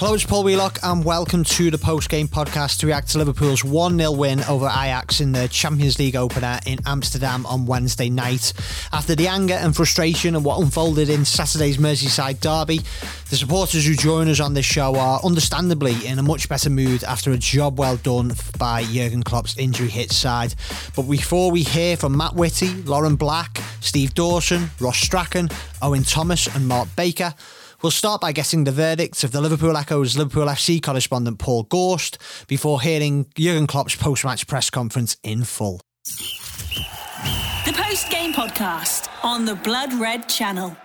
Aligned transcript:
Hello, 0.00 0.14
it's 0.14 0.24
Paul 0.24 0.44
Wheelock, 0.44 0.78
and 0.82 1.04
welcome 1.04 1.44
to 1.44 1.70
the 1.70 1.76
post 1.76 2.08
game 2.08 2.26
podcast 2.26 2.78
to 2.78 2.86
react 2.86 3.10
to 3.10 3.18
Liverpool's 3.18 3.62
1 3.62 3.98
0 3.98 4.12
win 4.12 4.42
over 4.44 4.64
Ajax 4.64 5.20
in 5.20 5.32
the 5.32 5.46
Champions 5.48 5.98
League 5.98 6.16
opener 6.16 6.58
in 6.64 6.78
Amsterdam 6.86 7.44
on 7.44 7.66
Wednesday 7.66 8.08
night. 8.08 8.54
After 8.94 9.14
the 9.14 9.28
anger 9.28 9.52
and 9.52 9.76
frustration 9.76 10.34
of 10.34 10.42
what 10.42 10.58
unfolded 10.58 11.10
in 11.10 11.26
Saturday's 11.26 11.76
Merseyside 11.76 12.40
derby, 12.40 12.78
the 13.28 13.36
supporters 13.36 13.86
who 13.86 13.94
join 13.94 14.28
us 14.28 14.40
on 14.40 14.54
this 14.54 14.64
show 14.64 14.96
are 14.96 15.20
understandably 15.22 16.06
in 16.06 16.18
a 16.18 16.22
much 16.22 16.48
better 16.48 16.70
mood 16.70 17.04
after 17.04 17.32
a 17.32 17.36
job 17.36 17.78
well 17.78 17.98
done 17.98 18.32
by 18.58 18.84
Jurgen 18.84 19.22
Klopp's 19.22 19.58
injury 19.58 19.88
hit 19.88 20.12
side. 20.12 20.54
But 20.96 21.10
before 21.10 21.50
we 21.50 21.62
hear 21.62 21.98
from 21.98 22.16
Matt 22.16 22.34
Whitty, 22.34 22.72
Lauren 22.84 23.16
Black, 23.16 23.60
Steve 23.80 24.14
Dawson, 24.14 24.70
Ross 24.80 24.96
Strachan, 24.96 25.50
Owen 25.82 26.04
Thomas, 26.04 26.46
and 26.56 26.66
Mark 26.66 26.88
Baker, 26.96 27.34
We'll 27.82 27.90
start 27.90 28.20
by 28.20 28.32
getting 28.32 28.64
the 28.64 28.72
verdicts 28.72 29.24
of 29.24 29.32
the 29.32 29.40
Liverpool 29.40 29.74
Echo's 29.74 30.14
Liverpool 30.14 30.48
FC 30.48 30.82
correspondent 30.82 31.38
Paul 31.38 31.62
Gorst 31.62 32.18
before 32.46 32.82
hearing 32.82 33.26
Jurgen 33.34 33.66
Klopp's 33.66 33.96
post-match 33.96 34.46
press 34.46 34.68
conference 34.68 35.16
in 35.22 35.44
full. 35.44 35.80
The 37.64 37.72
post-game 37.72 38.34
podcast 38.34 39.08
on 39.24 39.46
the 39.46 39.54
Blood 39.54 39.94
Red 39.94 40.28
channel. 40.28 40.76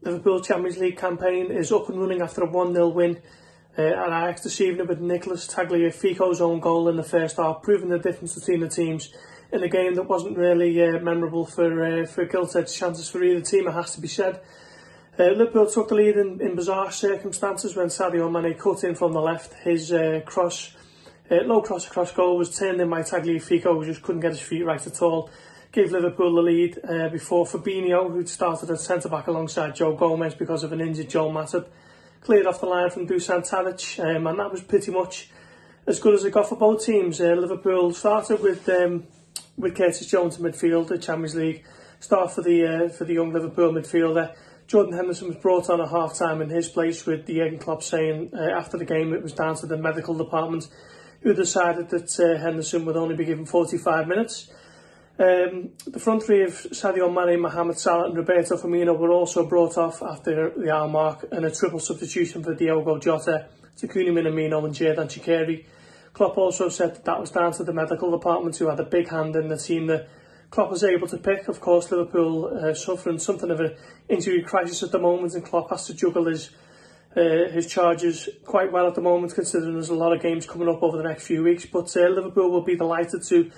Liverpool 0.00 0.40
Champions 0.40 0.78
League 0.78 0.96
campaign 0.96 1.50
is 1.50 1.70
up 1.70 1.90
and 1.90 2.00
running 2.00 2.22
after 2.22 2.42
a 2.42 2.48
1-0 2.48 2.94
win 2.94 3.20
uh, 3.76 3.82
at 3.82 4.06
Ajax 4.06 4.44
this 4.44 4.62
evening 4.62 4.86
with 4.86 5.00
Nicolas 5.00 5.46
Tagliafico's 5.46 6.40
own 6.40 6.60
goal 6.60 6.88
in 6.88 6.96
the 6.96 7.02
first 7.02 7.36
half, 7.36 7.60
proving 7.62 7.90
the 7.90 7.98
difference 7.98 8.34
between 8.34 8.60
the 8.60 8.68
teams 8.68 9.12
in 9.52 9.62
a 9.62 9.68
game 9.68 9.94
that 9.94 10.08
wasn't 10.08 10.36
really 10.36 10.80
uh, 10.82 11.00
memorable 11.00 11.44
for 11.44 12.02
uh, 12.02 12.06
for 12.06 12.24
gilt-edged 12.24 12.74
chances 12.74 13.08
for 13.08 13.22
either 13.22 13.40
team, 13.40 13.66
it 13.68 13.72
has 13.72 13.94
to 13.94 14.00
be 14.00 14.08
said. 14.08 14.40
Uh, 15.18 15.24
Liverpool 15.24 15.66
took 15.66 15.88
the 15.88 15.94
lead 15.94 16.16
in, 16.16 16.40
in 16.40 16.54
bizarre 16.54 16.90
circumstances 16.90 17.76
when 17.76 17.88
Sadio 17.88 18.30
Mane 18.30 18.54
cut 18.54 18.84
in 18.84 18.94
from 18.94 19.12
the 19.12 19.20
left. 19.20 19.52
His 19.64 19.92
uh, 19.92 20.20
cross, 20.24 20.74
uh, 21.30 21.42
low 21.44 21.60
cross 21.60 21.86
across 21.86 22.12
goal 22.12 22.38
was 22.38 22.56
turned 22.56 22.80
in 22.80 22.88
by 22.88 23.02
Tagliafico, 23.02 23.74
who 23.74 23.84
just 23.84 24.02
couldn't 24.02 24.22
get 24.22 24.30
his 24.30 24.40
feet 24.40 24.64
right 24.64 24.86
at 24.86 25.02
all. 25.02 25.28
Gave 25.72 25.92
Liverpool 25.92 26.34
the 26.34 26.40
lead 26.40 26.78
uh, 26.88 27.08
before 27.10 27.44
Fabinho, 27.44 28.10
who'd 28.10 28.28
started 28.28 28.70
at 28.70 28.80
centre-back 28.80 29.26
alongside 29.26 29.74
Joe 29.74 29.94
Gomez 29.94 30.34
because 30.34 30.64
of 30.64 30.72
an 30.72 30.80
injured 30.80 31.10
Joel 31.10 31.32
Matip, 31.32 31.66
cleared 32.22 32.46
off 32.46 32.60
the 32.60 32.66
line 32.66 32.90
from 32.90 33.06
Dusan 33.06 33.48
Tadic, 33.48 33.98
um, 34.02 34.26
and 34.26 34.38
that 34.38 34.50
was 34.50 34.62
pretty 34.62 34.90
much 34.90 35.28
as 35.86 36.00
good 36.00 36.14
as 36.14 36.24
it 36.24 36.32
got 36.32 36.48
for 36.48 36.56
both 36.56 36.84
teams. 36.84 37.20
Uh, 37.20 37.34
Liverpool 37.34 37.92
started 37.92 38.40
with 38.40 38.68
um, 38.68 39.04
with 39.60 39.76
Curtis 39.76 40.06
Jones 40.06 40.38
in 40.38 40.44
midfield, 40.44 40.88
the 40.88 40.98
Champions 40.98 41.34
League 41.34 41.64
start 42.00 42.32
for 42.32 42.42
the 42.42 42.66
uh, 42.66 42.88
for 42.88 43.04
the 43.04 43.14
young 43.14 43.32
Liverpool 43.32 43.72
midfielder. 43.72 44.34
Jordan 44.66 44.92
Henderson 44.92 45.28
was 45.28 45.36
brought 45.36 45.68
on 45.68 45.80
at 45.80 45.88
half 45.88 46.16
time 46.16 46.40
in 46.40 46.48
his 46.48 46.68
place 46.68 47.04
with 47.04 47.26
the 47.26 47.34
Jurgen 47.34 47.58
Klopp 47.58 47.82
saying 47.82 48.30
uh, 48.32 48.56
after 48.56 48.78
the 48.78 48.84
game 48.84 49.12
it 49.12 49.22
was 49.22 49.32
down 49.32 49.56
to 49.56 49.66
the 49.66 49.76
medical 49.76 50.14
department 50.14 50.68
who 51.22 51.34
decided 51.34 51.90
that 51.90 52.18
uh, 52.20 52.40
Henderson 52.40 52.84
would 52.84 52.96
only 52.96 53.16
be 53.16 53.24
given 53.24 53.44
45 53.44 54.08
minutes. 54.08 54.50
Um, 55.18 55.70
the 55.86 55.98
front 55.98 56.22
three 56.22 56.44
of 56.44 56.52
Sadio 56.52 57.12
Mane, 57.12 57.40
Mohamed 57.40 57.78
Salah 57.78 58.06
and 58.06 58.16
Roberto 58.16 58.56
Firmino 58.56 58.96
were 58.96 59.10
also 59.10 59.44
brought 59.44 59.76
off 59.76 60.02
after 60.02 60.50
the 60.56 60.72
hour 60.72 60.88
mark 60.88 61.26
and 61.30 61.44
a 61.44 61.50
triple 61.50 61.78
substitution 61.78 62.42
for 62.42 62.54
Diogo 62.54 62.98
Jota, 62.98 63.48
Takumi 63.76 64.08
Minamino 64.08 64.64
and 64.64 64.74
Xherdan 64.74 65.08
Shaqiri. 65.08 65.66
Klopp 66.12 66.36
also 66.36 66.68
said 66.68 66.94
that, 66.94 67.04
that 67.04 67.20
was 67.20 67.30
down 67.30 67.52
to 67.52 67.64
the 67.64 67.72
medical 67.72 68.10
department 68.10 68.56
who 68.56 68.68
had 68.68 68.80
a 68.80 68.84
big 68.84 69.08
hand 69.08 69.36
in 69.36 69.48
the 69.48 69.56
team 69.56 69.86
that 69.86 70.08
Klopp 70.50 70.70
was 70.70 70.82
able 70.82 71.06
to 71.08 71.18
pick. 71.18 71.48
Of 71.48 71.60
course, 71.60 71.90
Liverpool 71.90 72.46
uh, 72.46 72.74
suffering 72.74 73.18
something 73.18 73.50
of 73.50 73.60
an 73.60 73.76
injury 74.08 74.42
crisis 74.42 74.82
at 74.82 74.90
the 74.90 74.98
moment, 74.98 75.34
and 75.34 75.44
Klopp 75.44 75.70
has 75.70 75.86
to 75.86 75.94
juggle 75.94 76.26
his 76.26 76.50
uh, 77.16 77.48
his 77.50 77.66
charges 77.66 78.28
quite 78.44 78.70
well 78.70 78.86
at 78.86 78.94
the 78.94 79.00
moment, 79.00 79.34
considering 79.34 79.74
there's 79.74 79.88
a 79.88 79.94
lot 79.94 80.12
of 80.12 80.22
games 80.22 80.46
coming 80.46 80.68
up 80.68 80.80
over 80.82 80.96
the 80.96 81.02
next 81.02 81.26
few 81.26 81.42
weeks. 81.42 81.66
But 81.66 81.94
uh, 81.96 82.08
Liverpool 82.08 82.50
will 82.50 82.62
be 82.62 82.76
delighted 82.76 83.24
to 83.24 83.50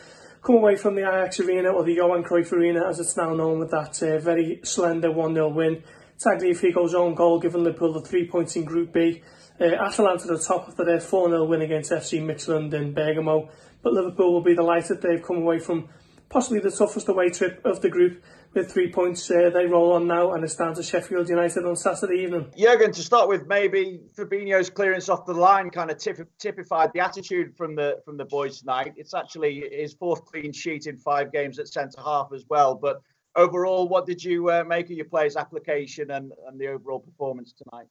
come 0.43 0.57
away 0.57 0.77
from 0.77 0.95
the 0.95 1.03
Ajax 1.03 1.41
Arena, 1.41 1.71
or 1.71 1.85
the 1.85 1.95
Johan 1.95 2.25
Cruyff 2.25 2.53
Arena 2.53 2.87
as 2.89 2.99
it's 2.99 3.17
now 3.17 3.35
known, 3.35 3.59
with 3.59 3.71
that 3.71 4.03
uh, 4.03 4.19
very 4.19 4.61
slender 4.65 5.11
1-0 5.11 5.55
win. 5.55 5.83
Tagliafico's 6.19 6.95
own 6.95 7.15
goal, 7.15 7.41
giving 7.41 7.65
Liverpool 7.65 7.93
the 7.93 8.01
three 8.01 8.27
points 8.27 8.57
in 8.57 8.65
Group 8.65 8.93
B. 8.93 9.23
Uh, 9.63 9.77
Atalanta 9.77 10.25
at 10.25 10.39
the 10.41 10.45
top 10.45 10.69
after 10.69 10.85
their 10.85 10.99
4-0 10.99 11.47
win 11.47 11.63
against 11.63 11.93
FC 11.93 12.21
Midtjylland 12.21 12.75
in 12.75 12.93
Bergamo. 12.93 13.49
But 13.81 13.93
Liverpool 13.93 14.33
will 14.33 14.43
be 14.43 14.57
delighted 14.57 15.01
they've 15.01 15.23
come 15.23 15.37
away 15.37 15.61
from 15.61 15.89
possibly 16.29 16.59
the 16.59 16.71
toughest 16.73 17.09
away 17.09 17.31
trip 17.31 17.65
of 17.65 17.81
the 17.81 17.89
group 17.89 18.25
with 18.55 18.73
three 18.73 18.91
points. 18.91 19.31
Uh, 19.31 19.51
they 19.55 19.67
roll 19.67 19.93
on 19.93 20.09
now 20.09 20.33
and 20.33 20.43
it's 20.43 20.57
down 20.57 20.75
to 20.75 20.83
Sheffield 20.83 21.29
United 21.29 21.65
on 21.65 21.77
Saturday 21.77 22.23
evening. 22.23 22.53
Jurgen, 22.59 22.91
to 22.91 23.03
start 23.03 23.29
with, 23.29 23.47
maybe 23.47 24.01
Fabinho's 24.19 24.69
clearance 24.69 25.09
off 25.09 25.27
the 25.27 25.33
line 25.33 25.71
kind 25.71 25.93
of 25.93 25.99
typified 26.39 26.91
the 26.93 26.99
attitude 26.99 27.57
from 27.57 27.77
the 27.77 28.01
from 28.05 28.17
the 28.17 28.25
boys 28.25 28.59
tonight. 28.59 28.95
It's 28.97 29.15
actually 29.15 29.63
his 29.71 29.95
fourth 29.95 30.25
clean 30.25 30.53
sheet 30.53 30.89
in 30.89 30.97
five 30.97 31.31
games 31.31 31.61
at 31.61 31.69
centre 31.69 32.01
half 32.05 32.31
as 32.35 32.45
well. 32.49 32.75
But 32.75 33.01
overall, 33.37 33.89
what 33.89 34.07
did 34.07 34.25
you 34.25 34.51
uh, 34.51 34.65
make 34.65 34.87
of 34.87 34.97
your 34.97 35.05
players' 35.05 35.37
application 35.37 36.11
and, 36.11 36.33
and 36.49 36.59
the 36.59 36.67
overall 36.67 36.99
performance 36.99 37.53
tonight? 37.53 37.87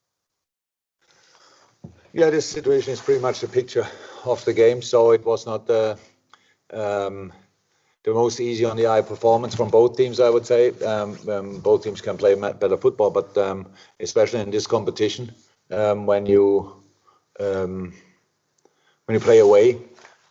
Yeah, 2.14 2.30
this 2.30 2.46
situation 2.46 2.94
is 2.94 3.02
pretty 3.02 3.22
much 3.22 3.40
the 3.40 3.48
picture 3.48 3.88
of 4.26 4.44
the 4.46 4.54
game. 4.54 4.82
So 4.82 5.12
it 5.12 5.26
was 5.26 5.46
not 5.46 5.66
the 5.68 5.98
um, 6.74 7.34
the 8.04 8.14
most 8.14 8.40
easy 8.40 8.66
on 8.66 8.78
the 8.78 8.88
eye 8.88 9.02
performance 9.02 9.56
from 9.56 9.70
both 9.70 9.98
teams, 9.98 10.20
I 10.20 10.30
would 10.30 10.46
say. 10.46 10.72
Um, 10.82 11.18
um, 11.30 11.60
both 11.60 11.84
teams 11.84 12.02
can 12.02 12.18
play 12.18 12.36
better 12.36 12.78
football, 12.78 13.12
but 13.12 13.38
um, 13.38 13.68
especially 14.00 14.42
in 14.42 14.52
this 14.52 14.68
competition, 14.68 15.32
um, 15.72 16.06
when 16.08 16.26
you 16.26 16.84
um, 17.40 17.94
when 19.06 19.14
you 19.16 19.20
play 19.20 19.40
away, 19.40 19.78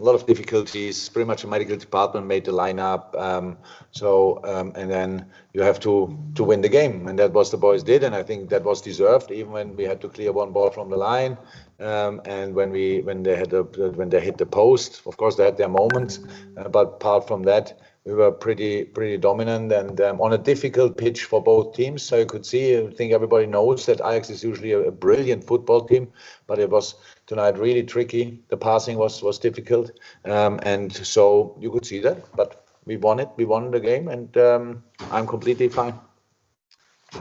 a 0.00 0.02
lot 0.02 0.14
of 0.14 0.26
difficulties. 0.26 1.08
Pretty 1.10 1.26
much 1.26 1.42
the 1.42 1.48
medical 1.48 1.76
department 1.76 2.26
made 2.26 2.44
the 2.44 2.52
lineup. 2.52 3.14
Um, 3.20 3.58
so 3.90 4.40
um, 4.44 4.72
and 4.74 4.90
then 4.90 5.26
you 5.52 5.62
have 5.62 5.78
to 5.80 6.16
to 6.34 6.44
win 6.44 6.62
the 6.62 6.68
game, 6.68 7.06
and 7.06 7.18
that 7.18 7.32
was 7.32 7.50
the 7.50 7.58
boys 7.58 7.82
did, 7.82 8.02
and 8.02 8.14
I 8.14 8.22
think 8.22 8.48
that 8.50 8.64
was 8.64 8.80
deserved. 8.80 9.30
Even 9.30 9.52
when 9.52 9.76
we 9.76 9.84
had 9.84 10.00
to 10.00 10.08
clear 10.08 10.32
one 10.32 10.52
ball 10.52 10.70
from 10.70 10.88
the 10.90 10.96
line, 10.96 11.36
um, 11.78 12.22
and 12.24 12.54
when 12.54 12.70
we 12.70 13.02
when 13.02 13.22
they 13.22 13.36
had 13.36 13.52
a, 13.52 13.62
when 13.62 14.08
they 14.08 14.20
hit 14.20 14.38
the 14.38 14.46
post, 14.46 15.02
of 15.06 15.16
course 15.16 15.36
they 15.36 15.44
had 15.44 15.56
their 15.56 15.68
moments, 15.68 16.20
uh, 16.56 16.68
but 16.68 16.86
apart 16.86 17.28
from 17.28 17.42
that 17.42 17.78
we 18.04 18.14
were 18.14 18.32
pretty 18.32 18.84
pretty 18.84 19.18
dominant 19.18 19.70
and 19.72 20.00
um, 20.00 20.20
on 20.20 20.32
a 20.32 20.38
difficult 20.38 20.96
pitch 20.96 21.24
for 21.24 21.42
both 21.42 21.74
teams. 21.74 22.02
So 22.02 22.16
you 22.16 22.26
could 22.26 22.46
see, 22.46 22.78
I 22.78 22.90
think 22.90 23.12
everybody 23.12 23.46
knows 23.46 23.86
that 23.86 24.00
Ajax 24.00 24.30
is 24.30 24.42
usually 24.42 24.72
a, 24.72 24.80
a, 24.80 24.90
brilliant 24.90 25.44
football 25.44 25.86
team, 25.86 26.10
but 26.46 26.58
it 26.58 26.70
was 26.70 26.94
tonight 27.26 27.58
really 27.58 27.82
tricky. 27.82 28.42
The 28.48 28.56
passing 28.56 28.96
was 28.96 29.22
was 29.22 29.38
difficult, 29.38 29.90
um, 30.24 30.60
and 30.62 30.92
so 30.92 31.56
you 31.60 31.70
could 31.70 31.84
see 31.84 32.00
that. 32.00 32.34
But 32.34 32.64
we 32.86 32.96
won 32.96 33.20
it. 33.20 33.28
We 33.36 33.44
won 33.44 33.70
the 33.70 33.80
game, 33.80 34.08
and 34.08 34.34
um, 34.38 34.82
I'm 35.10 35.26
completely 35.26 35.68
fine. 35.68 35.94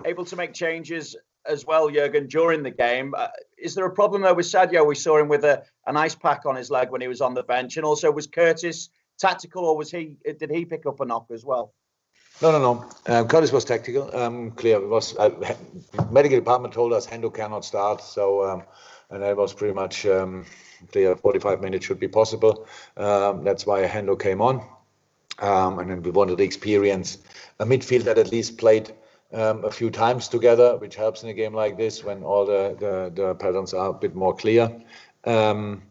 Able 0.06 0.26
to 0.26 0.36
make 0.36 0.54
changes 0.54 1.16
as 1.46 1.66
well, 1.66 1.90
Jurgen, 1.90 2.28
during 2.28 2.64
the 2.64 2.72
game. 2.72 3.14
Uh, 3.18 3.28
is 3.58 3.76
there 3.76 3.86
a 3.86 3.92
problem 3.92 4.22
though 4.22 4.34
with 4.34 4.46
Sadio? 4.46 4.86
We 4.86 4.96
saw 4.96 5.18
him 5.18 5.28
with 5.28 5.44
a, 5.44 5.64
an 5.88 5.98
ice 5.98 6.16
pack 6.16 6.46
on 6.46 6.56
his 6.56 6.70
leg 6.70 6.90
when 6.90 7.02
he 7.02 7.08
was 7.08 7.20
on 7.20 7.34
the 7.34 7.44
bench, 7.44 7.76
and 7.76 7.86
also 7.86 8.10
was 8.12 8.28
Curtis 8.28 8.90
tactical, 9.20 9.66
or 9.66 9.78
was 9.78 9.92
he? 9.92 10.16
Did 10.24 10.50
he 10.50 10.66
pick 10.66 10.86
up 10.86 11.00
a 11.00 11.06
knock 11.06 11.28
as 11.32 11.46
well? 11.46 11.74
No, 12.42 12.52
no, 12.52 12.60
no. 12.60 12.90
Um, 13.06 13.28
Curtis 13.28 13.52
was 13.52 13.66
tactical. 13.66 14.16
Um, 14.16 14.52
clear. 14.52 14.78
It 14.78 14.88
was 14.88 15.16
uh, 15.18 15.30
medical 16.10 16.38
department 16.38 16.74
told 16.74 16.94
us 16.94 17.06
Hendo 17.06 17.34
cannot 17.34 17.66
start, 17.66 18.02
so 18.02 18.50
um, 18.50 18.64
and 19.10 19.22
that 19.24 19.36
was 19.36 19.54
pretty 19.54 19.74
much 19.74 20.06
um, 20.06 20.46
clear. 20.92 21.16
45 21.16 21.60
minutes 21.62 21.86
should 21.86 22.00
be 22.00 22.08
possible. 22.08 22.68
Um, 22.96 23.44
that's 23.44 23.66
why 23.66 23.86
Hendo 23.86 24.18
came 24.18 24.42
on, 24.42 24.66
um, 25.40 25.80
and 25.80 25.92
then 25.92 26.02
we 26.02 26.12
wanted 26.12 26.38
to 26.38 26.44
experience 26.44 27.18
a 27.60 27.66
midfield 27.66 28.04
that 28.04 28.18
at 28.18 28.32
least 28.32 28.58
played 28.58 28.94
um, 29.34 29.66
a 29.66 29.72
few 29.72 29.90
times 29.90 30.30
together, 30.30 30.78
which 30.78 30.96
helps 30.96 31.24
in 31.24 31.30
a 31.30 31.34
game 31.34 31.54
like 31.54 31.78
this 31.78 32.06
when 32.06 32.24
all 32.24 32.46
the 32.46 32.76
the, 32.80 33.22
the 33.22 33.36
patterns 33.36 33.74
are 33.74 33.90
a 33.90 33.94
bit 33.94 34.16
more 34.16 34.34
clear. 34.34 34.72
Um, 35.26 35.84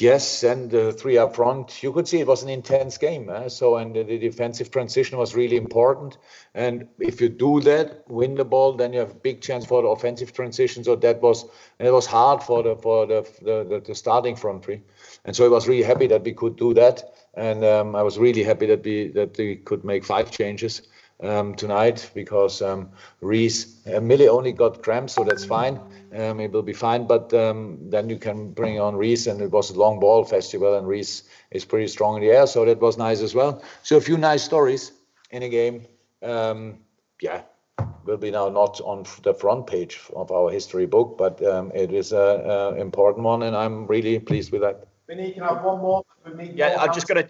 Yes, 0.00 0.42
and 0.42 0.72
the 0.72 0.92
three 0.92 1.18
up 1.18 1.36
front, 1.36 1.80
you 1.80 1.92
could 1.92 2.08
see 2.08 2.18
it 2.18 2.26
was 2.26 2.42
an 2.42 2.48
intense 2.48 2.98
game. 2.98 3.30
Eh? 3.30 3.48
So, 3.48 3.76
and 3.76 3.94
the, 3.94 4.02
the, 4.02 4.18
defensive 4.18 4.72
transition 4.72 5.18
was 5.18 5.36
really 5.36 5.56
important. 5.56 6.18
And 6.52 6.88
if 6.98 7.20
you 7.20 7.28
do 7.28 7.60
that, 7.60 8.02
win 8.08 8.34
the 8.34 8.44
ball, 8.44 8.72
then 8.72 8.92
you 8.92 8.98
have 8.98 9.12
a 9.12 9.14
big 9.14 9.40
chance 9.40 9.64
for 9.64 9.82
the 9.82 9.88
offensive 9.88 10.32
transition. 10.32 10.82
So 10.82 10.96
that 10.96 11.22
was, 11.22 11.44
and 11.78 11.86
it 11.86 11.92
was 11.92 12.06
hard 12.06 12.42
for 12.42 12.64
the 12.64 12.74
for 12.74 13.06
the 13.06 13.22
the, 13.42 13.82
the 13.86 13.94
starting 13.94 14.34
front 14.34 14.64
three. 14.64 14.82
And 15.26 15.36
so 15.36 15.44
I 15.44 15.48
was 15.48 15.68
really 15.68 15.84
happy 15.84 16.08
that 16.08 16.24
we 16.24 16.32
could 16.32 16.56
do 16.56 16.74
that. 16.74 17.14
And 17.34 17.64
um, 17.64 17.94
I 17.94 18.02
was 18.02 18.18
really 18.18 18.42
happy 18.42 18.66
that 18.66 18.82
we 18.82 19.08
that 19.12 19.38
we 19.38 19.56
could 19.56 19.84
make 19.84 20.04
five 20.04 20.32
changes 20.32 20.82
um, 21.22 21.54
tonight 21.54 22.10
because 22.14 22.62
um, 22.62 22.90
Rhys 23.20 23.80
uh, 23.86 24.00
Millie 24.00 24.28
only 24.28 24.52
got 24.52 24.82
cramps, 24.82 25.14
so 25.14 25.24
that's 25.24 25.44
fine. 25.44 25.80
Um, 26.16 26.40
it 26.40 26.52
will 26.52 26.62
be 26.62 26.72
fine, 26.72 27.06
but 27.06 27.32
um, 27.34 27.78
then 27.90 28.08
you 28.08 28.18
can 28.18 28.50
bring 28.52 28.80
on 28.80 28.96
Rhys, 28.96 29.26
and 29.26 29.40
it 29.40 29.50
was 29.50 29.70
a 29.70 29.78
long 29.78 30.00
ball 30.00 30.24
festival, 30.24 30.74
and 30.76 30.86
Rhys 30.86 31.24
is 31.50 31.64
pretty 31.64 31.88
strong 31.88 32.16
in 32.16 32.22
the 32.22 32.30
air, 32.30 32.46
so 32.46 32.64
that 32.64 32.80
was 32.80 32.98
nice 32.98 33.20
as 33.20 33.34
well. 33.34 33.62
So 33.82 33.96
a 33.96 34.00
few 34.00 34.16
nice 34.16 34.42
stories 34.42 34.92
in 35.30 35.42
a 35.42 35.48
game. 35.48 35.86
Um, 36.22 36.78
yeah, 37.20 37.42
will 38.04 38.16
be 38.16 38.30
now 38.30 38.48
not 38.48 38.80
on 38.82 39.04
the 39.22 39.34
front 39.34 39.66
page 39.66 40.00
of 40.14 40.30
our 40.30 40.50
history 40.50 40.86
book, 40.86 41.16
but 41.18 41.44
um, 41.44 41.72
it 41.74 41.92
is 41.92 42.12
an 42.12 42.78
important 42.78 43.24
one, 43.24 43.42
and 43.42 43.56
I'm 43.56 43.86
really 43.86 44.18
pleased 44.18 44.52
with 44.52 44.62
that. 44.62 44.86
Vinny, 45.08 45.32
can 45.32 45.42
I 45.42 45.54
have 45.54 45.64
one 45.64 45.80
more? 45.80 46.02
Yeah, 46.54 46.76
I'm 46.80 46.92
just 46.94 47.06
gonna 47.06 47.28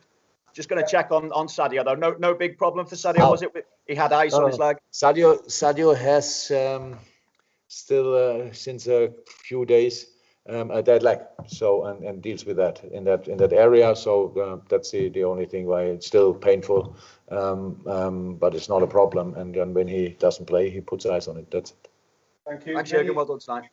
just 0.54 0.68
gonna 0.68 0.86
check 0.86 1.10
on 1.10 1.32
on 1.32 1.46
Sadio 1.46 1.84
though. 1.84 1.94
No, 1.94 2.16
no 2.18 2.34
big 2.34 2.56
problem 2.56 2.86
for 2.86 2.94
Sadio, 2.94 3.20
oh. 3.20 3.30
was 3.32 3.42
it? 3.42 3.50
He 3.86 3.94
had 3.94 4.12
ice 4.12 4.34
on 4.34 4.48
his 4.48 4.58
leg. 4.58 4.78
Sadio, 4.92 5.44
Sadio 5.46 5.96
has 5.96 6.50
um, 6.50 6.98
still 7.68 8.14
uh, 8.14 8.52
since 8.52 8.86
a 8.86 9.12
few 9.26 9.66
days 9.66 10.06
um, 10.48 10.70
a 10.70 10.82
dead 10.82 11.02
leg, 11.02 11.20
so 11.46 11.86
and, 11.86 12.04
and 12.04 12.22
deals 12.22 12.44
with 12.44 12.56
that 12.56 12.82
in 12.84 13.04
that 13.04 13.28
in 13.28 13.36
that 13.38 13.52
area. 13.52 13.94
So 13.96 14.32
uh, 14.38 14.64
that's 14.68 14.90
the, 14.90 15.08
the 15.08 15.24
only 15.24 15.46
thing 15.46 15.66
why 15.66 15.82
it's 15.82 16.06
still 16.06 16.34
painful, 16.34 16.96
um, 17.30 17.80
um, 17.86 18.34
but 18.36 18.54
it's 18.54 18.68
not 18.68 18.82
a 18.82 18.86
problem. 18.86 19.34
And 19.34 19.54
then 19.54 19.74
when 19.74 19.88
he 19.88 20.10
doesn't 20.18 20.46
play, 20.46 20.70
he 20.70 20.80
puts 20.80 21.06
eyes 21.06 21.28
on 21.28 21.36
it. 21.36 21.50
That's 21.50 21.70
it. 21.72 21.88
Thank 22.46 22.66
you. 22.66 22.74
Thanks, 22.74 22.92
Jürgen. 22.92 23.14
Well 23.14 23.24
done 23.24 23.38
tonight. 23.38 23.64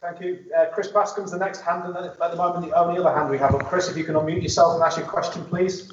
Thank 0.00 0.20
you. 0.20 0.44
Uh, 0.56 0.66
Chris 0.72 0.88
Bascombe's 0.88 1.32
the 1.32 1.38
next 1.38 1.60
hand, 1.60 1.84
and 1.84 1.96
at 1.96 2.30
the 2.30 2.36
moment, 2.36 2.66
the 2.66 2.78
only 2.78 3.00
other 3.00 3.12
hand 3.12 3.28
we 3.28 3.38
have. 3.38 3.50
But 3.50 3.64
Chris, 3.64 3.88
if 3.88 3.96
you 3.96 4.04
can 4.04 4.14
unmute 4.14 4.42
yourself 4.42 4.74
and 4.74 4.84
ask 4.84 4.96
your 4.96 5.06
question, 5.06 5.44
please. 5.46 5.92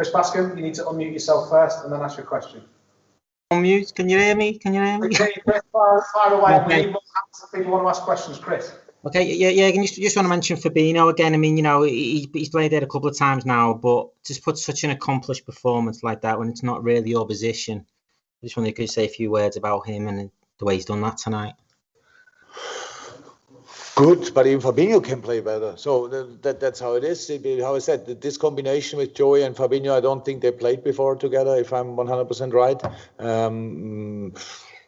Chris 0.00 0.12
Bascombe, 0.12 0.56
you 0.56 0.62
need 0.62 0.72
to 0.72 0.84
unmute 0.84 1.12
yourself 1.12 1.50
first 1.50 1.84
and 1.84 1.92
then 1.92 2.00
ask 2.00 2.16
your 2.16 2.24
question. 2.24 2.62
Unmute. 3.52 3.94
Can 3.94 4.08
you 4.08 4.16
hear 4.16 4.34
me? 4.34 4.56
Can 4.56 4.72
you 4.72 4.80
hear 4.82 4.98
me? 4.98 5.08
Okay, 5.08 5.34
Chris, 5.46 5.60
fire, 5.70 6.02
fire 6.14 6.32
away. 6.40 6.54
Okay. 6.60 6.94
People 7.52 7.72
want 7.72 7.84
to 7.84 7.88
ask 7.90 8.00
questions, 8.00 8.38
Chris. 8.38 8.74
Okay, 9.04 9.30
yeah, 9.34 9.50
yeah. 9.50 9.70
Just, 9.72 9.96
just 9.96 10.16
want 10.16 10.24
to 10.24 10.30
mention 10.30 10.56
Fabinho 10.56 11.10
again. 11.10 11.34
I 11.34 11.36
mean, 11.36 11.58
you 11.58 11.62
know, 11.62 11.82
he, 11.82 12.30
he's 12.32 12.48
played 12.48 12.72
there 12.72 12.82
a 12.82 12.86
couple 12.86 13.10
of 13.10 13.18
times 13.18 13.44
now, 13.44 13.74
but 13.74 14.08
just 14.24 14.42
put 14.42 14.56
such 14.56 14.84
an 14.84 14.90
accomplished 14.90 15.44
performance 15.44 16.02
like 16.02 16.22
that 16.22 16.38
when 16.38 16.48
it's 16.48 16.62
not 16.62 16.82
really 16.82 17.10
your 17.10 17.26
position. 17.26 17.84
I 18.42 18.46
just 18.46 18.56
wanted 18.56 18.76
to 18.76 18.86
say 18.88 19.04
a 19.04 19.08
few 19.08 19.30
words 19.30 19.58
about 19.58 19.86
him 19.86 20.08
and 20.08 20.30
the 20.58 20.64
way 20.64 20.76
he's 20.76 20.86
done 20.86 21.02
that 21.02 21.18
tonight 21.18 21.52
good, 24.00 24.32
but 24.32 24.46
even 24.46 24.60
Fabinho 24.60 25.04
can 25.04 25.20
play 25.20 25.40
better. 25.40 25.74
So 25.76 26.08
that, 26.08 26.58
that's 26.58 26.80
how 26.80 26.94
it 26.94 27.04
is. 27.04 27.28
How 27.60 27.74
I 27.74 27.80
said, 27.80 28.06
this 28.20 28.38
combination 28.38 28.98
with 28.98 29.14
Joey 29.14 29.42
and 29.42 29.54
Fabinho, 29.54 29.92
I 29.92 30.00
don't 30.00 30.24
think 30.24 30.40
they 30.40 30.52
played 30.52 30.82
before 30.82 31.16
together. 31.16 31.56
If 31.56 31.72
I'm 31.72 31.96
100% 31.96 32.52
right, 32.54 32.80
um, 33.18 34.32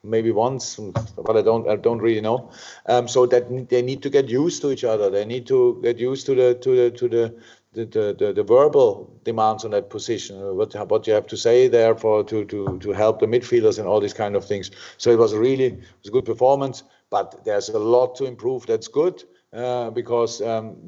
maybe 0.03 0.31
once, 0.31 0.77
but 0.77 1.37
I 1.37 1.43
don't, 1.43 1.69
I 1.69 1.77
don't 1.77 1.99
really 1.99 2.23
know. 2.23 2.51
Um, 2.87 3.07
so 3.07 3.27
that 3.27 3.69
they 3.69 3.83
need 3.83 4.03
to 4.03 4.09
get 4.09 4.31
used 4.31 4.63
to 4.63 4.71
each 4.71 4.85
other. 4.85 5.11
They 5.11 5.27
need 5.27 5.47
to 5.49 5.79
get 5.83 5.99
used 5.99 6.25
to 6.27 6.35
the, 6.35 6.55
to 6.55 6.77
the, 6.77 6.91
to 6.91 7.09
the. 7.09 7.35
The, 7.75 7.87
the, 7.87 8.35
the, 8.35 8.43
verbal 8.43 9.19
demands 9.25 9.65
on 9.65 9.71
that 9.71 9.89
position, 9.89 10.37
what 10.59 10.75
what 10.91 11.07
you 11.07 11.15
have 11.15 11.27
to 11.29 11.39
say 11.39 11.69
there 11.69 11.95
for 11.95 12.23
to 12.23 12.45
to 12.45 12.79
to 12.81 12.93
help 12.93 13.21
the 13.21 13.27
midfielders 13.27 13.79
and 13.79 13.89
all 13.89 13.99
these 13.99 14.13
kind 14.13 14.37
of 14.37 14.45
things. 14.45 14.71
So 14.99 15.11
it 15.11 15.19
was 15.19 15.35
really 15.35 15.69
it 15.69 15.79
was 16.03 16.09
a 16.09 16.11
good 16.11 16.27
performance 16.27 16.83
but 17.13 17.45
there's 17.45 17.69
a 17.69 17.79
lot 17.79 18.17
to 18.17 18.25
improve. 18.25 18.67
That's 18.67 18.89
good 18.89 19.23
uh, 19.53 19.91
because 19.91 20.41
um, 20.41 20.79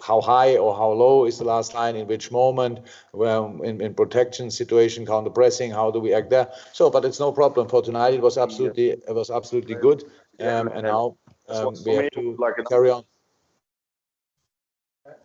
how 0.00 0.20
high 0.20 0.56
or 0.56 0.76
how 0.76 0.90
low 0.92 1.26
is 1.26 1.38
the 1.38 1.44
last 1.44 1.74
line 1.74 1.96
in 1.96 2.06
which 2.06 2.30
moment 2.30 2.78
well, 3.12 3.60
in, 3.64 3.80
in 3.80 3.94
protection 3.94 4.48
situation 4.50 5.04
counter 5.04 5.30
pressing 5.30 5.72
how 5.72 5.90
do 5.90 5.98
we 5.98 6.14
act 6.14 6.30
there? 6.30 6.48
So 6.72 6.88
but 6.88 7.04
it's 7.04 7.18
no 7.18 7.32
problem. 7.32 7.68
For 7.68 7.82
tonight 7.82 8.14
it 8.14 8.22
was 8.22 8.38
absolutely 8.38 8.90
it 8.90 9.14
was 9.14 9.28
absolutely 9.28 9.74
good 9.74 10.04
um, 10.38 10.68
and 10.68 10.84
now 10.84 11.16
um, 11.48 11.74
we 11.84 11.94
have 11.94 12.10
to 12.12 12.38
carry 12.70 12.90
on. 12.90 13.04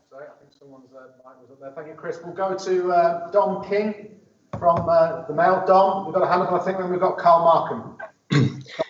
Sorry 0.09 0.25
i 0.27 0.39
think 0.39 0.53
someone's 0.59 0.91
uh, 0.93 1.07
mic 1.25 1.37
was 1.41 1.51
up 1.51 1.59
there. 1.59 1.71
Thank 1.75 1.87
you 1.87 1.93
chris. 1.93 2.19
We'll 2.23 2.33
go 2.33 2.55
to 2.55 2.91
uh, 2.91 3.31
dom 3.31 3.67
king 3.69 4.09
from 4.57 4.89
uh, 4.89 5.27
the 5.27 5.33
mail. 5.33 5.63
Dom 5.67 6.05
we've 6.05 6.15
got 6.15 6.23
a 6.23 6.27
hand 6.27 6.41
up 6.43 6.51
i 6.51 6.63
think 6.65 6.77
then 6.79 6.89
we've 6.89 6.99
got 6.99 7.17
carl 7.17 7.45
markham 7.45 7.97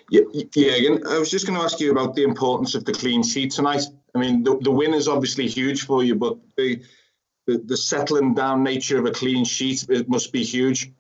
yeah, 0.10 0.22
yeah, 0.56 0.98
I 1.10 1.18
was 1.18 1.32
just 1.32 1.48
going 1.48 1.58
to 1.58 1.64
ask 1.64 1.80
you 1.80 1.92
about 1.92 2.16
the 2.16 2.24
importance 2.24 2.76
of 2.76 2.86
the 2.86 2.94
clean 2.94 3.24
sheet 3.24 3.52
tonight. 3.52 3.84
I 4.16 4.20
mean, 4.20 4.44
the, 4.44 4.58
the 4.60 4.72
win 4.72 4.94
is 4.94 5.08
obviously 5.08 5.48
huge 5.48 5.86
for 5.86 6.04
you, 6.04 6.16
but 6.16 6.38
the, 6.58 6.82
the, 7.48 7.58
the 7.66 7.78
settling 7.78 8.34
down 8.34 8.64
nature 8.64 9.00
of 9.00 9.06
a 9.06 9.12
clean 9.12 9.46
sheet 9.46 9.86
it 9.90 10.08
must 10.08 10.32
be 10.32 10.44
huge. 10.44 10.92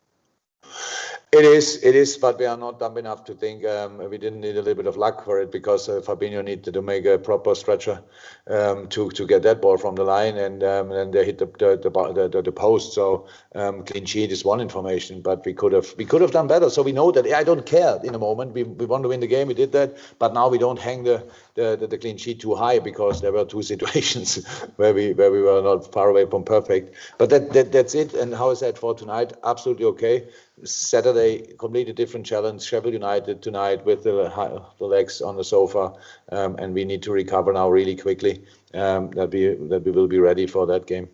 It 1.34 1.46
is, 1.46 1.84
it 1.84 1.96
is, 1.96 2.16
but 2.16 2.38
we 2.38 2.46
are 2.46 2.56
not 2.56 2.80
dumb 2.80 2.96
enough 2.96 3.24
to 3.24 3.34
think 3.34 3.66
um, 3.66 3.98
we 4.08 4.20
didn't 4.20 4.40
need 4.40 4.56
a 4.56 4.62
little 4.62 4.76
bit 4.76 4.86
of 4.86 4.98
luck 4.98 5.26
for 5.26 5.42
it 5.42 5.52
because 5.52 5.90
uh, 5.90 6.00
Fabinho 6.00 6.44
needed 6.46 6.76
to 6.76 6.82
make 6.84 7.06
a 7.08 7.18
proper 7.18 7.56
stretcher 7.56 8.04
um, 8.46 8.88
to 8.90 9.10
to 9.10 9.26
get 9.26 9.42
that 9.42 9.60
ball 9.60 9.78
from 9.80 9.96
the 9.96 10.04
line, 10.04 10.38
and 10.38 10.64
um, 10.64 10.92
and 10.92 11.12
they 11.12 11.26
hit 11.26 11.40
the 11.40 11.48
the 11.48 11.76
the, 11.90 12.30
the, 12.30 12.42
the 12.44 12.52
post. 12.52 12.94
So 12.94 13.26
um, 13.56 13.84
clean 13.84 14.06
sheet 14.06 14.32
is 14.32 14.46
one 14.46 14.62
information, 14.62 15.22
but 15.24 15.44
we 15.44 15.56
could 15.56 15.74
have 15.74 15.96
we 15.98 16.06
could 16.06 16.22
have 16.22 16.30
done 16.30 16.46
better. 16.46 16.70
So 16.70 16.84
we 16.84 16.92
know 16.92 17.10
that 17.12 17.26
I 17.26 17.44
don't 17.44 17.66
care 17.66 18.00
in 18.04 18.14
a 18.14 18.20
moment. 18.20 18.54
We 18.54 18.62
we 18.62 18.86
want 18.86 19.02
to 19.02 19.10
win 19.10 19.20
the 19.20 19.26
game. 19.36 19.48
We 19.48 19.56
did 19.56 19.72
that, 19.72 19.98
but 20.20 20.36
now 20.36 20.50
we 20.50 20.60
don't 20.60 20.78
hang 20.80 21.04
the 21.04 21.24
the, 21.56 21.76
the, 21.76 21.88
the 21.88 21.98
clean 21.98 22.18
sheet 22.18 22.42
too 22.42 22.54
high 22.54 22.78
because 22.78 23.22
there 23.22 23.32
were 23.32 23.46
two 23.46 23.64
situations 23.74 24.46
where 24.76 24.94
we 24.94 25.14
where 25.14 25.32
we 25.32 25.42
were 25.42 25.64
not 25.64 25.92
far 25.92 26.10
away 26.10 26.28
from 26.28 26.44
perfect. 26.44 26.96
But 27.18 27.32
that, 27.32 27.54
that 27.54 27.72
that's 27.72 27.96
it. 27.96 28.14
And 28.14 28.36
how 28.36 28.52
is 28.52 28.60
that 28.60 28.78
for 28.78 28.94
tonight? 28.94 29.34
Absolutely 29.44 29.86
okay. 29.86 30.28
Saturday, 30.64 31.54
completely 31.58 31.94
different 31.94 32.26
challenge. 32.26 32.62
Sheffield 32.62 32.94
United 32.94 33.42
tonight 33.42 33.84
with 33.86 34.04
the, 34.04 34.32
the 34.78 34.86
legs 34.86 35.22
on 35.22 35.36
the 35.36 35.44
sofa, 35.44 35.94
um, 36.32 36.56
and 36.58 36.74
we 36.74 36.86
need 36.86 37.02
to 37.04 37.12
recover 37.12 37.52
now 37.52 37.70
really 37.70 37.96
quickly. 37.96 38.44
Um, 38.74 39.10
that 39.12 39.32
we 39.32 39.56
that 39.70 39.84
we 39.84 39.92
will 39.92 40.08
be 40.08 40.20
ready 40.20 40.48
for 40.48 40.66
that 40.68 40.86
game. 40.86 41.10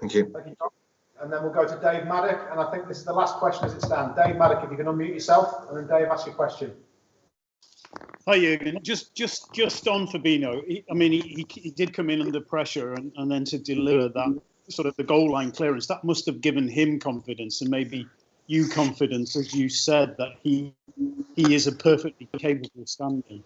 Thank 0.00 0.14
you. 0.14 0.30
Thank 0.32 0.46
you, 0.46 0.56
Tom. 0.58 0.70
And 1.20 1.32
then 1.32 1.42
we'll 1.42 1.52
go 1.52 1.66
to 1.66 1.74
Dave 1.82 2.06
Maddock, 2.06 2.48
and 2.50 2.60
I 2.60 2.70
think 2.70 2.86
this 2.88 2.98
is 2.98 3.04
the 3.04 3.12
last 3.12 3.36
question 3.36 3.64
as 3.64 3.74
it 3.74 3.82
stands. 3.82 4.16
Dave 4.16 4.36
Maddock, 4.36 4.62
if 4.64 4.70
you 4.70 4.76
can 4.76 4.86
unmute 4.86 5.14
yourself, 5.14 5.68
and 5.68 5.76
then 5.76 5.86
Dave, 5.86 6.08
ask 6.08 6.26
your 6.26 6.34
question. 6.34 6.72
Hi 8.26 8.38
Jurgen. 8.38 8.78
Just 8.82 9.14
just 9.14 9.52
just 9.52 9.88
on 9.88 10.06
Fabinho. 10.06 10.64
He, 10.66 10.84
I 10.90 10.94
mean, 10.94 11.12
he, 11.12 11.46
he 11.50 11.70
did 11.70 11.92
come 11.92 12.08
in 12.08 12.22
under 12.22 12.40
pressure, 12.40 12.94
and, 12.94 13.12
and 13.16 13.30
then 13.30 13.44
to 13.46 13.58
deliver 13.58 14.08
that 14.08 14.40
sort 14.68 14.86
of 14.86 14.94
the 14.96 15.04
goal 15.04 15.32
line 15.32 15.50
clearance, 15.50 15.86
that 15.86 16.04
must 16.04 16.26
have 16.26 16.40
given 16.40 16.68
him 16.68 16.98
confidence, 16.98 17.62
and 17.62 17.70
maybe 17.70 18.06
you 18.48 18.66
confidence, 18.66 19.36
as 19.36 19.54
you 19.54 19.68
said, 19.68 20.16
that 20.18 20.32
he 20.42 20.74
he 21.36 21.54
is 21.54 21.68
a 21.68 21.72
perfectly 21.72 22.28
capable 22.38 22.86
stand-in. 22.86 23.44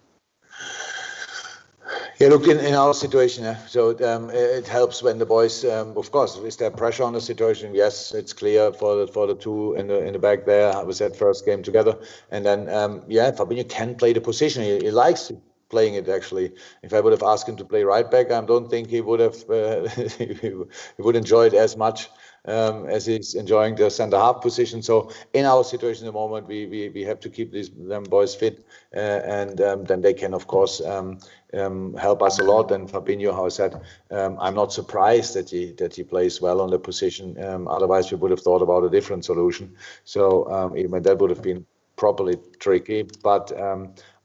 Yeah, 2.19 2.28
look, 2.28 2.46
in, 2.46 2.58
in 2.60 2.75
our 2.75 2.94
situation, 2.94 3.44
yeah, 3.44 3.56
so 3.66 3.91
um, 4.06 4.31
it 4.31 4.69
helps 4.69 5.03
when 5.03 5.19
the 5.19 5.26
boys, 5.26 5.65
um, 5.65 5.96
of 5.98 6.12
course, 6.12 6.36
is 6.38 6.56
there 6.56 6.70
pressure 6.70 7.03
on 7.03 7.15
the 7.15 7.20
situation? 7.20 7.74
Yes, 7.74 8.15
it's 8.15 8.32
clear 8.32 8.72
for 8.72 8.94
the 8.94 9.06
for 9.08 9.26
the 9.26 9.34
two 9.34 9.74
in 9.74 9.88
the 9.88 9.98
in 10.06 10.12
the 10.12 10.19
back 10.20 10.46
there. 10.46 10.72
I 10.72 10.84
was 10.84 11.00
at 11.00 11.17
first 11.17 11.44
game 11.44 11.62
together, 11.62 11.98
and 12.31 12.46
then 12.46 12.69
um, 12.69 13.03
yeah, 13.08 13.32
Fabinho 13.32 13.69
can 13.69 13.96
play 13.96 14.12
the 14.12 14.20
position. 14.20 14.62
He, 14.62 14.79
he 14.79 14.91
likes 14.93 15.32
playing 15.69 15.94
it 15.94 16.08
actually. 16.08 16.53
If 16.82 16.93
I 16.93 17.00
would 17.00 17.12
have 17.12 17.24
asked 17.24 17.48
him 17.48 17.56
to 17.56 17.65
play 17.65 17.82
right 17.82 18.08
back, 18.08 18.31
I 18.31 18.41
don't 18.43 18.70
think 18.70 18.88
he 18.88 19.00
would 19.00 19.20
have 19.20 19.50
uh, 19.50 19.88
he 20.98 21.03
would 21.03 21.17
enjoy 21.17 21.46
it 21.46 21.55
as 21.55 21.76
much 21.76 22.08
um, 22.46 22.87
as 22.89 23.06
he's 23.06 23.34
enjoying 23.34 23.75
the 23.75 23.91
center 23.91 24.17
half 24.17 24.41
position. 24.41 24.82
So 24.82 25.11
in 25.32 25.44
our 25.44 25.65
situation 25.65 26.06
at 26.06 26.13
the 26.13 26.19
moment, 26.19 26.46
we 26.49 26.67
we, 26.67 26.89
we 26.89 27.03
have 27.03 27.20
to 27.20 27.31
keep 27.31 27.53
these 27.53 27.70
them 27.70 28.05
boys 28.05 28.34
fit, 28.34 28.65
uh, 28.94 28.99
and 28.99 29.61
um, 29.61 29.84
then 29.84 30.01
they 30.01 30.15
can 30.15 30.34
of 30.34 30.46
course 30.46 30.81
um, 30.81 31.19
um 31.55 31.94
help 31.94 32.22
us 32.22 32.39
a 32.39 32.44
lot. 32.44 32.70
And 32.72 32.89
Fabinho, 32.89 33.32
how 33.32 33.46
I 33.46 33.51
said, 33.51 33.81
um, 34.11 34.39
I'm 34.41 34.55
not 34.55 34.72
surprised 34.72 35.34
that 35.34 35.51
he 35.51 35.72
that 35.72 35.94
he 35.94 36.03
plays 36.05 36.41
well 36.41 36.61
on 36.61 36.70
the 36.70 36.79
position. 36.79 37.43
Um, 37.44 37.69
otherwise, 37.69 38.11
we 38.11 38.19
would 38.19 38.31
have 38.31 38.41
thought 38.41 38.63
about 38.63 38.84
a 38.84 38.91
different 38.91 39.25
solution. 39.25 39.75
So 40.05 40.72
even 40.77 41.03
that 41.03 41.19
would 41.19 41.31
have 41.31 41.43
been 41.43 41.65
properly 41.96 42.37
tricky, 42.58 43.06
but. 43.22 43.53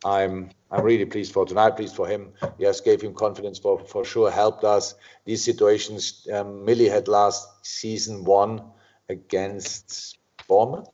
I'm 0.06 0.52
I'm 0.70 0.84
really 0.84 1.06
pleased 1.06 1.32
for 1.32 1.46
tonight, 1.46 1.72
pleased 1.72 1.96
for 1.96 2.08
him. 2.08 2.34
Yes, 2.58 2.82
gave 2.82 3.02
him 3.02 3.14
confidence 3.14 3.60
for 3.60 3.80
for 3.80 4.06
sure, 4.06 4.30
helped 4.30 4.64
us. 4.64 4.96
These 5.26 5.44
situations 5.44 6.28
um, 6.32 6.66
Millie 6.66 6.90
had 6.90 7.08
last 7.08 7.48
season 7.66 8.24
one 8.24 8.62
against 9.10 10.18
Bournemouth, 10.48 10.90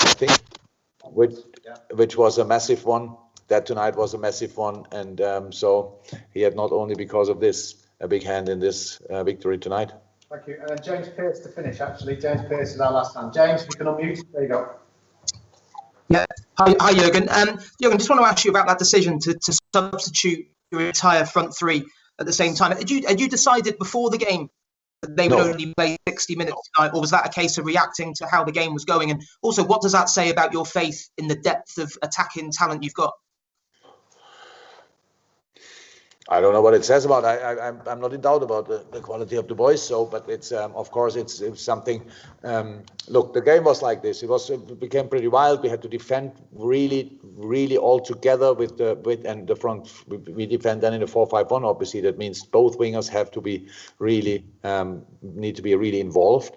I 0.00 0.06
think, 0.06 0.38
which 1.04 1.34
yeah. 1.64 1.76
which 1.94 2.16
was 2.16 2.38
a 2.38 2.44
massive 2.44 2.84
one. 2.84 3.16
That 3.48 3.66
tonight 3.66 3.96
was 3.96 4.14
a 4.14 4.18
massive 4.18 4.56
one, 4.56 4.86
and 4.92 5.20
um, 5.20 5.52
so 5.52 6.00
he 6.32 6.40
had 6.40 6.56
not 6.56 6.72
only 6.72 6.94
because 6.94 7.28
of 7.28 7.38
this 7.38 7.86
a 8.00 8.08
big 8.08 8.22
hand 8.22 8.48
in 8.48 8.58
this 8.58 9.00
uh, 9.10 9.22
victory 9.24 9.58
tonight. 9.58 9.92
Thank 10.30 10.46
you. 10.46 10.56
And 10.60 10.70
then 10.70 10.82
James 10.82 11.08
Pearce 11.10 11.40
to 11.40 11.50
finish. 11.50 11.80
Actually, 11.80 12.16
James 12.16 12.40
Pearce 12.48 12.74
is 12.74 12.80
our 12.80 12.92
last 12.92 13.14
hand. 13.14 13.32
James, 13.34 13.64
you 13.64 13.76
can 13.76 13.86
unmute. 13.86 14.24
There 14.32 14.42
you 14.42 14.48
go. 14.48 14.70
Yeah. 16.12 16.26
Hi, 16.58 16.74
hi 16.78 16.92
Jurgen. 16.92 17.28
Um, 17.30 17.58
Jurgen, 17.80 17.96
just 17.96 18.10
want 18.10 18.20
to 18.20 18.26
ask 18.26 18.44
you 18.44 18.50
about 18.50 18.68
that 18.68 18.78
decision 18.78 19.18
to, 19.20 19.32
to 19.32 19.58
substitute 19.74 20.46
your 20.70 20.82
entire 20.82 21.24
front 21.24 21.56
three 21.56 21.86
at 22.20 22.26
the 22.26 22.32
same 22.34 22.54
time. 22.54 22.76
Had 22.76 22.90
you 22.90 23.06
had 23.06 23.18
you 23.18 23.30
decided 23.30 23.78
before 23.78 24.10
the 24.10 24.18
game 24.18 24.50
that 25.00 25.16
they 25.16 25.28
would 25.28 25.40
only 25.40 25.72
play 25.74 25.96
60 26.06 26.36
minutes 26.36 26.56
tonight, 26.74 26.90
or 26.92 27.00
was 27.00 27.12
that 27.12 27.26
a 27.26 27.30
case 27.30 27.56
of 27.56 27.64
reacting 27.64 28.12
to 28.18 28.26
how 28.26 28.44
the 28.44 28.52
game 28.52 28.74
was 28.74 28.84
going? 28.84 29.10
And 29.10 29.22
also, 29.40 29.64
what 29.64 29.80
does 29.80 29.92
that 29.92 30.10
say 30.10 30.30
about 30.30 30.52
your 30.52 30.66
faith 30.66 31.08
in 31.16 31.28
the 31.28 31.34
depth 31.34 31.78
of 31.78 31.96
attacking 32.02 32.52
talent 32.52 32.82
you've 32.82 32.94
got? 32.94 33.14
I 36.32 36.40
don't 36.40 36.54
know 36.54 36.62
what 36.62 36.72
it 36.72 36.82
says 36.82 37.04
about. 37.04 37.26
I, 37.26 37.36
I 37.36 37.68
I'm 37.90 38.00
not 38.00 38.14
in 38.14 38.22
doubt 38.22 38.42
about 38.42 38.66
the, 38.66 38.82
the 38.90 39.00
quality 39.00 39.36
of 39.36 39.48
the 39.48 39.54
boys. 39.54 39.86
So, 39.86 40.06
but 40.06 40.26
it's 40.30 40.50
um, 40.50 40.72
of 40.74 40.90
course 40.90 41.14
it's, 41.14 41.42
it's 41.42 41.62
something. 41.62 42.10
Um, 42.42 42.84
look, 43.06 43.34
the 43.34 43.42
game 43.42 43.64
was 43.64 43.82
like 43.82 44.00
this. 44.02 44.22
It 44.22 44.30
was 44.30 44.48
it 44.48 44.80
became 44.80 45.08
pretty 45.08 45.28
wild. 45.28 45.62
We 45.62 45.68
had 45.68 45.82
to 45.82 45.88
defend 45.88 46.32
really, 46.52 47.18
really 47.36 47.76
all 47.76 48.00
together 48.00 48.54
with 48.54 48.78
the 48.78 48.94
with 49.04 49.26
and 49.26 49.46
the 49.46 49.56
front. 49.56 49.92
We, 50.08 50.16
we 50.16 50.46
defend 50.46 50.80
then 50.80 50.94
in 50.94 51.02
a 51.02 51.06
four-five-one. 51.06 51.64
Obviously, 51.64 52.00
that 52.00 52.16
means 52.16 52.44
both 52.44 52.78
wingers 52.78 53.08
have 53.10 53.30
to 53.32 53.42
be 53.42 53.68
really 53.98 54.46
um, 54.64 55.04
need 55.20 55.56
to 55.56 55.62
be 55.62 55.74
really 55.74 56.00
involved. 56.00 56.56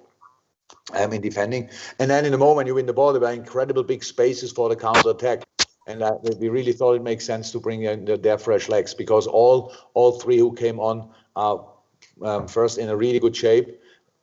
Um, 0.93 1.13
in 1.13 1.21
defending, 1.21 1.69
and 1.99 2.11
then 2.11 2.25
in 2.25 2.31
the 2.31 2.37
moment 2.37 2.67
you 2.67 2.75
win 2.75 2.85
the 2.85 2.93
ball, 2.93 3.11
there 3.11 3.21
were 3.21 3.31
incredible 3.31 3.83
big 3.83 4.03
spaces 4.03 4.51
for 4.51 4.69
the 4.69 4.75
counter 4.75 5.09
attack 5.09 5.43
and 5.87 6.03
we 6.39 6.49
really 6.49 6.73
thought 6.73 6.93
it 6.93 7.03
makes 7.03 7.25
sense 7.25 7.51
to 7.51 7.59
bring 7.59 7.83
in 7.83 8.05
their 8.21 8.37
fresh 8.37 8.69
legs 8.69 8.93
because 8.93 9.27
all 9.27 9.73
all 9.93 10.19
three 10.19 10.37
who 10.37 10.53
came 10.53 10.79
on 10.79 11.09
are 11.35 11.65
um, 12.23 12.47
first 12.47 12.77
in 12.77 12.89
a 12.89 12.95
really 12.95 13.19
good 13.19 13.35
shape, 13.35 13.79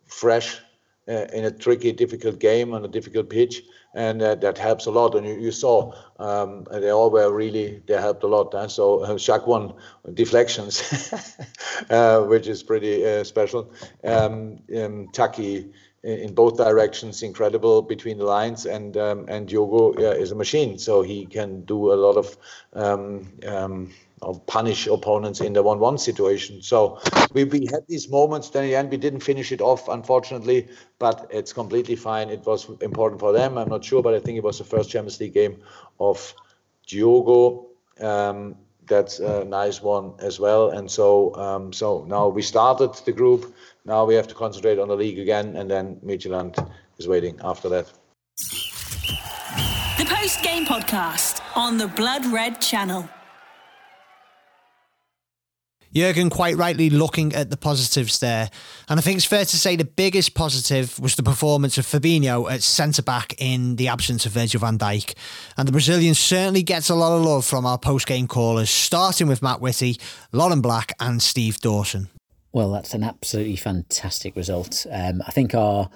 fresh 0.07 0.61
uh, 1.09 1.26
in 1.33 1.45
a 1.45 1.50
tricky, 1.50 1.92
difficult 1.92 2.38
game 2.38 2.73
on 2.73 2.85
a 2.85 2.88
difficult 2.88 3.28
pitch, 3.28 3.62
and 3.95 4.23
uh, 4.23 4.35
that 4.37 4.57
helps 4.57 4.87
a 4.87 4.90
lot. 4.90 5.14
And 5.14 5.26
you, 5.26 5.35
you 5.35 5.50
saw 5.50 5.92
um, 6.19 6.64
they 6.71 6.90
all 6.90 7.11
were 7.11 7.33
really 7.33 7.83
they 7.87 7.95
helped 7.95 8.23
a 8.23 8.28
lot. 8.28 8.71
So 8.71 9.04
uh, 9.04 9.38
won 9.47 9.75
deflections, 10.14 11.12
uh, 11.90 12.23
which 12.23 12.47
is 12.47 12.62
pretty 12.62 13.04
uh, 13.07 13.25
special. 13.25 13.73
Um, 14.04 14.61
um, 14.76 15.09
Taki 15.12 15.73
in 16.02 16.35
both 16.35 16.56
directions 16.56 17.23
incredible 17.23 17.80
between 17.80 18.18
the 18.18 18.25
lines 18.25 18.66
and 18.66 18.97
um, 18.97 19.25
and 19.28 19.49
Diogo 19.49 19.92
is 19.92 20.32
a 20.32 20.35
machine. 20.35 20.78
So 20.78 21.02
he 21.02 21.26
can 21.26 21.64
do 21.64 21.92
a 21.92 21.94
lot 21.94 22.16
of 22.16 22.37
um, 22.73 23.32
um, 23.47 23.92
punish 24.47 24.87
opponents 24.87 25.40
in 25.40 25.52
the 25.52 25.62
1-1 25.62 25.99
situation. 25.99 26.62
So 26.62 27.00
we, 27.32 27.44
we 27.44 27.66
had 27.66 27.87
these 27.88 28.09
moments 28.09 28.50
then 28.50 28.64
in 28.64 28.71
the 28.71 28.76
end 28.76 28.90
we 28.90 28.97
didn't 28.97 29.21
finish 29.21 29.52
it 29.52 29.61
off 29.61 29.88
unfortunately 29.88 30.68
but 30.99 31.28
it's 31.30 31.52
completely 31.52 31.97
fine. 31.97 32.30
It 32.30 32.44
was 32.47 32.68
important 32.80 33.21
for 33.21 33.32
them 33.32 33.59
I'm 33.59 33.68
not 33.68 33.85
sure 33.85 34.02
but 34.02 34.14
I 34.14 34.21
think 34.21 34.38
it 34.38 34.44
was 34.44 34.59
the 34.59 34.64
first 34.64 34.90
Champions 34.90 35.21
League 35.21 35.35
game 35.35 35.62
of 36.00 36.35
Diogo 36.87 37.66
um, 38.00 38.56
that's 38.87 39.21
a 39.21 39.44
nice 39.44 39.80
one 39.80 40.14
as 40.18 40.40
well. 40.40 40.71
And 40.71 40.90
so 40.90 41.35
um, 41.37 41.73
so 41.73 42.04
now 42.09 42.28
we 42.28 42.42
started 42.42 42.94
the 43.04 43.12
group 43.12 43.54
now 43.85 44.05
we 44.05 44.15
have 44.15 44.29
to 44.29 44.35
concentrate 44.35 44.79
on 44.79 44.89
the 44.89 44.97
league 44.97 45.19
again, 45.19 45.57
and 45.57 45.71
then 45.71 45.97
Midtjylland 46.05 46.71
is 46.99 47.09
waiting 47.09 47.39
after 47.43 47.69
that. 47.69 47.93
The 49.99 50.07
post 50.07 50.43
game 50.43 50.65
podcast 50.65 51.41
on 51.57 51.79
the 51.79 51.89
Blood 51.89 52.27
Red 52.27 52.61
channel. 52.61 53.09
Jurgen 55.95 56.31
quite 56.31 56.57
rightly 56.57 56.89
looking 56.89 57.35
at 57.35 57.51
the 57.51 57.57
positives 57.57 58.19
there. 58.21 58.51
And 58.89 58.99
I 58.99 59.03
think 59.03 59.17
it's 59.17 59.27
fair 59.27 59.45
to 59.45 59.57
say 59.57 59.77
the 59.77 59.85
biggest 59.85 60.35
positive 60.35 60.99
was 60.99 61.17
the 61.17 61.23
performance 61.23 61.77
of 61.77 61.85
Fabinho 61.85 62.51
at 62.51 62.62
centre 62.62 63.03
back 63.03 63.35
in 63.37 63.77
the 63.77 63.89
absence 63.89 64.25
of 64.25 64.33
Virgil 64.33 64.61
van 64.61 64.79
Dijk. 64.79 65.15
And 65.59 65.69
the 65.69 65.73
Brazilian 65.73 66.15
certainly 66.15 66.62
gets 66.62 66.89
a 66.89 66.95
lot 66.95 67.15
of 67.15 67.23
love 67.23 67.45
from 67.45 67.67
our 67.67 67.79
post 67.79 68.07
game 68.07 68.27
callers, 68.27 68.71
starting 68.71 69.29
with 69.29 69.43
Matt 69.43 69.61
Whitty, 69.61 69.99
Lauren 70.33 70.62
Black, 70.62 70.95
and 70.99 71.21
Steve 71.21 71.61
Dawson. 71.61 72.09
Well, 72.52 72.71
that's 72.71 72.92
an 72.92 73.02
absolutely 73.02 73.56
fantastic 73.56 74.37
result. 74.37 74.87
Um, 74.90 75.23
I 75.26 75.30
think 75.30 75.54
our 75.54 75.88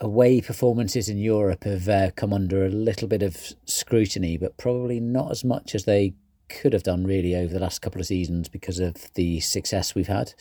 away 0.00 0.40
performances 0.40 1.08
in 1.08 1.18
Europe 1.18 1.64
have 1.64 1.88
uh, 1.88 2.10
come 2.16 2.32
under 2.32 2.64
a 2.64 2.70
little 2.70 3.06
bit 3.06 3.22
of 3.22 3.36
scrutiny, 3.66 4.38
but 4.38 4.56
probably 4.56 5.00
not 5.00 5.30
as 5.30 5.44
much 5.44 5.74
as 5.74 5.84
they 5.84 6.14
could 6.48 6.72
have 6.72 6.82
done 6.82 7.04
really 7.04 7.34
over 7.34 7.52
the 7.52 7.60
last 7.60 7.82
couple 7.82 8.00
of 8.00 8.06
seasons 8.06 8.48
because 8.48 8.78
of 8.78 9.12
the 9.14 9.40
success 9.40 9.94
we've 9.94 10.08
had. 10.08 10.32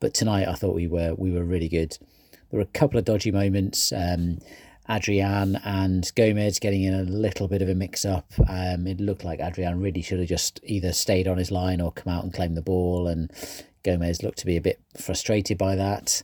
But 0.00 0.14
tonight, 0.14 0.46
I 0.46 0.54
thought 0.54 0.74
we 0.74 0.86
were 0.86 1.14
we 1.16 1.32
were 1.32 1.44
really 1.44 1.68
good. 1.68 1.98
There 2.50 2.58
were 2.58 2.60
a 2.60 2.66
couple 2.66 2.98
of 2.98 3.04
dodgy 3.04 3.32
moments. 3.32 3.92
Um, 3.92 4.38
Adrian 4.88 5.56
and 5.64 6.10
Gomez 6.14 6.58
getting 6.58 6.82
in 6.82 6.94
a 6.94 7.02
little 7.02 7.46
bit 7.46 7.60
of 7.60 7.68
a 7.68 7.74
mix 7.74 8.06
up. 8.06 8.32
Um, 8.48 8.86
it 8.86 9.00
looked 9.00 9.24
like 9.24 9.40
Adrian 9.40 9.80
really 9.80 10.00
should 10.00 10.20
have 10.20 10.28
just 10.28 10.60
either 10.62 10.92
stayed 10.92 11.28
on 11.28 11.36
his 11.36 11.50
line 11.50 11.80
or 11.80 11.92
come 11.92 12.10
out 12.12 12.24
and 12.24 12.32
claim 12.32 12.54
the 12.54 12.62
ball, 12.62 13.06
and 13.06 13.30
Gomez 13.82 14.22
looked 14.22 14.38
to 14.38 14.46
be 14.46 14.56
a 14.56 14.60
bit 14.60 14.80
frustrated 14.96 15.58
by 15.58 15.76
that, 15.76 16.22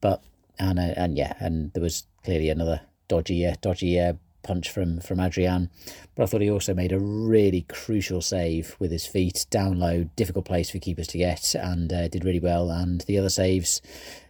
but 0.00 0.22
and 0.58 0.78
uh, 0.78 0.94
and 0.96 1.16
yeah, 1.16 1.34
and 1.40 1.72
there 1.72 1.82
was 1.82 2.04
clearly 2.24 2.50
another 2.50 2.82
dodgy 3.08 3.46
uh, 3.46 3.54
dodgy 3.60 3.98
uh, 3.98 4.14
punch 4.42 4.70
from 4.70 5.00
from 5.00 5.20
Adrian, 5.20 5.70
but 6.14 6.22
I 6.22 6.26
thought 6.26 6.40
he 6.40 6.50
also 6.50 6.74
made 6.74 6.92
a 6.92 6.98
really 6.98 7.62
crucial 7.68 8.20
save 8.20 8.76
with 8.78 8.90
his 8.90 9.06
feet 9.06 9.46
down 9.50 9.78
low, 9.78 10.04
difficult 10.16 10.44
place 10.44 10.70
for 10.70 10.78
keepers 10.78 11.08
to 11.08 11.18
get, 11.18 11.54
and 11.54 11.92
uh, 11.92 12.08
did 12.08 12.24
really 12.24 12.40
well. 12.40 12.70
And 12.70 13.02
the 13.02 13.18
other 13.18 13.28
saves 13.28 13.80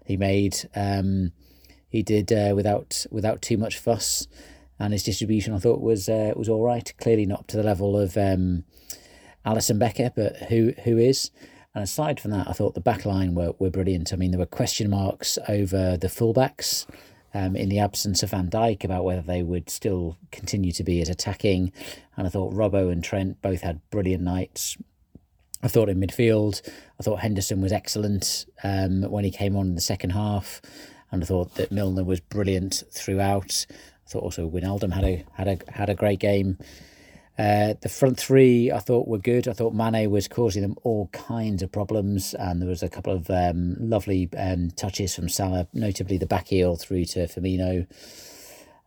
he 0.04 0.16
made, 0.16 0.68
um, 0.74 1.32
he 1.88 2.02
did 2.02 2.32
uh, 2.32 2.52
without 2.54 3.06
without 3.10 3.42
too 3.42 3.56
much 3.56 3.78
fuss, 3.78 4.26
and 4.78 4.92
his 4.92 5.02
distribution 5.04 5.54
I 5.54 5.58
thought 5.58 5.80
was 5.80 6.08
uh, 6.08 6.32
was 6.36 6.48
all 6.48 6.62
right. 6.62 6.92
Clearly 6.98 7.26
not 7.26 7.40
up 7.40 7.46
to 7.48 7.56
the 7.56 7.62
level 7.62 7.98
of 7.98 8.16
um, 8.16 8.64
Alisson 9.44 9.78
Becker, 9.78 10.12
but 10.14 10.36
who 10.48 10.72
who 10.84 10.98
is. 10.98 11.30
And 11.74 11.84
aside 11.84 12.18
from 12.18 12.32
that, 12.32 12.48
I 12.48 12.52
thought 12.52 12.74
the 12.74 12.80
back 12.80 13.04
line 13.04 13.34
were, 13.34 13.52
were 13.58 13.70
brilliant. 13.70 14.12
I 14.12 14.16
mean, 14.16 14.32
there 14.32 14.40
were 14.40 14.46
question 14.46 14.90
marks 14.90 15.38
over 15.48 15.96
the 15.96 16.08
fullbacks 16.08 16.86
um, 17.32 17.54
in 17.54 17.68
the 17.68 17.78
absence 17.78 18.22
of 18.22 18.30
Van 18.30 18.50
Dijk 18.50 18.82
about 18.84 19.04
whether 19.04 19.22
they 19.22 19.42
would 19.42 19.70
still 19.70 20.16
continue 20.32 20.72
to 20.72 20.82
be 20.82 21.00
as 21.00 21.08
attacking. 21.08 21.72
And 22.16 22.26
I 22.26 22.30
thought 22.30 22.54
Robbo 22.54 22.90
and 22.90 23.04
Trent 23.04 23.40
both 23.40 23.60
had 23.60 23.80
brilliant 23.90 24.22
nights. 24.22 24.76
I 25.62 25.68
thought 25.68 25.88
in 25.88 26.00
midfield, 26.00 26.60
I 26.98 27.02
thought 27.02 27.20
Henderson 27.20 27.60
was 27.60 27.72
excellent 27.72 28.46
um, 28.64 29.02
when 29.02 29.24
he 29.24 29.30
came 29.30 29.56
on 29.56 29.66
in 29.66 29.74
the 29.74 29.80
second 29.80 30.10
half. 30.10 30.60
And 31.12 31.22
I 31.22 31.26
thought 31.26 31.54
that 31.56 31.70
Milner 31.70 32.04
was 32.04 32.20
brilliant 32.20 32.82
throughout. 32.90 33.66
I 33.70 34.10
thought 34.10 34.22
also 34.22 34.48
Wijnaldum 34.48 34.92
had 34.92 35.04
a 35.04 35.24
had 35.34 35.48
a 35.48 35.58
had 35.72 35.88
a 35.88 35.94
great 35.94 36.18
game. 36.18 36.58
Uh, 37.38 37.74
the 37.80 37.88
front 37.88 38.18
three 38.18 38.70
I 38.70 38.80
thought 38.80 39.08
were 39.08 39.18
good. 39.18 39.48
I 39.48 39.52
thought 39.54 39.74
Mane 39.74 40.10
was 40.10 40.28
causing 40.28 40.62
them 40.62 40.76
all 40.82 41.08
kinds 41.08 41.62
of 41.62 41.72
problems, 41.72 42.34
and 42.34 42.60
there 42.60 42.68
was 42.68 42.82
a 42.82 42.88
couple 42.88 43.14
of 43.14 43.30
um, 43.30 43.76
lovely 43.78 44.28
um, 44.36 44.70
touches 44.72 45.14
from 45.14 45.28
Salah, 45.28 45.66
notably 45.72 46.18
the 46.18 46.26
back 46.26 46.48
heel 46.48 46.76
through 46.76 47.06
to 47.06 47.26
Firmino. 47.26 47.86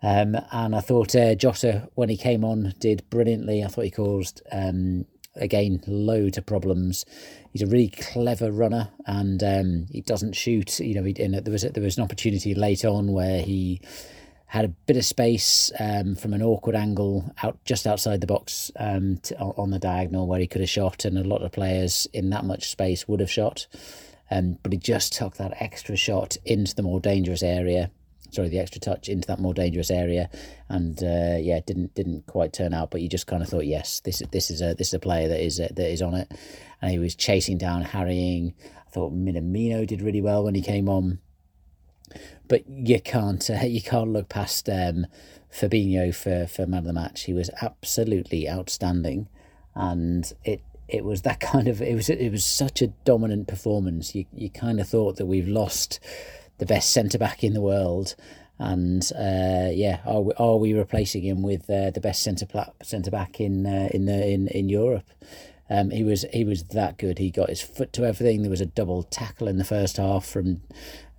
Um, 0.04 0.36
and 0.52 0.76
I 0.76 0.82
thought 0.82 1.16
uh, 1.16 1.34
Jota, 1.34 1.90
when 1.96 2.10
he 2.10 2.18
came 2.18 2.44
on, 2.44 2.74
did 2.80 3.10
brilliantly. 3.10 3.64
I 3.64 3.68
thought 3.68 3.86
he 3.86 3.92
caused 3.92 4.42
um, 4.52 5.06
again 5.36 5.82
loads 5.88 6.38
of 6.38 6.46
problems. 6.46 7.06
He's 7.52 7.62
a 7.62 7.68
really 7.68 7.90
clever 7.90 8.52
runner, 8.52 8.90
and 9.08 9.42
um, 9.44 9.86
he 9.90 10.02
doesn't 10.02 10.34
shoot. 10.34 10.80
You 10.80 10.96
know, 10.96 11.04
he, 11.04 11.14
there 11.14 11.42
was 11.52 11.64
a, 11.64 11.70
there 11.70 11.84
was 11.84 11.98
an 11.98 12.04
opportunity 12.04 12.54
late 12.54 12.84
on 12.84 13.14
where 13.14 13.42
he 13.42 13.82
had 14.54 14.66
a 14.66 14.76
bit 14.86 14.98
of 14.98 15.04
space 15.04 15.72
um, 15.80 16.14
from 16.14 16.32
an 16.32 16.44
awkward 16.44 16.76
angle 16.76 17.34
out 17.42 17.58
just 17.66 17.88
outside 17.88 18.22
the 18.22 18.28
box 18.28 18.70
um, 18.76 19.18
to, 19.18 19.36
on 19.36 19.72
the 19.72 19.80
diagonal 19.80 20.28
where 20.28 20.40
he 20.40 20.46
could 20.46 20.62
have 20.62 20.70
shot, 20.70 21.06
and 21.06 21.18
a 21.18 21.24
lot 21.24 21.42
of 21.42 21.52
players 21.52 22.08
in 22.14 22.30
that 22.30 22.46
much 22.46 22.70
space 22.70 23.08
would 23.08 23.20
have 23.20 23.32
shot. 23.32 23.66
Um, 24.30 24.60
but 24.62 24.72
he 24.72 24.78
just 24.78 25.12
took 25.12 25.38
that 25.38 25.60
extra 25.60 25.96
shot 25.96 26.38
into 26.46 26.76
the 26.76 26.84
more 26.84 27.00
dangerous 27.00 27.42
area. 27.42 27.90
Sorry, 28.30 28.48
the 28.48 28.60
extra 28.60 28.80
touch 28.80 29.10
into 29.10 29.28
that 29.28 29.40
more 29.40 29.56
dangerous 29.56 29.90
area, 29.90 30.30
and 30.70 31.02
uh, 31.02 31.38
yeah, 31.40 31.60
didn't 31.66 31.96
didn't 31.96 32.28
quite 32.28 32.54
turn 32.54 32.76
out. 32.76 32.92
But 32.92 33.02
you 33.02 33.10
just 33.10 33.26
kind 33.26 33.42
of 33.42 33.50
thought, 33.50 33.66
yes, 33.66 34.02
this 34.02 34.22
this 34.32 34.52
is 34.52 34.62
a 34.62 34.76
this 34.76 34.90
is 34.90 34.94
a 34.94 35.00
player 35.00 35.30
that 35.30 35.44
is 35.44 35.60
uh, 35.60 35.70
that 35.76 35.90
is 35.92 36.04
on 36.04 36.14
it, 36.14 36.32
and 36.80 36.92
he 36.92 37.00
was 37.00 37.16
chasing 37.16 37.58
down, 37.58 37.82
harrying. 37.82 38.54
I 38.64 38.92
thought 38.92 39.14
Minamino 39.14 39.88
did 39.88 40.04
really 40.04 40.22
well 40.22 40.44
when 40.44 40.54
he 40.54 40.62
came 40.62 40.88
on 40.88 41.22
but 42.48 42.64
you 42.68 43.00
can't 43.02 43.50
uh, 43.50 43.66
you 43.66 43.82
can't 43.82 44.12
look 44.12 44.30
past 44.30 44.70
um, 44.70 45.08
Fabinho 45.52 46.14
for 46.14 46.48
for 46.48 46.66
man 46.66 46.80
of 46.80 46.86
the 46.86 46.94
match. 46.94 47.24
He 47.24 47.34
was 47.34 47.50
absolutely 47.62 48.50
outstanding, 48.50 49.28
and 49.76 50.32
it 50.44 50.62
it 50.88 51.04
was 51.04 51.22
that 51.24 51.40
kind 51.52 51.68
of 51.68 51.82
it 51.82 51.96
was 51.96 52.10
it 52.10 52.32
was 52.32 52.46
such 52.46 52.82
a 52.82 52.88
dominant 52.88 53.48
performance. 53.48 54.16
You 54.16 54.26
you 54.34 54.50
kind 54.50 54.80
of 54.80 54.88
thought 54.88 55.18
that 55.18 55.26
we've 55.26 55.48
lost 55.48 56.00
the 56.58 56.66
best 56.66 56.92
centre 56.92 57.18
back 57.18 57.44
in 57.44 57.54
the 57.54 57.62
world. 57.62 58.16
And 58.60 59.04
uh, 59.16 59.72
yeah, 59.72 60.00
are 60.06 60.22
we, 60.22 60.34
are 60.38 60.58
we 60.58 60.74
replacing 60.74 61.24
him 61.24 61.42
with 61.42 61.70
uh, 61.70 61.90
the 61.90 62.00
best 62.00 62.24
centre 62.24 62.48
centre 62.82 63.12
back 63.12 63.42
in 63.42 63.66
uh, 63.66 63.90
in 63.94 64.06
the 64.06 64.28
in 64.28 64.48
in 64.48 64.70
Europe? 64.70 65.10
Um, 65.70 65.90
he 65.90 66.04
was 66.04 66.24
he 66.32 66.44
was 66.44 66.64
that 66.66 66.98
good. 66.98 67.18
He 67.18 67.32
got 67.32 67.50
his 67.50 67.62
foot 67.62 67.92
to 67.94 68.06
everything. 68.06 68.42
There 68.42 68.52
was 68.52 68.62
a 68.62 68.66
double 68.66 69.04
tackle 69.04 69.48
in 69.48 69.58
the 69.58 69.64
first 69.64 69.98
half 69.98 70.26
from 70.26 70.62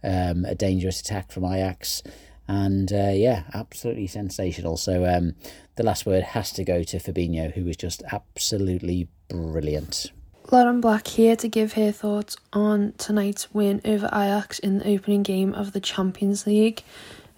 um, 0.04 0.44
a 0.44 0.54
dangerous 0.54 1.00
attack 1.00 1.32
from 1.32 1.44
Ajax. 1.44 2.02
And 2.46 2.92
uh, 2.92 3.12
yeah, 3.14 3.44
absolutely 3.54 4.06
sensational. 4.06 4.76
So 4.76 5.06
um, 5.06 5.34
the 5.76 5.82
last 5.82 6.04
word 6.04 6.23
has 6.23 6.52
to 6.52 6.64
go 6.64 6.82
to 6.82 6.99
Fabinho, 6.99 7.52
who 7.52 7.64
was 7.64 7.76
just 7.76 8.02
absolutely 8.12 9.08
brilliant. 9.28 10.12
Lauren 10.52 10.80
Black 10.80 11.08
here 11.08 11.37
to 11.37 11.49
give 11.49 11.73
her 11.73 11.90
thoughts 11.90 12.37
on 12.52 12.92
tonight's 12.99 13.52
win 13.54 13.80
over 13.84 14.06
Ajax 14.06 14.58
in 14.58 14.78
the 14.78 14.88
opening 14.88 15.23
game 15.23 15.54
of 15.54 15.73
the 15.73 15.80
Champions 15.80 16.46
League. 16.46 16.82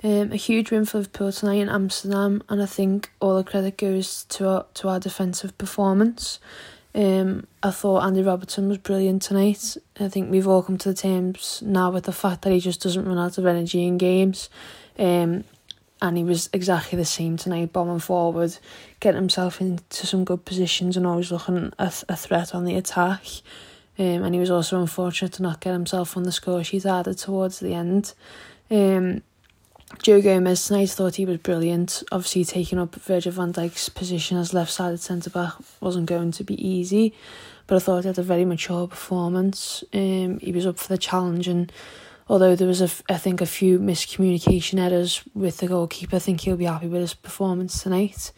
Um, 0.03 0.33
a 0.33 0.37
huge 0.37 0.71
win 0.71 0.85
for 0.85 0.99
Liverpool 0.99 1.33
tonight 1.33 1.61
in 1.61 1.69
Amsterdam, 1.69 2.43
and 2.49 2.61
I 2.61 2.67
think 2.67 3.11
all 3.21 3.37
the 3.37 3.45
credit 3.45 3.79
goes 3.79 4.25
to 4.31 4.49
our, 4.49 4.67
to 4.75 4.89
our 4.89 5.01
defensive 5.01 5.57
performance. 5.57 6.41
Um, 6.97 7.47
I 7.63 7.73
thought 7.73 8.05
Andy 8.05 8.23
Robertson 8.23 8.69
was 8.69 8.79
brilliant 8.79 9.21
tonight. 9.21 9.77
I 10.01 10.09
think 10.09 10.31
we've 10.31 10.49
all 10.49 10.63
come 10.63 10.79
to 10.79 10.89
the 10.89 10.95
terms 10.95 11.63
now 11.65 11.91
with 11.91 12.05
the 12.05 12.13
fact 12.13 12.41
that 12.43 12.53
he 12.55 12.59
just 12.59 12.83
doesn't 12.83 13.05
run 13.05 13.19
out 13.19 13.37
of 13.37 13.45
energy 13.45 13.87
in 13.87 13.99
games. 13.99 14.49
Um, 14.99 15.45
and 16.01 16.17
he 16.17 16.25
was 16.25 16.49
exactly 16.55 16.97
the 16.97 17.05
same 17.05 17.37
tonight, 17.37 17.73
bombing 17.73 17.99
forward, 17.99 18.57
getting 19.01 19.21
himself 19.21 19.61
into 19.61 20.07
some 20.07 20.25
good 20.25 20.47
positions 20.47 20.97
and 20.97 21.07
always 21.07 21.31
looking 21.31 21.71
at 21.79 22.03
a 22.09 22.17
threat 22.17 22.55
on 22.55 22.65
the 22.65 22.77
attack. 22.77 23.23
Um, 23.99 24.25
and 24.25 24.35
he 24.35 24.41
was 24.41 24.51
also 24.51 24.81
unfortunate 24.81 25.35
to 25.35 25.43
not 25.43 25.61
get 25.61 25.73
himself 25.73 26.17
on 26.17 26.23
the 26.23 26.33
score 26.33 26.65
sheet 26.65 26.87
added 26.87 27.19
towards 27.19 27.61
the 27.61 27.75
end. 27.75 28.15
Um, 28.71 29.23
Joe 30.03 30.21
Gomez 30.21 30.67
tonight 30.67 30.91
thought 30.91 31.15
he 31.15 31.25
was 31.25 31.39
brilliant. 31.39 32.03
Obviously, 32.11 32.45
taking 32.45 32.79
up 32.79 32.95
Virgil 32.97 33.33
van 33.33 33.53
Dijk's 33.53 33.89
position 33.89 34.37
as 34.37 34.53
left 34.53 34.73
sided 34.73 35.01
centre 35.01 35.31
back 35.31 35.55
wasn't 35.81 36.07
going 36.07 36.33
to 36.33 36.45
be 36.45 36.55
easy, 36.67 37.15
but 37.67 37.77
I 37.77 37.79
thought 37.79 38.03
he 38.03 38.09
had 38.09 38.19
a 38.19 38.23
very 38.23 38.45
mature 38.45 38.89
performance. 38.89 39.85
Um, 39.95 40.41
he 40.41 40.51
was 40.51 40.67
up 40.67 40.79
for 40.79 40.89
the 40.89 40.99
challenge 40.99 41.47
and 41.47 41.73
although 42.29 42.57
there 42.57 42.67
was 42.67 42.81
a, 42.81 42.91
I 43.09 43.17
think 43.17 43.41
a 43.41 43.47
few 43.47 43.79
miscommunication 43.79 44.81
errors 44.81 45.23
with 45.35 45.59
the 45.59 45.69
goalkeeper, 45.69 46.17
I 46.17 46.21
think 46.21 46.41
he'll 46.41 46.57
be 46.57 46.65
happy 46.65 46.89
with 46.89 47.01
his 47.01 47.15
performance 47.15 47.83
tonight. 47.83 48.33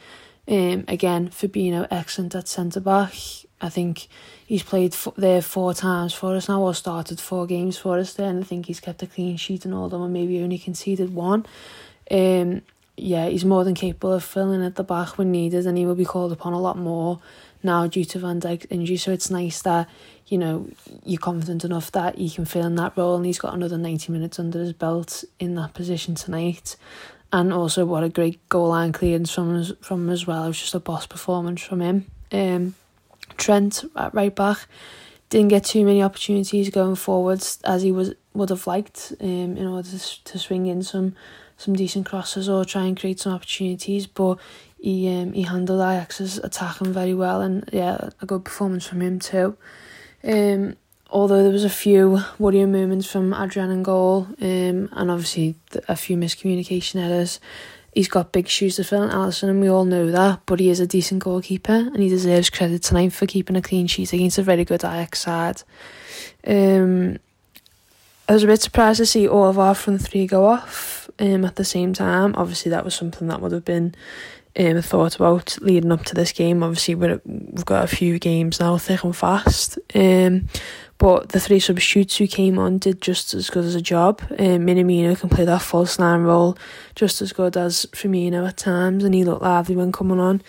Um, 0.47 0.85
again, 0.87 1.31
Fabinho 1.31 1.87
excellent 1.91 2.35
at 2.35 2.49
centre 2.49 2.81
back. 2.81 3.15
I 3.61 3.69
think 3.69 4.09
he's 4.47 4.63
played 4.63 4.93
f- 4.93 5.09
there 5.17 5.43
four 5.43 5.75
times 5.75 6.15
for 6.15 6.35
us 6.37 6.49
now, 6.49 6.63
or 6.63 6.75
started 6.75 7.21
four 7.21 7.47
games 7.47 7.77
for 7.77 7.99
us 7.99 8.15
there, 8.15 8.29
and 8.29 8.43
I 8.43 8.47
think 8.47 8.67
he's 8.67 8.81
kept 8.81 9.03
a 9.03 9.07
clean 9.07 9.37
sheet 9.37 9.65
in 9.65 9.73
all 9.73 9.87
of 9.87 9.91
them, 9.91 10.03
and 10.03 10.13
maybe 10.13 10.41
only 10.41 10.59
conceded 10.59 11.15
one. 11.15 11.45
Um, 12.11 12.63
yeah, 12.97 13.29
he's 13.29 13.45
more 13.45 13.65
than 13.65 13.75
capable 13.75 14.13
of 14.13 14.25
filling 14.25 14.65
at 14.65 14.77
the 14.77 14.85
back 14.85 15.19
when 15.19 15.31
needed, 15.31 15.67
and 15.67 15.79
he 15.79 15.87
will 15.87 15.95
be 15.95 16.05
called 16.05 16.33
upon 16.33 16.53
a 16.53 16.61
lot 16.61 16.79
more 16.79 17.21
now 17.63 17.87
due 17.87 18.05
to 18.05 18.19
Van 18.19 18.41
Dijk's 18.41 18.67
injury. 18.71 18.97
So 18.97 19.13
it's 19.13 19.31
nice 19.31 19.63
that 19.63 19.89
you 20.27 20.39
know 20.39 20.69
you're 21.05 21.21
confident 21.21 21.65
enough 21.65 21.91
that 21.93 22.17
he 22.17 22.31
can 22.31 22.45
fill 22.45 22.67
in 22.67 22.77
that 22.77 22.97
role, 22.97 23.17
and 23.17 23.27
he's 23.27 23.39
got 23.39 23.55
another 23.55 23.79
ninety 23.79 24.13
minutes 24.13 24.39
under 24.39 24.61
his 24.61 24.73
belt 24.73 25.25
in 25.39 25.55
that 25.57 25.75
position 25.75 26.15
tonight. 26.15 26.77
And 27.33 27.53
also, 27.53 27.85
what 27.85 28.05
a 28.05 28.09
great 28.09 28.49
goal 28.49 28.69
line 28.69 28.93
clearance 28.93 29.31
from 29.31 29.77
from 29.81 30.11
as 30.11 30.27
well. 30.27 30.45
It 30.45 30.49
was 30.49 30.61
just 30.61 30.75
a 30.75 30.81
boss 30.81 31.07
performance 31.07 31.63
from 31.63 31.81
him. 31.81 32.07
Um, 32.33 32.75
Trent 33.39 33.85
at 33.97 34.13
right 34.15 34.35
back 34.35 34.69
didn't 35.31 35.49
get 35.49 35.65
too 35.65 35.85
many 35.85 36.03
opportunities 36.03 36.71
going 36.71 36.97
forwards 36.97 37.59
as 37.65 37.83
he 37.83 37.93
was 37.93 38.15
would 38.35 38.51
have 38.51 38.67
liked 38.67 39.13
um, 39.21 39.57
in 39.57 39.67
order 39.67 39.89
to, 39.89 40.25
to 40.25 40.39
swing 40.39 40.67
in 40.67 40.83
some 40.83 41.15
some 41.57 41.75
decent 41.75 42.07
crosses 42.07 42.49
or 42.49 42.65
try 42.65 42.85
and 42.85 42.99
create 42.99 43.21
some 43.21 43.33
opportunities. 43.33 44.07
But 44.07 44.39
he 44.79 45.09
um, 45.09 45.33
he 45.33 45.43
handled 45.43 45.81
Ajax's 45.81 46.39
attacking 46.39 46.93
very 46.93 47.15
well, 47.15 47.41
and 47.41 47.69
yeah, 47.73 48.11
a 48.21 48.27
good 48.27 48.45
performance 48.45 48.87
from 48.87 49.03
him 49.03 49.19
too. 49.19 49.57
Um, 50.25 50.77
although 51.11 51.43
there 51.43 51.53
was 51.53 51.65
a 51.65 51.71
few 51.71 52.21
worrying 52.39 52.73
moments 52.73 53.11
from 53.11 53.35
Adrian 53.35 53.71
and 53.71 53.85
goal, 53.85 54.29
um, 54.41 54.89
and 54.93 55.11
obviously 55.11 55.57
a 55.89 55.97
few 55.97 56.17
miscommunication 56.17 56.97
errors. 57.01 57.41
He's 57.95 58.09
got 58.09 58.33
big 58.33 58.49
shoes 58.49 58.77
to 58.77 58.85
fill 58.85 59.03
in 59.03 59.11
Alisson, 59.11 59.49
and 59.49 59.61
we 59.61 59.69
all 59.69 59.85
know 59.85 60.11
that. 60.11 60.43
But 60.47 60.61
he 60.61 60.71
is 60.71 60.81
a 60.81 60.87
decent 60.87 61.23
goalkeeper, 61.23 61.73
and 61.73 61.99
he 61.99 62.09
deserves 62.09 62.51
credit 62.51 62.83
tonight 62.83 63.13
for 63.13 63.27
keeping 63.27 63.57
a 63.57 63.63
clean 63.63 63.87
sheet 63.87 64.13
against 64.13 64.39
a 64.39 64.43
very 64.43 64.65
good 64.65 64.85
Ajax 64.85 65.21
side. 65.21 65.63
Um, 66.47 67.19
I 68.29 68.35
was 68.35 68.45
a 68.45 68.47
bit 68.47 68.61
surprised 68.61 68.99
to 68.99 69.07
see 69.07 69.27
all 69.27 69.49
of 69.49 69.59
our 69.59 69.75
front 69.75 70.03
three 70.03 70.27
go 70.27 70.45
off 70.45 71.09
um, 71.19 71.45
at 71.45 71.57
the 71.57 71.65
same 71.65 71.95
time. 71.95 72.35
Obviously, 72.37 72.71
that 72.71 72.85
was 72.85 72.95
something 72.95 73.27
that 73.29 73.41
would 73.41 73.53
have 73.53 73.65
been 73.65 73.95
um, 74.59 74.83
thought 74.83 75.17
about 75.17 75.57
leading 75.61 75.93
up 75.93 76.05
to 76.07 76.15
this 76.15 76.33
game. 76.33 76.63
Obviously, 76.63 76.95
we're, 76.95 77.21
we've 77.25 77.65
got 77.65 77.85
a 77.85 77.97
few 77.97 78.19
games 78.19 78.61
now, 78.61 78.77
thick 78.79 79.05
and 79.05 79.17
fast. 79.17 79.79
Um, 79.95 80.49
but 80.99 81.29
the 81.29 81.39
three 81.39 81.61
substitutes 81.61 82.17
who 82.17 82.27
came 82.27 82.59
on 82.59 82.79
did 82.79 83.01
just 83.01 83.33
as 83.33 83.51
good 83.51 83.65
as 83.65 83.77
a 83.77 83.81
job. 83.81 84.21
Um, 84.33 84.67
Minamino 84.67 85.19
can 85.19 85.29
play 85.29 85.45
that 85.45 85.63
false 85.63 85.99
nine 85.99 86.23
role 86.23 86.59
just 86.97 87.23
as 87.23 87.33
good 87.33 87.57
as 87.57 87.87
Firmino 87.93 88.49
at 88.49 88.57
times, 88.57 89.05
and 89.05 89.15
he 89.15 89.25
looked 89.25 89.43
lively 89.43 89.77
when 89.77 89.93
coming 89.93 90.19
on. 90.19 90.43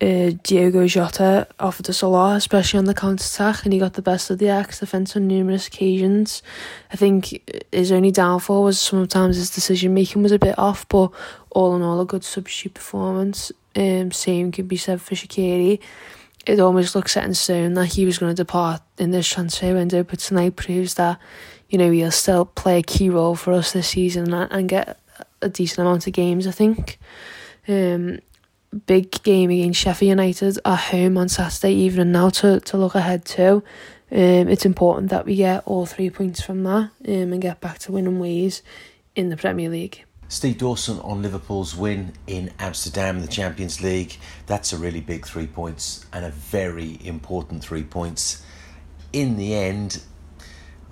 Uh, 0.00 0.32
Diogo 0.42 0.86
Jota 0.86 1.46
offered 1.58 1.90
us 1.90 2.00
a 2.00 2.08
lot, 2.08 2.36
especially 2.36 2.78
on 2.78 2.86
the 2.86 2.94
counter 2.94 3.22
attack, 3.22 3.64
and 3.64 3.72
he 3.72 3.78
got 3.78 3.92
the 3.94 4.02
best 4.02 4.30
of 4.30 4.38
the 4.38 4.46
Ajax 4.46 4.80
defence 4.80 5.14
on 5.14 5.26
numerous 5.26 5.66
occasions. 5.66 6.42
I 6.90 6.96
think 6.96 7.66
his 7.70 7.92
only 7.92 8.10
downfall 8.10 8.62
was 8.62 8.80
sometimes 8.80 9.36
his 9.36 9.50
decision 9.50 9.92
making 9.92 10.22
was 10.22 10.32
a 10.32 10.38
bit 10.38 10.58
off, 10.58 10.88
but 10.88 11.10
all 11.50 11.76
in 11.76 11.82
all, 11.82 12.00
a 12.00 12.06
good 12.06 12.24
substitute 12.24 12.74
performance. 12.74 13.52
Um, 13.76 14.10
same 14.10 14.52
could 14.52 14.68
be 14.68 14.76
said 14.76 15.00
for 15.02 15.14
Shaqiri 15.14 15.80
it 16.46 16.60
almost 16.60 16.94
looks 16.94 17.12
set 17.12 17.24
in 17.24 17.34
stone 17.34 17.74
that 17.74 17.86
he 17.86 18.06
was 18.06 18.18
going 18.18 18.34
to 18.34 18.42
depart 18.42 18.82
in 18.98 19.10
this 19.10 19.28
transfer 19.28 19.74
window, 19.74 20.02
but 20.02 20.18
tonight 20.18 20.56
proves 20.56 20.94
that, 20.94 21.18
you 21.68 21.78
know, 21.78 21.90
he'll 21.90 22.10
still 22.10 22.44
play 22.44 22.78
a 22.78 22.82
key 22.82 23.10
role 23.10 23.34
for 23.34 23.52
us 23.52 23.72
this 23.72 23.88
season 23.88 24.32
and, 24.32 24.50
and 24.50 24.68
get 24.68 24.98
a 25.42 25.48
decent 25.48 25.80
amount 25.80 26.06
of 26.06 26.12
games, 26.12 26.46
I 26.46 26.50
think. 26.50 26.98
Um, 27.68 28.20
big 28.86 29.22
game 29.22 29.50
against 29.50 29.80
Sheffield 29.80 30.10
United 30.10 30.58
at 30.64 30.76
home 30.76 31.18
on 31.18 31.28
Saturday 31.28 31.74
evening 31.74 32.12
now 32.12 32.30
to, 32.30 32.60
to 32.60 32.76
look 32.76 32.94
ahead 32.94 33.24
to. 33.26 33.62
Um, 34.12 34.48
it's 34.48 34.64
important 34.64 35.10
that 35.10 35.26
we 35.26 35.36
get 35.36 35.62
all 35.66 35.86
three 35.86 36.10
points 36.10 36.40
from 36.40 36.62
that 36.64 36.90
um, 37.06 37.32
and 37.32 37.40
get 37.40 37.60
back 37.60 37.78
to 37.80 37.92
winning 37.92 38.18
ways 38.18 38.62
in 39.14 39.30
the 39.30 39.36
Premier 39.36 39.68
League. 39.68 40.04
Steve 40.28 40.58
Dawson 40.58 41.00
on 41.00 41.22
Liverpool's 41.22 41.74
win 41.74 42.12
in 42.28 42.52
Amsterdam, 42.60 43.20
the 43.20 43.26
Champions 43.26 43.80
League. 43.82 44.16
That's 44.46 44.72
a 44.72 44.78
really 44.78 45.00
big 45.00 45.26
three 45.26 45.48
points 45.48 46.06
and 46.12 46.24
a 46.24 46.30
very 46.30 47.00
important 47.04 47.64
three 47.64 47.82
points. 47.82 48.44
In 49.12 49.36
the 49.36 49.54
end, 49.54 50.02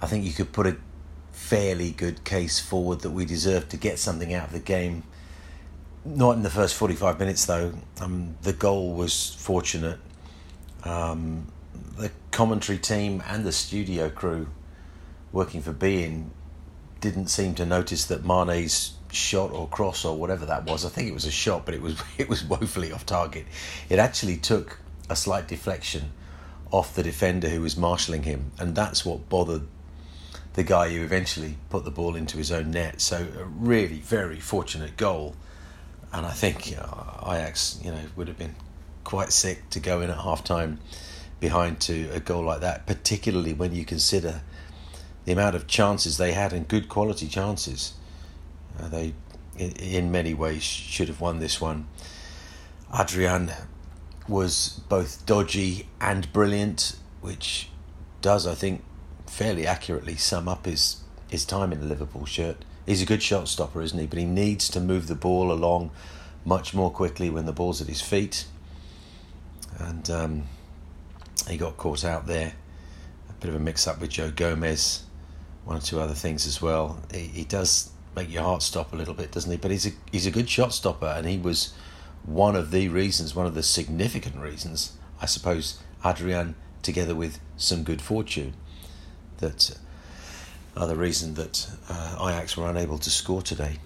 I 0.03 0.07
think 0.07 0.25
you 0.25 0.33
could 0.33 0.53
put 0.53 0.67
a 0.67 0.77
fairly 1.31 1.93
good 1.93 2.25
case 2.25 2.59
forward 2.59 3.01
that 3.01 3.11
we 3.11 3.25
deserve 3.25 3.69
to 3.69 3.77
get 3.77 4.01
something 4.01 4.35
out 4.35 4.49
of 4.49 4.53
the 4.53 4.59
game. 4.59 5.05
Not 6.16 6.37
in 6.37 6.42
the 6.42 6.51
first 6.51 6.75
45 6.75 7.18
minutes, 7.18 7.44
though. 7.44 7.75
Um, 8.01 8.37
the 8.42 8.55
goal 8.55 8.94
was 8.94 9.35
fortunate. 9.38 9.99
Um, 10.85 11.49
the 11.99 12.11
commentary 12.31 12.79
team 12.79 13.23
and 13.27 13.44
the 13.44 13.53
studio 13.53 14.09
crew 14.09 14.49
working 15.33 15.61
for 15.61 15.73
beIN 15.73 16.31
didn't 17.01 17.27
seem 17.29 17.55
to 17.57 17.66
notice 17.66 18.07
that 18.07 18.25
Mane's 18.25 18.94
shot 19.12 19.51
or 19.51 19.68
cross 19.68 20.05
or 20.05 20.16
whatever 20.16 20.47
that 20.47 20.64
was. 20.64 20.85
I 20.85 20.88
think 20.88 21.09
it 21.09 21.14
was 21.14 21.27
a 21.27 21.31
shot, 21.31 21.64
but 21.64 21.75
it 21.75 21.83
was 21.83 22.01
it 22.18 22.29
was 22.29 22.42
woefully 22.42 22.90
off 22.90 23.05
target. 23.05 23.44
It 23.90 23.99
actually 23.99 24.38
took 24.38 24.81
a 25.11 25.16
slight 25.16 25.47
deflection 25.47 26.12
off 26.71 26.94
the 26.94 27.03
defender 27.03 27.49
who 27.49 27.61
was 27.61 27.77
marshalling 27.77 28.23
him, 28.23 28.53
and 28.59 28.75
that's 28.75 29.05
what 29.05 29.29
bothered 29.29 29.66
the 30.55 30.62
guy 30.64 30.90
who 30.90 31.03
eventually 31.03 31.57
put 31.71 31.85
the 31.85 31.90
ball 31.90 32.16
into 32.16 32.38
his 32.38 32.51
own 32.51 32.71
net. 32.71 33.01
So 33.01 33.27
a 33.38 33.44
really 33.44 33.99
very 33.99 34.40
fortunate 34.40 34.97
goal, 34.97 35.37
and 36.12 36.27
I 36.27 36.31
think 36.31 36.71
you 36.71 36.77
know, 36.77 37.21
Ajax 37.27 37.81
you 37.83 37.90
know 37.90 38.01
would 38.16 38.29
have 38.29 38.38
been 38.38 38.57
quite 39.05 39.33
sick 39.33 39.71
to 39.71 39.81
go 39.81 40.01
in 40.01 40.11
at 40.11 40.18
half 40.18 40.44
time 40.44 40.79
behind 41.40 41.81
to 41.81 42.11
a 42.12 42.21
goal 42.21 42.44
like 42.44 42.61
that, 42.61 42.87
particularly 42.87 43.53
when 43.53 43.75
you 43.75 43.85
consider 43.85 44.42
the 45.25 45.33
amount 45.33 45.55
of 45.55 45.66
chances 45.66 46.16
they 46.16 46.33
had 46.33 46.53
and 46.53 46.68
good 46.68 46.88
quality 46.88 47.29
chances. 47.29 47.94
Uh, 48.79 48.88
they, 48.88 49.14
in 49.59 50.11
many 50.11 50.35
ways, 50.35 50.62
should 50.62 51.09
have 51.09 51.21
won 51.21 51.38
this 51.38 51.61
one. 51.61 51.87
Adrian 52.99 53.51
was 54.29 54.81
both 54.88 55.25
dodgy 55.27 55.88
and 56.01 56.33
brilliant, 56.33 56.97
which 57.21 57.68
does, 58.21 58.47
I 58.47 58.55
think, 58.55 58.85
fairly 59.27 59.66
accurately 59.66 60.16
sum 60.16 60.49
up 60.49 60.66
his, 60.66 61.03
his 61.31 61.44
time 61.44 61.73
in 61.73 61.81
the 61.81 61.87
Liverpool 61.87 62.25
shirt. 62.25 62.64
He's 62.88 63.03
a 63.03 63.07
good 63.07 63.22
shot 63.22 63.48
stopper, 63.48 63.83
isn't 63.83 63.98
he? 63.98 64.07
But 64.07 64.18
he 64.18 64.24
needs 64.24 64.70
to 64.70 64.81
move 64.81 65.09
the 65.09 65.14
ball 65.14 65.53
along 65.53 65.90
much 66.46 66.72
more 66.72 66.90
quickly 66.90 67.29
when 67.29 67.44
the 67.44 67.53
ball's 67.53 67.83
at 67.83 67.87
his 67.87 68.01
feet. 68.01 68.46
And 69.79 70.09
um, 70.09 70.42
he 71.46 71.59
got 71.59 71.77
caught 71.77 72.03
out 72.03 72.27
there. 72.27 72.55
A 73.29 73.33
bit 73.35 73.51
of 73.51 73.57
a 73.57 73.59
mix 73.59 73.87
up 73.87 74.01
with 74.01 74.09
Joe 74.09 74.31
Gomez, 74.31 75.03
one 75.66 75.77
or 75.77 75.81
two 75.81 76.01
other 76.01 76.14
things 76.14 76.46
as 76.46 76.62
well. 76.62 77.03
He, 77.12 77.27
he 77.27 77.44
does 77.44 77.90
make 78.16 78.33
your 78.33 78.42
heart 78.42 78.62
stop 78.62 78.94
a 78.94 78.96
little 78.96 79.12
bit, 79.12 79.33
doesn't 79.33 79.51
he? 79.51 79.59
But 79.59 79.70
he's 79.70 79.87
a 79.87 79.90
he's 80.11 80.27
a 80.27 80.31
good 80.31 80.48
shot 80.48 80.72
stopper, 80.72 81.14
and 81.14 81.29
he 81.29 81.37
was 81.37 81.74
one 82.24 82.57
of 82.57 82.70
the 82.70 82.88
reasons, 82.88 83.35
one 83.35 83.44
of 83.44 83.55
the 83.55 83.62
significant 83.62 84.37
reasons, 84.37 84.94
I 85.20 85.27
suppose, 85.27 85.79
Adrian, 86.03 86.55
together 86.81 87.14
with 87.14 87.38
some 87.59 87.85
good 87.85 88.01
fortune, 88.01 88.55
that 89.38 89.77
are 90.79 90.87
the 90.87 90.97
reason 90.97 91.35
that 91.35 91.69
uh, 91.88 92.29
Ajax 92.29 92.57
were 92.57 92.71
unable 92.71 92.99
to 92.99 93.11
score 93.11 93.43
today. 93.43 93.79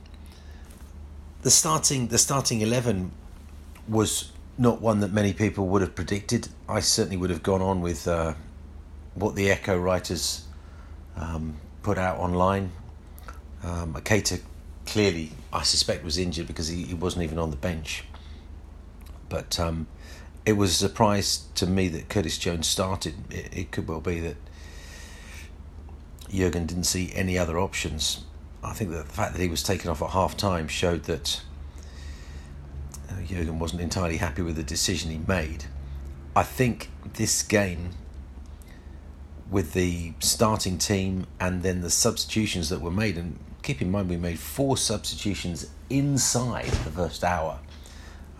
The 1.40 1.50
starting 1.50 2.09
the 2.09 2.18
starting 2.18 2.61
eleven 2.61 3.11
was 3.88 4.31
not 4.59 4.81
one 4.83 5.00
that 5.00 5.12
many 5.12 5.33
people 5.33 5.66
would 5.68 5.81
have 5.81 5.94
predicted. 5.94 6.48
I 6.68 6.81
certainly 6.81 7.16
would 7.16 7.31
have 7.31 7.42
gone 7.42 7.62
on 7.62 7.81
with 7.81 8.07
uh, 8.07 8.35
what 9.14 9.35
the 9.35 9.50
Echo 9.50 9.78
writers 9.78 10.44
um, 11.16 11.57
put 11.83 11.96
out 11.98 12.18
online. 12.18 12.70
Um, 13.64 13.94
clearly, 14.85 15.33
I 15.52 15.62
suspect, 15.62 16.05
was 16.05 16.18
injured 16.18 16.46
because 16.46 16.68
he, 16.68 16.83
he 16.85 16.94
wasn't 16.94 17.24
even 17.24 17.38
on 17.38 17.50
the 17.50 17.57
bench. 17.57 18.05
But 19.28 19.59
um, 19.59 19.87
it 20.44 20.52
was 20.52 20.70
a 20.72 20.74
surprise 20.74 21.44
to 21.55 21.66
me 21.66 21.88
that 21.88 22.11
Curtis 22.11 22.37
Jones 22.37 22.68
started. 22.68 23.14
It, 23.31 23.57
it 23.57 23.70
could 23.70 23.88
well 23.88 24.00
be 24.00 24.20
that 24.20 24.37
Jurgen 26.33 26.66
didn't 26.66 26.85
see 26.85 27.12
any 27.14 27.37
other 27.37 27.59
options. 27.59 28.25
I 28.64 28.73
think 28.73 28.90
that 28.90 29.07
the 29.07 29.12
fact 29.12 29.35
that 29.35 29.42
he 29.42 29.49
was 29.49 29.62
taken 29.62 29.90
off 29.90 30.01
at 30.03 30.11
half 30.11 30.37
time 30.37 30.68
showed 30.68 31.05
that 31.05 31.42
uh, 33.11 33.23
Jurgen 33.27 33.59
wasn't 33.59 33.83
entirely 33.83 34.16
happy 34.16 34.42
with 34.42 34.57
the 34.57 34.62
decision 34.62 35.11
he 35.11 35.18
made. 35.18 35.64
I 36.35 36.42
think 36.42 36.88
this 37.14 37.42
game, 37.42 37.90
with 39.51 39.75
the 39.75 40.14
starting 40.21 40.79
team 40.79 41.27
and 41.38 41.62
then 41.62 41.83
the 41.83 41.90
substitutions 41.90 42.71
that 42.71 42.81
were 42.81 42.90
made, 42.90 43.18
and 43.18 43.38
keep 43.62 43.83
in 43.83 43.90
mind 43.90 44.09
we 44.09 44.16
made 44.16 44.38
four 44.38 44.79
substitutions 44.79 45.68
inside 45.90 46.71
the 46.71 46.90
first 46.90 47.23
hour, 47.23 47.59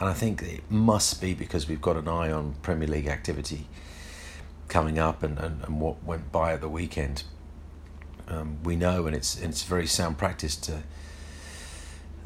and 0.01 0.09
I 0.09 0.15
think 0.15 0.43
it 0.43 0.63
must 0.71 1.21
be 1.21 1.35
because 1.35 1.69
we've 1.69 1.83
got 1.83 1.97
an 1.97 2.09
eye 2.09 2.33
on 2.33 2.55
Premier 2.63 2.89
League 2.89 3.09
activity 3.09 3.67
coming 4.69 4.99
up 4.99 5.23
and, 5.23 5.39
and, 5.39 5.63
and 5.65 5.81
what 5.81 6.03
went 6.03 6.33
by 6.33 6.55
at 6.55 6.63
the 6.63 6.69
weekend. 6.69 7.25
Um, 8.29 8.59
we 8.65 8.77
know, 8.77 9.07
and 9.07 9.15
it's 9.17 9.41
it's 9.41 9.63
very 9.63 9.87
sound 9.87 10.19
practice 10.19 10.57
to 10.57 10.83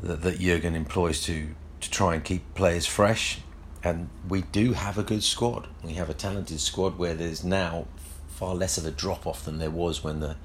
that, 0.03 0.23
that 0.23 0.39
Jurgen 0.39 0.75
employs 0.75 1.23
to 1.23 1.49
to 1.81 1.91
try 1.91 2.15
and 2.15 2.25
keep 2.25 2.55
players 2.55 2.87
fresh. 2.87 3.41
And 3.83 4.09
we 4.29 4.43
do 4.43 4.73
have 4.73 4.99
a 4.99 5.03
good 5.03 5.23
squad. 5.23 5.69
We 5.85 5.95
have 5.95 6.11
a 6.11 6.15
talented 6.15 6.61
squad 6.61 6.99
where 6.99 7.15
there's 7.15 7.45
now 7.45 7.87
far 8.29 8.55
less 8.55 8.77
of 8.79 8.85
a 8.85 8.91
drop 8.91 9.27
off 9.27 9.45
than 9.45 9.59
there 9.59 9.71
was 9.71 10.03
when 10.03 10.21
the 10.21 10.37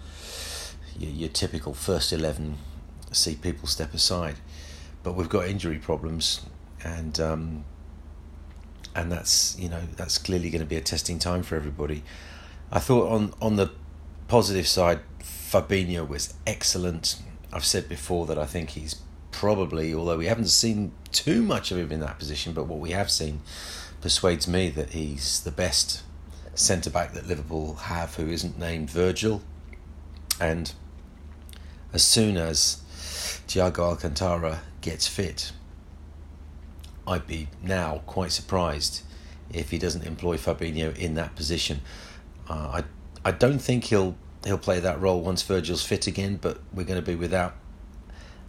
your, 0.98 1.12
your 1.12 1.30
typical 1.30 1.74
first 1.74 2.14
eleven 2.14 2.58
see 3.12 3.36
people 3.36 3.68
step 3.68 3.94
aside. 3.94 4.36
But 5.04 5.16
we've 5.16 5.30
got 5.30 5.48
injury 5.48 5.80
problems, 5.80 6.42
and 6.84 7.20
um, 7.20 7.66
and 8.96 9.12
that's 9.12 9.58
you 9.60 9.70
know 9.70 9.82
that's 9.96 10.18
clearly 10.18 10.50
going 10.50 10.62
to 10.62 10.68
be 10.68 10.76
a 10.76 10.82
testing 10.82 11.20
time 11.20 11.44
for 11.44 11.56
everybody. 11.56 12.04
I 12.72 12.80
thought 12.80 13.12
on 13.12 13.34
on 13.42 13.56
the 13.56 13.72
positive 14.28 14.68
side, 14.68 15.00
Fabinho 15.52 16.08
was 16.08 16.34
excellent. 16.48 17.22
I've 17.52 17.66
said 17.66 17.90
before 17.90 18.26
that 18.28 18.38
I 18.38 18.46
think 18.46 18.70
he's 18.70 18.96
probably, 19.32 19.94
although 19.94 20.18
we 20.18 20.28
haven't 20.28 20.48
seen 20.48 20.94
too 21.12 21.42
much 21.42 21.72
of 21.72 21.78
him 21.78 21.92
in 21.92 22.00
that 22.00 22.18
position, 22.18 22.54
but 22.54 22.68
what 22.68 22.80
we 22.80 22.92
have 22.92 23.12
seen 23.12 23.42
persuades 24.00 24.48
me 24.48 24.70
that 24.70 24.92
he's 24.92 25.42
the 25.42 25.52
best 25.52 26.04
centre 26.56 26.90
back 26.90 27.14
that 27.14 27.28
Liverpool 27.28 27.76
have 27.76 28.16
who 28.16 28.30
isn't 28.30 28.58
named 28.58 28.90
Virgil. 28.90 29.42
And 30.40 30.74
as 31.92 32.04
soon 32.04 32.38
as 32.38 32.82
Thiago 33.48 33.80
Alcantara 33.80 34.62
gets 34.80 35.06
fit, 35.06 35.52
I'd 37.06 37.28
be 37.28 37.50
now 37.62 38.04
quite 38.06 38.32
surprised 38.32 39.02
if 39.52 39.72
he 39.72 39.78
doesn't 39.78 40.06
employ 40.06 40.38
Fabinho 40.38 40.98
in 40.98 41.16
that 41.16 41.36
position. 41.36 41.82
Uh, 42.50 42.82
I 42.82 42.84
I 43.24 43.32
don't 43.32 43.60
think 43.60 43.86
he'll 43.86 44.16
he'll 44.46 44.58
play 44.58 44.80
that 44.80 45.00
role 45.00 45.22
once 45.22 45.44
Virgil's 45.44 45.86
fit 45.86 46.08
again, 46.08 46.38
but 46.42 46.60
we're 46.74 46.86
going 46.86 47.00
to 47.00 47.06
be 47.06 47.16
without 47.16 47.56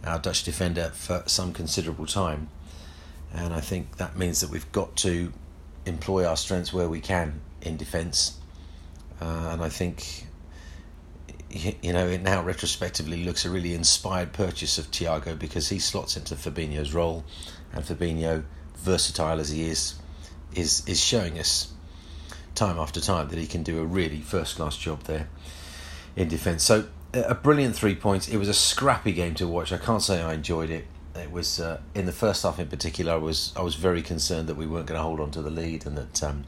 our 0.05 0.19
Dutch 0.19 0.43
defender 0.43 0.91
for 0.93 1.23
some 1.27 1.53
considerable 1.53 2.05
time. 2.05 2.49
And 3.33 3.53
I 3.53 3.61
think 3.61 3.97
that 3.97 4.17
means 4.17 4.41
that 4.41 4.49
we've 4.49 4.71
got 4.71 4.95
to 4.97 5.31
employ 5.85 6.25
our 6.25 6.37
strengths 6.37 6.73
where 6.73 6.89
we 6.89 6.99
can 6.99 7.41
in 7.61 7.77
defence. 7.77 8.37
Uh, 9.21 9.49
and 9.51 9.61
I 9.61 9.69
think, 9.69 10.27
you 11.49 11.93
know, 11.93 12.07
it 12.07 12.21
now 12.21 12.43
retrospectively 12.43 13.23
looks 13.23 13.45
a 13.45 13.49
really 13.49 13.73
inspired 13.73 14.33
purchase 14.33 14.77
of 14.77 14.91
Thiago 14.91 15.37
because 15.37 15.69
he 15.69 15.79
slots 15.79 16.17
into 16.17 16.35
Fabinho's 16.35 16.93
role. 16.93 17.23
And 17.71 17.83
Fabinho, 17.83 18.43
versatile 18.77 19.39
as 19.39 19.49
he 19.49 19.69
is, 19.69 19.95
is, 20.53 20.87
is 20.87 20.99
showing 20.99 21.39
us 21.39 21.71
time 22.55 22.77
after 22.77 23.01
time 23.01 23.29
that 23.29 23.39
he 23.39 23.47
can 23.47 23.63
do 23.63 23.79
a 23.79 23.85
really 23.85 24.19
first 24.19 24.57
class 24.57 24.77
job 24.77 25.03
there 25.03 25.27
in 26.15 26.27
defence. 26.27 26.63
So 26.63 26.87
a 27.13 27.35
brilliant 27.35 27.75
three 27.75 27.95
points. 27.95 28.27
It 28.27 28.37
was 28.37 28.49
a 28.49 28.53
scrappy 28.53 29.11
game 29.13 29.35
to 29.35 29.47
watch. 29.47 29.71
I 29.71 29.77
can't 29.77 30.01
say 30.01 30.21
I 30.21 30.33
enjoyed 30.33 30.69
it. 30.69 30.85
It 31.15 31.31
was 31.31 31.59
uh, 31.59 31.79
in 31.93 32.07
the 32.07 32.11
first 32.11 32.41
half 32.43 32.59
in 32.59 32.67
particular. 32.67 33.13
I 33.13 33.17
was 33.17 33.53
I 33.55 33.61
was 33.61 33.75
very 33.75 34.01
concerned 34.01 34.49
that 34.49 34.55
we 34.55 34.65
weren't 34.65 34.87
going 34.87 34.97
to 34.97 35.03
hold 35.03 35.19
on 35.19 35.31
to 35.31 35.41
the 35.41 35.51
lead 35.51 35.85
and 35.85 35.97
that 35.97 36.23
um, 36.23 36.45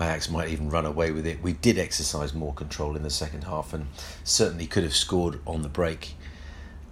Ajax 0.00 0.30
might 0.30 0.48
even 0.48 0.70
run 0.70 0.86
away 0.86 1.10
with 1.10 1.26
it. 1.26 1.42
We 1.42 1.52
did 1.52 1.78
exercise 1.78 2.32
more 2.32 2.54
control 2.54 2.96
in 2.96 3.02
the 3.02 3.10
second 3.10 3.44
half 3.44 3.74
and 3.74 3.88
certainly 4.24 4.66
could 4.66 4.84
have 4.84 4.94
scored 4.94 5.40
on 5.46 5.60
the 5.62 5.68
break. 5.68 6.14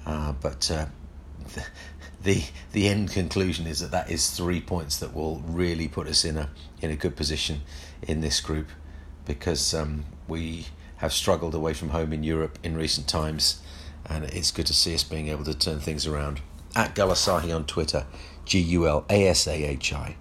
Uh, 0.04 0.32
but 0.32 0.70
uh, 0.70 0.86
the, 2.22 2.44
the 2.72 2.88
end 2.88 3.10
conclusion 3.10 3.66
is 3.66 3.80
that 3.80 3.90
that 3.92 4.10
is 4.10 4.30
three 4.30 4.60
points 4.60 4.98
that 4.98 5.14
will 5.14 5.42
really 5.46 5.88
put 5.88 6.06
us 6.06 6.24
in 6.24 6.36
a 6.36 6.50
in 6.80 6.90
a 6.90 6.96
good 6.96 7.16
position 7.16 7.62
in 8.02 8.20
this 8.20 8.40
group 8.40 8.68
because 9.24 9.74
um, 9.74 10.04
we 10.28 10.66
have 10.98 11.12
struggled 11.12 11.54
away 11.54 11.74
from 11.74 11.90
home 11.90 12.12
in 12.12 12.22
Europe 12.22 12.58
in 12.62 12.76
recent 12.76 13.08
times, 13.08 13.60
and 14.06 14.24
it's 14.24 14.50
good 14.50 14.66
to 14.66 14.74
see 14.74 14.94
us 14.94 15.02
being 15.02 15.28
able 15.28 15.44
to 15.44 15.54
turn 15.54 15.80
things 15.80 16.06
around. 16.06 16.40
At 16.76 16.94
Gulasahi 16.94 17.54
on 17.54 17.64
Twitter, 17.64 18.06
G 18.44 18.60
U 18.60 18.86
L 18.86 19.04
A 19.10 19.26
S 19.26 19.46
A 19.46 19.64
H 19.64 19.92
I. 19.92 20.16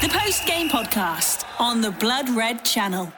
The 0.00 0.08
post 0.08 0.46
game 0.46 0.68
podcast 0.68 1.44
on 1.58 1.80
the 1.80 1.90
Blood 1.92 2.28
Red 2.30 2.64
channel. 2.64 3.12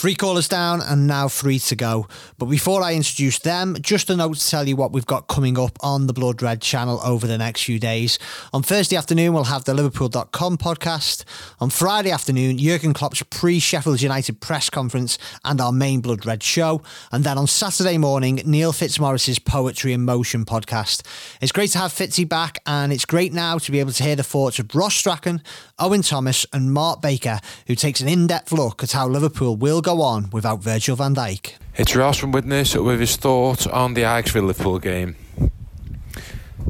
Three 0.00 0.14
callers 0.14 0.48
down 0.48 0.80
and 0.80 1.06
now 1.06 1.28
three 1.28 1.58
to 1.58 1.76
go. 1.76 2.08
But 2.38 2.46
before 2.46 2.82
I 2.82 2.94
introduce 2.94 3.38
them, 3.38 3.76
just 3.82 4.08
a 4.08 4.16
note 4.16 4.38
to 4.38 4.48
tell 4.48 4.66
you 4.66 4.74
what 4.74 4.92
we've 4.92 5.04
got 5.04 5.28
coming 5.28 5.58
up 5.58 5.76
on 5.82 6.06
the 6.06 6.14
Blood 6.14 6.40
Red 6.40 6.62
channel 6.62 7.02
over 7.04 7.26
the 7.26 7.36
next 7.36 7.64
few 7.64 7.78
days. 7.78 8.18
On 8.54 8.62
Thursday 8.62 8.96
afternoon, 8.96 9.34
we'll 9.34 9.44
have 9.44 9.64
the 9.64 9.74
Liverpool.com 9.74 10.56
podcast. 10.56 11.24
On 11.60 11.68
Friday 11.68 12.10
afternoon, 12.10 12.56
Jurgen 12.56 12.94
Klopp's 12.94 13.22
pre 13.24 13.58
Sheffield 13.58 14.00
United 14.00 14.40
press 14.40 14.70
conference 14.70 15.18
and 15.44 15.60
our 15.60 15.70
main 15.70 16.00
Blood 16.00 16.24
Red 16.24 16.42
show. 16.42 16.80
And 17.12 17.22
then 17.22 17.36
on 17.36 17.46
Saturday 17.46 17.98
morning, 17.98 18.40
Neil 18.46 18.72
Fitzmaurice's 18.72 19.38
Poetry 19.38 19.92
in 19.92 20.06
Motion 20.06 20.46
podcast. 20.46 21.02
It's 21.42 21.52
great 21.52 21.72
to 21.72 21.78
have 21.78 21.92
Fitzy 21.92 22.26
back, 22.26 22.62
and 22.64 22.90
it's 22.90 23.04
great 23.04 23.34
now 23.34 23.58
to 23.58 23.70
be 23.70 23.80
able 23.80 23.92
to 23.92 24.02
hear 24.02 24.16
the 24.16 24.22
thoughts 24.22 24.58
of 24.58 24.74
Ross 24.74 24.94
Strachan, 24.94 25.42
Owen 25.78 26.00
Thomas, 26.00 26.46
and 26.54 26.72
Mark 26.72 27.02
Baker, 27.02 27.38
who 27.66 27.74
takes 27.74 28.00
an 28.00 28.08
in 28.08 28.26
depth 28.26 28.50
look 28.50 28.82
at 28.82 28.92
how 28.92 29.06
Liverpool 29.06 29.56
will 29.56 29.82
go 29.82 29.89
on 29.98 30.28
without 30.32 30.62
Virgil 30.62 30.96
van 30.96 31.14
Dijk. 31.14 31.56
It's 31.74 31.94
Ross 31.94 32.18
from 32.18 32.32
Widnes 32.32 32.76
with 32.76 33.00
his 33.00 33.16
thoughts 33.16 33.66
on 33.66 33.94
the 33.94 34.02
Ajax 34.02 34.34
Liverpool 34.34 34.78
game. 34.78 35.16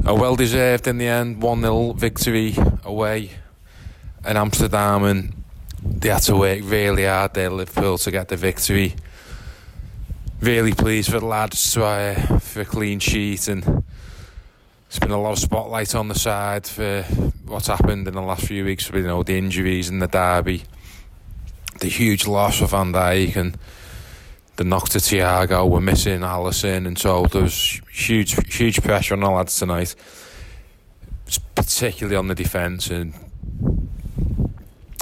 A 0.05 0.15
well 0.15 0.35
deserved 0.35 0.87
in 0.87 0.97
the 0.97 1.07
end 1.07 1.41
1 1.41 1.61
0 1.61 1.93
victory 1.93 2.55
away 2.83 3.31
in 4.25 4.37
Amsterdam, 4.37 5.03
and 5.03 5.33
they 5.83 6.09
had 6.09 6.21
to 6.23 6.35
work 6.35 6.59
really 6.63 7.05
hard 7.05 7.33
there, 7.33 7.49
Liverpool, 7.49 7.97
to 7.97 8.11
get 8.11 8.27
the 8.29 8.37
victory. 8.37 8.95
Really 10.39 10.73
pleased 10.73 11.11
for 11.11 11.19
the 11.19 11.25
lads 11.25 11.73
to, 11.73 11.83
uh, 11.83 12.39
for 12.39 12.61
a 12.61 12.65
clean 12.65 12.99
sheet, 12.99 13.47
and 13.47 13.83
it's 14.87 14.99
been 14.99 15.11
a 15.11 15.21
lot 15.21 15.33
of 15.33 15.39
spotlight 15.39 15.93
on 15.93 16.07
the 16.07 16.15
side 16.15 16.65
for 16.65 17.03
what's 17.45 17.67
happened 17.67 18.07
in 18.07 18.13
the 18.13 18.21
last 18.21 18.45
few 18.45 18.65
weeks, 18.65 18.89
you 18.89 19.01
know, 19.01 19.23
the 19.23 19.37
injuries 19.37 19.89
and 19.89 20.01
the 20.01 20.07
derby 20.07 20.63
the 21.81 21.89
huge 21.89 22.25
loss 22.25 22.61
of 22.61 22.71
Van 22.71 22.93
Dijk 22.93 23.35
and 23.35 23.57
the 24.55 24.63
knock 24.63 24.89
to 24.89 24.99
Thiago. 24.99 25.69
We're 25.69 25.81
missing 25.81 26.21
Alisson, 26.21 26.87
and 26.87 26.97
so 26.97 27.25
there 27.25 27.41
was 27.41 27.81
huge, 27.91 28.35
huge 28.53 28.81
pressure 28.81 29.15
on 29.15 29.19
the 29.19 29.29
lads 29.29 29.57
tonight, 29.57 29.95
particularly 31.55 32.15
on 32.15 32.27
the 32.27 32.35
defence. 32.35 32.89
And 32.89 33.13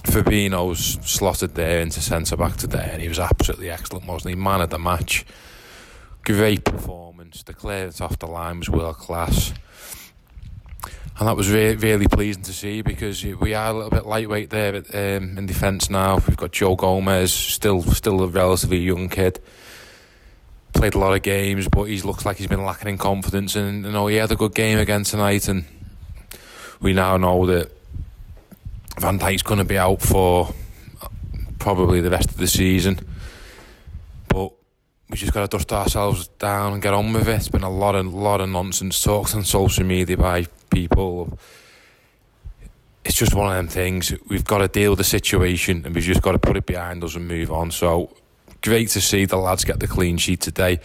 Fabinho's 0.04 0.98
slotted 1.06 1.56
there 1.56 1.82
into 1.82 2.02
centre 2.02 2.38
back 2.38 2.56
today, 2.56 2.90
and 2.92 3.02
he 3.02 3.10
was 3.10 3.20
absolutely 3.20 3.70
excellent, 3.70 4.08
wasn't 4.08 4.36
he? 4.36 4.42
Man 4.42 4.62
of 4.62 4.70
the 4.70 4.80
match, 4.80 5.26
great 6.24 6.64
performance. 6.64 7.44
The 7.44 7.54
clearance 7.54 8.02
off 8.02 8.18
the 8.20 8.28
line 8.28 8.60
was 8.60 8.70
world 8.70 8.98
class 8.98 9.54
and 11.20 11.28
that 11.28 11.36
was 11.36 11.50
really 11.52 11.76
really 11.76 12.08
pleasing 12.08 12.44
to 12.44 12.54
see 12.54 12.82
because 12.82 13.24
we 13.24 13.54
are 13.54 13.70
a 13.70 13.74
little 13.74 13.90
bit 13.90 14.06
lightweight 14.06 14.50
there 14.50 14.76
um, 14.76 15.38
in 15.38 15.46
defence 15.46 15.90
now. 15.90 16.16
We've 16.16 16.38
got 16.38 16.52
Joe 16.52 16.76
Gomez, 16.76 17.34
still 17.34 17.82
still 17.82 18.24
a 18.24 18.28
relatively 18.28 18.78
young 18.78 19.10
kid. 19.10 19.42
Played 20.74 20.96
a 20.96 21.00
lot 21.00 21.14
of 21.14 21.22
games, 21.22 21.68
but 21.68 21.86
he 21.86 22.02
looks 22.02 22.26
like 22.26 22.38
he's 22.38 22.48
been 22.48 22.64
lacking 22.64 22.88
in 22.88 22.98
confidence. 22.98 23.56
And 23.58 23.86
you 23.86 23.92
know 23.92 24.08
he 24.08 24.16
had 24.16 24.32
a 24.32 24.36
good 24.36 24.56
game 24.56 24.80
again 24.80 25.04
tonight, 25.04 25.50
and 25.50 25.66
we 26.80 26.94
now 26.94 27.18
know 27.18 27.46
that 27.48 27.70
Van 28.98 29.20
Dijk's 29.20 29.44
going 29.44 29.58
to 29.58 29.66
be 29.66 29.78
out 29.78 30.02
for 30.02 30.54
probably 31.60 32.00
the 32.00 32.10
rest 32.10 32.30
of 32.30 32.38
the 32.38 32.48
season. 32.48 33.00
We 35.10 35.18
just 35.18 35.34
got 35.34 35.50
to 35.50 35.58
dust 35.58 35.74
ourselves 35.74 36.28
down 36.40 36.74
and 36.74 36.82
get 36.82 36.94
on 36.94 37.12
with 37.14 37.28
it. 37.28 37.36
It's 37.36 37.50
been 37.50 37.64
a 37.64 37.70
lot 37.70 37.96
of 37.96 38.14
lot 38.14 38.42
of 38.42 38.50
nonsense 38.50 39.02
talks 39.02 39.34
on 39.34 39.44
social 39.44 39.84
media 39.84 40.16
by 40.18 40.46
people. 40.70 41.38
it's 43.04 43.16
just 43.18 43.34
one 43.34 43.48
of 43.48 43.54
them 43.54 43.68
things. 43.68 44.14
We've 44.28 44.46
got 44.46 44.60
to 44.60 44.68
deal 44.68 44.92
with 44.92 45.00
the 45.00 45.04
situation 45.04 45.84
and 45.84 45.96
we've 45.96 46.04
just 46.04 46.22
got 46.22 46.34
to 46.34 46.40
put 46.40 46.58
it 46.58 46.68
behind 46.68 47.04
us 47.04 47.16
and 47.16 47.28
move 47.28 47.52
on. 47.52 47.72
So 47.72 48.16
great 48.62 48.90
to 48.90 49.02
see 49.02 49.26
the 49.26 49.38
lads 49.38 49.66
get 49.66 49.80
the 49.80 49.88
clean 49.88 50.18
sheet 50.18 50.42
today. 50.42 50.80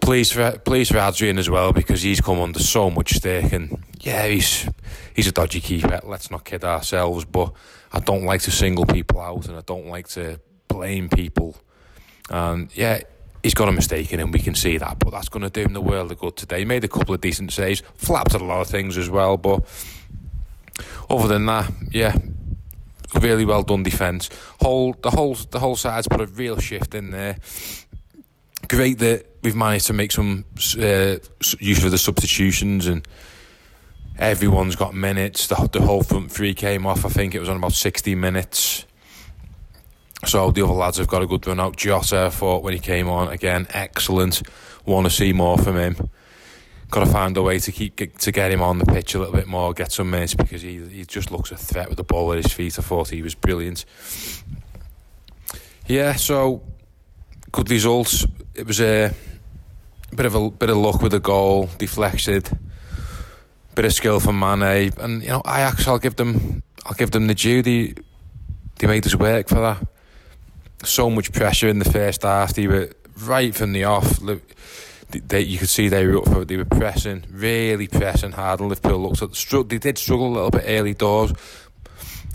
Pleased 0.00 0.32
for 0.34 0.52
for 0.52 0.98
Adrian 0.98 1.38
as 1.38 1.50
well 1.50 1.72
because 1.72 2.02
he's 2.02 2.20
come 2.20 2.40
under 2.40 2.60
so 2.60 2.88
much 2.88 3.14
stick 3.14 3.52
and 3.52 3.82
yeah 4.00 4.26
he's 4.26 4.68
he's 5.14 5.26
a 5.26 5.32
dodgy 5.32 5.60
keeper. 5.60 5.98
Let's 6.04 6.30
not 6.30 6.44
kid 6.44 6.62
ourselves, 6.62 7.24
but 7.24 7.52
I 7.92 7.98
don't 7.98 8.24
like 8.24 8.42
to 8.42 8.52
single 8.52 8.86
people 8.86 9.20
out 9.20 9.48
and 9.48 9.56
I 9.56 9.62
don't 9.62 9.86
like 9.86 10.06
to 10.10 10.38
blame 10.68 11.08
people. 11.08 11.56
And 12.30 12.70
yeah, 12.76 13.00
he's 13.44 13.54
got 13.54 13.68
a 13.68 13.72
mistake 13.72 14.12
in 14.12 14.18
him. 14.18 14.32
We 14.32 14.40
can 14.40 14.54
see 14.54 14.78
that, 14.78 14.98
but 14.98 15.10
that's 15.10 15.28
going 15.28 15.42
to 15.42 15.50
do 15.50 15.60
him 15.60 15.74
the 15.74 15.80
world 15.80 16.10
of 16.10 16.18
good 16.18 16.34
today. 16.34 16.60
He 16.60 16.64
made 16.64 16.82
a 16.82 16.88
couple 16.88 17.14
of 17.14 17.20
decent 17.20 17.52
saves, 17.52 17.82
flapped 17.94 18.34
at 18.34 18.40
a 18.40 18.44
lot 18.44 18.62
of 18.62 18.66
things 18.66 18.96
as 18.96 19.10
well, 19.10 19.36
but 19.36 19.64
other 21.10 21.28
than 21.28 21.44
that, 21.46 21.70
yeah, 21.92 22.16
really 23.20 23.44
well 23.44 23.62
done 23.62 23.82
defence. 23.82 24.30
Whole 24.60 24.94
the 24.94 25.10
whole 25.10 25.34
the 25.34 25.60
whole 25.60 25.76
side's 25.76 26.08
put 26.08 26.22
a 26.22 26.26
real 26.26 26.58
shift 26.58 26.94
in 26.94 27.10
there. 27.10 27.36
Great 28.66 28.98
that 29.00 29.26
we've 29.42 29.54
managed 29.54 29.86
to 29.88 29.92
make 29.92 30.10
some 30.10 30.46
uh, 30.78 31.16
use 31.60 31.84
of 31.84 31.90
the 31.90 31.98
substitutions 31.98 32.86
and 32.86 33.06
everyone's 34.18 34.74
got 34.74 34.94
minutes. 34.94 35.48
The, 35.48 35.68
the 35.70 35.82
whole 35.82 36.02
front 36.02 36.32
three 36.32 36.54
came 36.54 36.86
off. 36.86 37.04
I 37.04 37.10
think 37.10 37.34
it 37.34 37.40
was 37.40 37.50
on 37.50 37.58
about 37.58 37.74
60 37.74 38.14
minutes. 38.14 38.86
So 40.26 40.50
the 40.50 40.62
other 40.62 40.72
lads 40.72 40.98
have 40.98 41.08
got 41.08 41.22
a 41.22 41.26
good 41.26 41.46
run 41.46 41.60
out. 41.60 41.76
Jota, 41.76 42.26
I 42.26 42.30
thought 42.30 42.62
when 42.62 42.74
he 42.74 42.80
came 42.80 43.08
on 43.08 43.28
again, 43.28 43.66
excellent. 43.70 44.42
Want 44.86 45.06
to 45.06 45.10
see 45.10 45.32
more 45.32 45.58
from 45.58 45.76
him 45.76 46.10
got 46.94 47.04
to 47.04 47.10
find 47.10 47.36
a 47.36 47.42
way 47.42 47.58
to 47.58 47.72
keep 47.72 47.96
to 47.96 48.30
get 48.30 48.52
him 48.52 48.62
on 48.62 48.78
the 48.78 48.86
pitch 48.86 49.16
a 49.16 49.18
little 49.18 49.34
bit 49.34 49.48
more, 49.48 49.74
get 49.74 49.90
some 49.90 50.10
minutes 50.10 50.34
because 50.34 50.62
he 50.62 50.78
he 50.86 51.04
just 51.04 51.32
looks 51.32 51.50
a 51.50 51.56
threat 51.56 51.88
with 51.88 51.96
the 51.96 52.04
ball 52.04 52.32
at 52.32 52.36
his 52.36 52.52
feet. 52.52 52.78
I 52.78 52.82
thought 52.82 53.08
he 53.08 53.20
was 53.20 53.34
brilliant. 53.34 53.84
Yeah, 55.88 56.14
so 56.14 56.62
good 57.50 57.68
results. 57.68 58.24
It 58.54 58.66
was 58.66 58.80
a 58.80 59.12
bit 60.14 60.26
of 60.26 60.36
a 60.36 60.50
bit 60.50 60.70
of 60.70 60.76
luck 60.76 61.02
with 61.02 61.10
the 61.10 61.18
goal, 61.18 61.68
deflected, 61.78 62.48
bit 63.74 63.84
of 63.84 63.92
skill 63.92 64.20
from 64.20 64.38
Mane, 64.38 64.92
and 64.98 65.20
you 65.20 65.30
know 65.30 65.42
Ajax. 65.44 65.88
I'll 65.88 65.98
give 65.98 66.14
them 66.14 66.62
I'll 66.86 66.94
give 66.94 67.10
them 67.10 67.26
the 67.26 67.34
due. 67.34 67.60
They, 67.60 67.94
they 68.78 68.86
made 68.86 69.04
us 69.04 69.16
work 69.16 69.48
for 69.48 69.56
that. 69.56 69.84
So 70.84 71.10
much 71.10 71.32
pressure 71.32 71.68
in 71.68 71.78
the 71.78 71.90
first 71.90 72.22
half. 72.22 72.54
They 72.54 72.66
were 72.66 72.90
right 73.16 73.54
from 73.54 73.72
the 73.72 73.84
off 73.84 74.20
they, 75.20 75.40
you 75.40 75.58
could 75.58 75.68
see 75.68 75.88
they 75.88 76.06
were 76.06 76.18
up 76.18 76.28
for 76.28 76.44
They 76.44 76.56
were 76.56 76.64
pressing, 76.64 77.24
really 77.30 77.86
pressing 77.86 78.32
hard. 78.32 78.60
And 78.60 78.68
Liverpool 78.68 78.98
looked 78.98 79.22
at 79.22 79.32
the 79.32 79.64
They 79.68 79.78
did 79.78 79.98
struggle 79.98 80.28
a 80.28 80.34
little 80.34 80.50
bit 80.50 80.64
early 80.66 80.94
doors, 80.94 81.32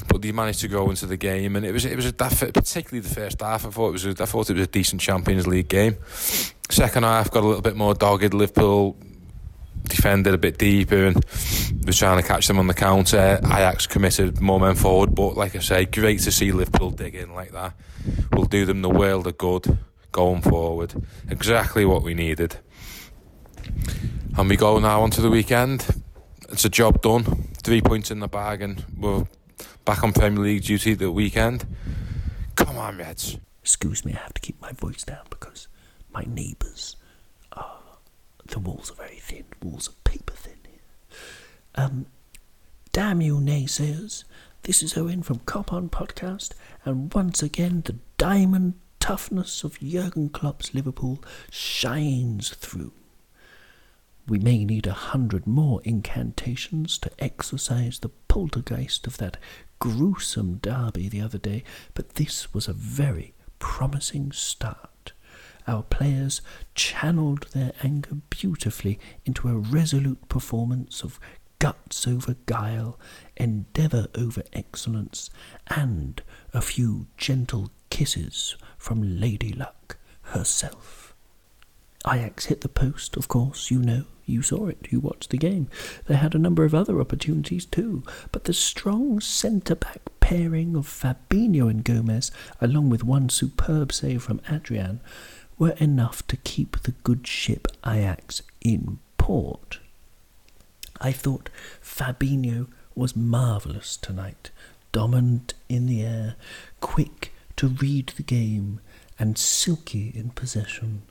but 0.07 0.21
they 0.21 0.31
managed 0.31 0.61
to 0.61 0.67
go 0.67 0.89
into 0.89 1.05
the 1.05 1.17
game. 1.17 1.55
And 1.55 1.65
it 1.65 1.71
was 1.71 1.85
it 1.85 1.95
was 1.95 2.05
a, 2.05 2.13
particularly 2.13 2.99
the 2.99 3.13
first 3.13 3.41
half. 3.41 3.65
I 3.65 3.69
thought 3.69 3.89
it 3.89 3.91
was 3.91 4.05
a, 4.05 4.09
I 4.11 4.25
thought 4.25 4.49
it 4.49 4.53
was 4.53 4.63
a 4.63 4.67
decent 4.67 5.01
Champions 5.01 5.47
League 5.47 5.69
game. 5.69 5.97
Second 6.69 7.03
half 7.03 7.31
got 7.31 7.43
a 7.43 7.47
little 7.47 7.61
bit 7.61 7.75
more 7.75 7.93
dogged. 7.93 8.33
Liverpool 8.33 8.97
defended 9.83 10.33
a 10.33 10.37
bit 10.37 10.57
deeper 10.57 11.05
and 11.05 11.15
was 11.85 11.97
trying 11.97 12.21
to 12.21 12.27
catch 12.27 12.47
them 12.47 12.59
on 12.59 12.67
the 12.67 12.73
counter. 12.73 13.39
Ajax 13.43 13.87
committed 13.87 14.39
more 14.39 14.59
men 14.59 14.75
forward, 14.75 15.15
but 15.15 15.35
like 15.35 15.55
I 15.55 15.59
say, 15.59 15.85
great 15.85 16.21
to 16.21 16.31
see 16.31 16.51
Liverpool 16.51 16.91
dig 16.91 17.15
in 17.15 17.33
like 17.33 17.51
that. 17.51 17.73
We'll 18.33 18.45
do 18.45 18.65
them 18.65 18.81
the 18.81 18.89
world 18.89 19.27
of 19.27 19.37
good 19.37 19.77
going 20.11 20.41
forward. 20.41 20.93
Exactly 21.29 21.85
what 21.85 22.03
we 22.03 22.13
needed. 22.13 22.57
And 24.37 24.49
we 24.49 24.55
go 24.55 24.79
now 24.79 25.01
onto 25.01 25.21
the 25.21 25.29
weekend. 25.29 25.85
It's 26.49 26.65
a 26.65 26.69
job 26.69 27.01
done. 27.01 27.23
Three 27.63 27.81
points 27.81 28.09
in 28.09 28.19
the 28.19 28.27
bag, 28.27 28.61
and 28.61 28.83
we're 28.97 29.27
back 29.85 30.03
on 30.03 30.13
Premier 30.13 30.43
League 30.43 30.63
duty 30.63 30.93
the 30.93 31.11
weekend. 31.11 31.65
Come 32.55 32.77
on, 32.77 32.97
Reds. 32.97 33.37
Excuse 33.61 34.05
me, 34.05 34.13
I 34.13 34.17
have 34.17 34.33
to 34.33 34.41
keep 34.41 34.59
my 34.61 34.71
voice 34.71 35.03
down 35.03 35.25
because 35.29 35.67
my 36.11 36.23
neighbours. 36.27 36.95
The 38.49 38.59
walls 38.59 38.91
are 38.91 38.95
very 38.95 39.17
thin, 39.17 39.45
walls 39.61 39.89
are 39.89 40.09
paper 40.09 40.33
thin 40.33 40.57
here. 40.65 41.19
Um, 41.75 42.07
damn 42.91 43.21
you, 43.21 43.37
naysayers. 43.37 44.23
This 44.63 44.81
is 44.81 44.97
Owen 44.97 45.21
from 45.21 45.39
Cop 45.39 45.71
On 45.71 45.87
Podcast, 45.87 46.53
and 46.83 47.13
once 47.13 47.43
again, 47.43 47.81
the 47.85 47.95
diamond 48.17 48.73
toughness 48.99 49.63
of 49.63 49.79
Jurgen 49.79 50.29
Klopp's 50.29 50.73
Liverpool 50.73 51.23
shines 51.51 52.49
through. 52.49 52.91
We 54.27 54.39
may 54.39 54.65
need 54.65 54.87
a 54.87 54.93
hundred 54.93 55.45
more 55.47 55.81
incantations 55.83 56.97
to 56.99 57.11
exorcise 57.19 57.99
the 57.99 58.09
poltergeist 58.27 59.07
of 59.07 59.17
that 59.17 59.37
gruesome 59.79 60.55
derby 60.55 61.07
the 61.07 61.21
other 61.21 61.37
day, 61.37 61.63
but 61.93 62.15
this 62.15 62.53
was 62.53 62.67
a 62.67 62.73
very 62.73 63.33
promising 63.59 64.31
start. 64.31 64.89
Our 65.69 65.83
players 65.83 66.41
channeled 66.73 67.45
their 67.53 67.73
anger 67.83 68.15
beautifully 68.31 68.99
into 69.23 69.49
a 69.49 69.55
resolute 69.55 70.27
performance 70.27 71.03
of 71.03 71.19
guts 71.59 72.07
over 72.07 72.37
guile, 72.47 72.99
endeavour 73.37 74.07
over 74.15 74.41
excellence, 74.51 75.29
and 75.67 76.23
a 76.55 76.61
few 76.61 77.05
gentle 77.17 77.69
kisses 77.91 78.55
from 78.79 79.19
Lady 79.19 79.53
Luck 79.53 79.99
herself. 80.33 81.13
Ajax 82.11 82.45
hit 82.45 82.61
the 82.61 82.67
post, 82.67 83.15
of 83.15 83.27
course, 83.27 83.69
you 83.69 83.77
know. 83.77 84.05
You 84.25 84.41
saw 84.41 84.67
it, 84.67 84.87
you 84.89 84.99
watched 84.99 85.29
the 85.29 85.37
game. 85.37 85.69
They 86.07 86.15
had 86.15 86.33
a 86.33 86.39
number 86.39 86.65
of 86.65 86.73
other 86.73 86.99
opportunities 86.99 87.67
too, 87.67 88.03
but 88.31 88.45
the 88.45 88.53
strong 88.53 89.19
centre 89.19 89.75
back 89.75 90.01
pairing 90.19 90.75
of 90.75 90.87
Fabinho 90.87 91.69
and 91.69 91.83
Gomez, 91.83 92.31
along 92.59 92.89
with 92.89 93.03
one 93.03 93.29
superb 93.29 93.91
save 93.91 94.23
from 94.23 94.41
Adrian, 94.49 95.01
were 95.59 95.75
enough 95.77 96.25
to 96.27 96.37
keep 96.37 96.81
the 96.81 96.93
good 97.03 97.27
ship 97.27 97.67
Ajax 97.85 98.41
in 98.61 98.97
port. 99.17 99.79
I 101.01 101.11
thought 101.11 101.49
Fabinho 101.83 102.67
was 102.95 103.15
marvellous 103.15 103.95
tonight, 103.97 104.51
dominant 104.91 105.53
in 105.67 105.85
the 105.85 106.01
air, 106.01 106.35
quick 106.79 107.33
to 107.57 107.67
read 107.67 108.13
the 108.15 108.23
game, 108.23 108.79
and 109.19 109.37
silky 109.37 110.11
in 110.15 110.29
possession. 110.31 111.03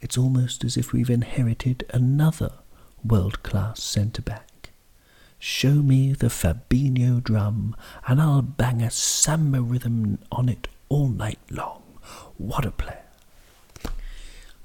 It's 0.00 0.16
almost 0.16 0.64
as 0.64 0.76
if 0.76 0.92
we've 0.92 1.10
inherited 1.10 1.84
another 1.92 2.52
world 3.04 3.42
class 3.42 3.82
centre 3.82 4.22
back. 4.22 4.70
Show 5.38 5.74
me 5.74 6.12
the 6.12 6.28
Fabinho 6.28 7.22
drum, 7.22 7.74
and 8.06 8.20
I'll 8.20 8.42
bang 8.42 8.80
a 8.80 8.90
samba 8.92 9.60
rhythm 9.60 10.18
on 10.30 10.48
it 10.48 10.68
all 10.88 11.08
night 11.08 11.40
long. 11.50 11.82
What 12.36 12.64
a 12.64 12.70
player! 12.70 13.01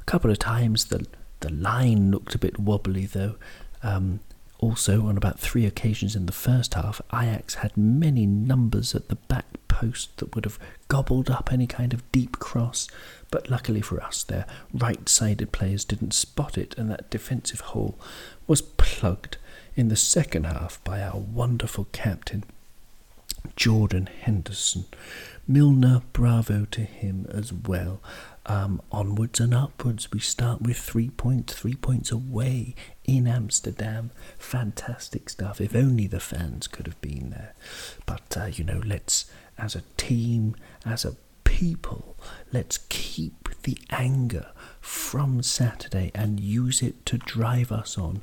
Couple 0.07 0.31
of 0.31 0.39
times 0.39 0.85
the 0.85 1.05
the 1.41 1.51
line 1.51 2.09
looked 2.09 2.33
a 2.33 2.39
bit 2.39 2.57
wobbly 2.57 3.05
though. 3.05 3.35
Um, 3.83 4.21
also, 4.59 5.05
on 5.05 5.17
about 5.17 5.39
three 5.39 5.67
occasions 5.67 6.15
in 6.15 6.25
the 6.25 6.31
first 6.31 6.73
half, 6.73 6.99
Ajax 7.13 7.55
had 7.55 7.77
many 7.77 8.25
numbers 8.25 8.95
at 8.95 9.07
the 9.07 9.15
back 9.15 9.45
post 9.67 10.17
that 10.17 10.33
would 10.33 10.45
have 10.45 10.57
gobbled 10.87 11.29
up 11.29 11.53
any 11.53 11.67
kind 11.67 11.93
of 11.93 12.11
deep 12.11 12.39
cross, 12.39 12.87
but 13.29 13.51
luckily 13.51 13.81
for 13.81 14.01
us, 14.01 14.23
their 14.23 14.47
right 14.73 15.07
sided 15.07 15.51
players 15.51 15.85
didn't 15.85 16.15
spot 16.15 16.57
it, 16.57 16.75
and 16.75 16.89
that 16.89 17.11
defensive 17.11 17.59
hole 17.59 17.99
was 18.47 18.63
plugged 18.63 19.37
in 19.75 19.89
the 19.89 19.95
second 19.95 20.45
half 20.45 20.83
by 20.83 21.01
our 21.01 21.17
wonderful 21.19 21.85
captain, 21.91 22.43
Jordan 23.55 24.09
Henderson. 24.21 24.85
Milner, 25.47 26.01
bravo 26.13 26.65
to 26.71 26.81
him 26.81 27.27
as 27.29 27.53
well. 27.53 28.01
Um, 28.47 28.81
onwards 28.93 29.41
and 29.41 29.53
upwards, 29.53 30.09
we 30.11 30.19
start 30.19 30.61
with 30.61 30.77
three 30.77 31.09
points, 31.09 31.53
three 31.53 31.75
points 31.75 32.11
away 32.11 32.75
in 33.03 33.27
Amsterdam. 33.27 34.11
Fantastic 34.39 35.29
stuff. 35.29 35.59
If 35.59 35.75
only 35.75 36.07
the 36.07 36.21
fans 36.21 36.67
could 36.67 36.87
have 36.87 36.99
been 37.01 37.29
there. 37.31 37.53
But, 38.05 38.37
uh, 38.37 38.45
you 38.45 38.63
know, 38.63 38.81
let's, 38.85 39.25
as 39.57 39.75
a 39.75 39.83
team, 39.97 40.55
as 40.85 41.03
a 41.03 41.17
people, 41.43 42.15
let's 42.53 42.77
keep 42.89 43.49
the 43.63 43.77
anger 43.89 44.47
from 44.79 45.41
Saturday 45.43 46.11
and 46.15 46.39
use 46.39 46.81
it 46.81 47.05
to 47.07 47.17
drive 47.17 47.71
us 47.71 47.97
on 47.97 48.21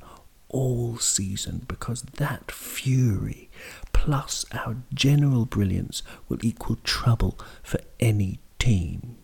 all 0.48 0.96
season 0.98 1.64
because 1.66 2.02
that 2.02 2.50
fury 2.50 3.50
plus 3.92 4.44
our 4.52 4.76
general 4.94 5.44
brilliance 5.44 6.02
will 6.28 6.38
equal 6.42 6.76
trouble 6.84 7.38
for 7.62 7.80
any 7.98 8.38
team. 8.58 9.16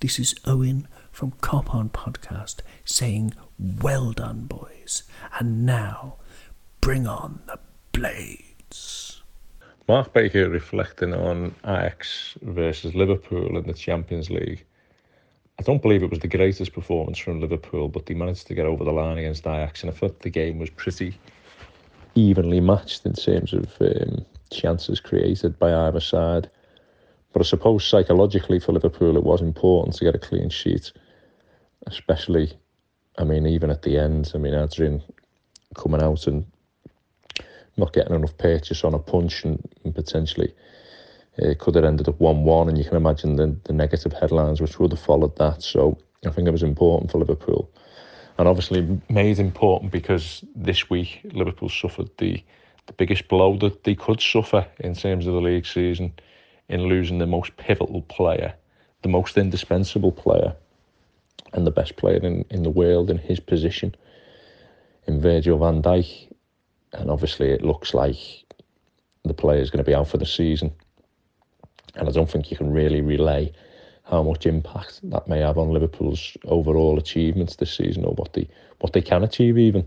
This 0.00 0.20
is 0.20 0.36
Owen 0.44 0.86
from 1.10 1.32
Cop 1.40 1.74
On 1.74 1.88
Podcast 1.88 2.58
saying, 2.84 3.34
Well 3.58 4.12
done, 4.12 4.44
boys. 4.44 5.02
And 5.40 5.66
now, 5.66 6.18
bring 6.80 7.08
on 7.08 7.40
the 7.46 7.58
blades. 7.90 9.22
Mark 9.88 10.12
Baker 10.12 10.48
reflecting 10.48 11.12
on 11.12 11.52
Ajax 11.64 12.36
versus 12.42 12.94
Liverpool 12.94 13.58
in 13.58 13.66
the 13.66 13.74
Champions 13.74 14.30
League. 14.30 14.64
I 15.58 15.64
don't 15.64 15.82
believe 15.82 16.04
it 16.04 16.10
was 16.10 16.20
the 16.20 16.28
greatest 16.28 16.72
performance 16.72 17.18
from 17.18 17.40
Liverpool, 17.40 17.88
but 17.88 18.06
they 18.06 18.14
managed 18.14 18.46
to 18.46 18.54
get 18.54 18.66
over 18.66 18.84
the 18.84 18.92
line 18.92 19.18
against 19.18 19.48
Ajax, 19.48 19.82
and 19.82 19.90
I 19.90 19.94
thought 19.94 20.20
the 20.20 20.30
game 20.30 20.60
was 20.60 20.70
pretty 20.70 21.18
evenly 22.14 22.60
matched 22.60 23.04
in 23.04 23.14
terms 23.14 23.52
of 23.52 23.66
um, 23.80 24.24
chances 24.52 25.00
created 25.00 25.58
by 25.58 25.74
either 25.74 25.98
side. 25.98 26.48
But 27.32 27.42
I 27.42 27.44
suppose 27.44 27.86
psychologically 27.86 28.58
for 28.58 28.72
Liverpool, 28.72 29.16
it 29.16 29.24
was 29.24 29.42
important 29.42 29.96
to 29.96 30.04
get 30.04 30.14
a 30.14 30.18
clean 30.18 30.48
sheet, 30.48 30.92
especially, 31.86 32.52
I 33.18 33.24
mean, 33.24 33.46
even 33.46 33.70
at 33.70 33.82
the 33.82 33.98
end. 33.98 34.32
I 34.34 34.38
mean, 34.38 34.54
Adrian 34.54 35.02
coming 35.74 36.02
out 36.02 36.26
and 36.26 36.46
not 37.76 37.92
getting 37.92 38.14
enough 38.14 38.36
purchase 38.38 38.82
on 38.82 38.94
a 38.94 38.98
punch 38.98 39.44
and, 39.44 39.62
and 39.84 39.94
potentially 39.94 40.52
it 41.36 41.56
uh, 41.60 41.64
could 41.64 41.76
have 41.76 41.84
ended 41.84 42.08
up 42.08 42.18
1 42.18 42.44
1. 42.44 42.68
And 42.68 42.78
you 42.78 42.84
can 42.84 42.96
imagine 42.96 43.36
the, 43.36 43.56
the 43.64 43.72
negative 43.72 44.12
headlines 44.12 44.60
which 44.60 44.78
would 44.78 44.92
have 44.92 45.00
followed 45.00 45.36
that. 45.36 45.62
So 45.62 45.98
I 46.26 46.30
think 46.30 46.48
it 46.48 46.52
was 46.52 46.62
important 46.62 47.10
for 47.10 47.18
Liverpool. 47.18 47.70
And 48.38 48.48
obviously 48.48 49.00
made 49.08 49.38
important 49.38 49.92
because 49.92 50.44
this 50.54 50.88
week 50.88 51.20
Liverpool 51.32 51.68
suffered 51.68 52.10
the, 52.18 52.42
the 52.86 52.92
biggest 52.94 53.28
blow 53.28 53.56
that 53.58 53.84
they 53.84 53.94
could 53.94 54.20
suffer 54.20 54.66
in 54.80 54.94
terms 54.94 55.26
of 55.26 55.34
the 55.34 55.40
league 55.40 55.66
season 55.66 56.12
in 56.68 56.82
losing 56.82 57.18
the 57.18 57.26
most 57.26 57.56
pivotal 57.56 58.02
player, 58.02 58.54
the 59.02 59.08
most 59.08 59.36
indispensable 59.36 60.12
player, 60.12 60.54
and 61.52 61.66
the 61.66 61.70
best 61.70 61.96
player 61.96 62.18
in, 62.18 62.44
in 62.50 62.62
the 62.62 62.70
world 62.70 63.10
in 63.10 63.18
his 63.18 63.40
position, 63.40 63.94
in 65.06 65.20
Virgil 65.20 65.58
van 65.58 65.82
Dijk. 65.82 66.30
And 66.92 67.10
obviously, 67.10 67.50
it 67.50 67.62
looks 67.62 67.94
like 67.94 68.16
the 69.24 69.34
player 69.34 69.60
is 69.60 69.70
going 69.70 69.84
to 69.84 69.90
be 69.90 69.94
out 69.94 70.08
for 70.08 70.18
the 70.18 70.26
season. 70.26 70.72
And 71.94 72.08
I 72.08 72.12
don't 72.12 72.30
think 72.30 72.50
you 72.50 72.56
can 72.56 72.72
really 72.72 73.00
relay 73.00 73.52
how 74.04 74.22
much 74.22 74.46
impact 74.46 75.00
that 75.10 75.28
may 75.28 75.40
have 75.40 75.58
on 75.58 75.72
Liverpool's 75.72 76.36
overall 76.44 76.98
achievements 76.98 77.56
this 77.56 77.76
season 77.76 78.04
or 78.04 78.14
what 78.14 78.32
they 78.32 78.48
what 78.80 78.92
they 78.92 79.02
can 79.02 79.22
achieve 79.22 79.58
even. 79.58 79.86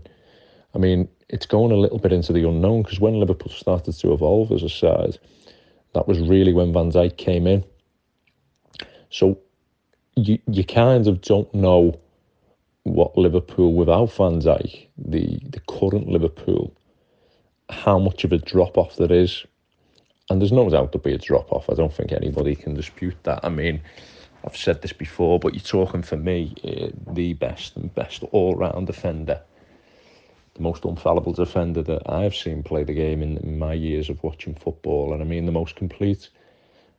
I 0.74 0.78
mean, 0.78 1.08
it's 1.28 1.46
going 1.46 1.72
a 1.72 1.76
little 1.76 1.98
bit 1.98 2.12
into 2.12 2.32
the 2.32 2.48
unknown 2.48 2.82
because 2.82 3.00
when 3.00 3.18
Liverpool 3.18 3.52
started 3.52 3.94
to 3.94 4.12
evolve 4.12 4.52
as 4.52 4.62
a 4.62 4.68
side, 4.68 5.18
that 5.94 6.08
was 6.08 6.20
really 6.20 6.52
when 6.52 6.72
Van 6.72 6.90
Dijk 6.90 7.16
came 7.16 7.46
in. 7.46 7.64
So 9.10 9.38
you 10.16 10.38
you 10.46 10.64
kind 10.64 11.06
of 11.06 11.20
don't 11.20 11.52
know 11.54 11.98
what 12.84 13.16
Liverpool 13.16 13.74
without 13.74 14.12
Van 14.12 14.40
Dijk, 14.40 14.86
the 14.96 15.38
the 15.50 15.60
current 15.60 16.08
Liverpool, 16.08 16.74
how 17.70 17.98
much 17.98 18.24
of 18.24 18.32
a 18.32 18.38
drop 18.38 18.78
off 18.78 18.96
there 18.96 19.12
is. 19.12 19.44
And 20.30 20.40
there's 20.40 20.52
no 20.52 20.68
doubt 20.70 20.92
there'll 20.92 21.02
be 21.02 21.14
a 21.14 21.18
drop 21.18 21.52
off. 21.52 21.68
I 21.68 21.74
don't 21.74 21.92
think 21.92 22.12
anybody 22.12 22.54
can 22.54 22.74
dispute 22.74 23.16
that. 23.24 23.40
I 23.42 23.48
mean, 23.48 23.82
I've 24.44 24.56
said 24.56 24.80
this 24.80 24.92
before, 24.92 25.38
but 25.38 25.52
you're 25.52 25.60
talking 25.60 26.02
for 26.02 26.16
me 26.16 26.54
uh, 26.64 27.12
the 27.12 27.34
best 27.34 27.76
and 27.76 27.94
best 27.94 28.22
all 28.30 28.54
round 28.54 28.86
defender 28.86 29.40
the 30.54 30.62
most 30.62 30.84
infallible 30.84 31.32
defender 31.32 31.82
that 31.82 32.10
I've 32.10 32.34
seen 32.34 32.62
play 32.62 32.84
the 32.84 32.94
game 32.94 33.22
in, 33.22 33.38
in, 33.38 33.58
my 33.58 33.72
years 33.72 34.10
of 34.10 34.22
watching 34.22 34.54
football, 34.54 35.12
and 35.12 35.22
I 35.22 35.24
mean 35.24 35.46
the 35.46 35.52
most 35.52 35.76
complete. 35.76 36.28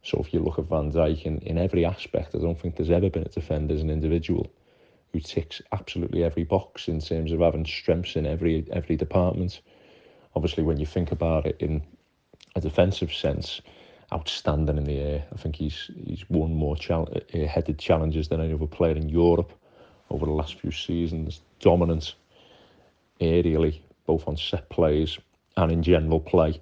So 0.02 0.20
if 0.20 0.34
you 0.34 0.40
look 0.40 0.60
at 0.60 0.66
Van 0.66 0.92
Dijk 0.92 1.24
in, 1.24 1.40
in 1.40 1.58
every 1.58 1.86
aspect, 1.86 2.36
I 2.36 2.40
don't 2.40 2.60
think 2.60 2.76
there's 2.76 2.90
ever 2.92 3.10
been 3.10 3.24
a 3.24 3.30
defender 3.30 3.74
as 3.74 3.82
an 3.82 3.90
individual 3.90 4.52
who 5.12 5.20
ticks 5.20 5.62
absolutely 5.72 6.24
every 6.24 6.44
box 6.44 6.88
in 6.88 7.00
terms 7.00 7.32
of 7.32 7.40
having 7.40 7.66
strengths 7.66 8.16
in 8.16 8.26
every 8.26 8.66
every 8.72 8.96
department. 8.96 9.62
Obviously, 10.36 10.64
when 10.64 10.80
you 10.80 10.86
think 10.86 11.12
about 11.12 11.46
it 11.46 11.58
in 11.60 11.84
a 12.56 12.62
defensive 12.62 13.14
sense, 13.14 13.62
outstanding 14.14 14.78
in 14.78 14.84
the 14.84 15.00
air. 15.00 15.26
I 15.34 15.38
think 15.38 15.56
he's 15.56 15.90
he's 16.06 16.30
won 16.30 16.54
more 16.54 16.76
chal- 16.76 17.10
headed 17.32 17.80
challenges 17.80 18.28
than 18.28 18.42
any 18.42 18.54
other 18.54 18.68
player 18.68 18.96
in 18.96 19.10
Europe 19.10 19.52
over 20.10 20.26
the 20.26 20.32
last 20.32 20.60
few 20.60 20.72
seasons. 20.72 21.42
Dominant 21.60 22.16
aerially, 23.20 23.82
both 24.06 24.28
on 24.28 24.38
set 24.38 24.70
plays 24.70 25.18
and 25.58 25.72
in 25.72 25.84
general 25.84 26.20
play. 26.20 26.62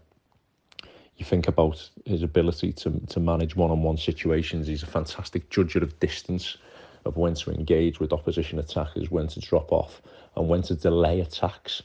You 1.17 1.25
think 1.25 1.47
about 1.47 1.89
his 2.05 2.23
ability 2.23 2.73
to, 2.73 2.99
to 3.09 3.19
manage 3.19 3.55
one-on-one 3.55 3.97
situations. 3.97 4.67
He's 4.67 4.83
a 4.83 4.87
fantastic 4.87 5.49
judger 5.49 5.83
of 5.83 5.99
distance, 5.99 6.57
of 7.05 7.17
when 7.17 7.35
to 7.35 7.51
engage 7.51 7.99
with 7.99 8.13
opposition 8.13 8.59
attackers, 8.59 9.11
when 9.11 9.27
to 9.27 9.39
drop 9.39 9.71
off, 9.71 10.01
and 10.35 10.47
when 10.47 10.63
to 10.63 10.75
delay 10.75 11.19
attacks, 11.19 11.83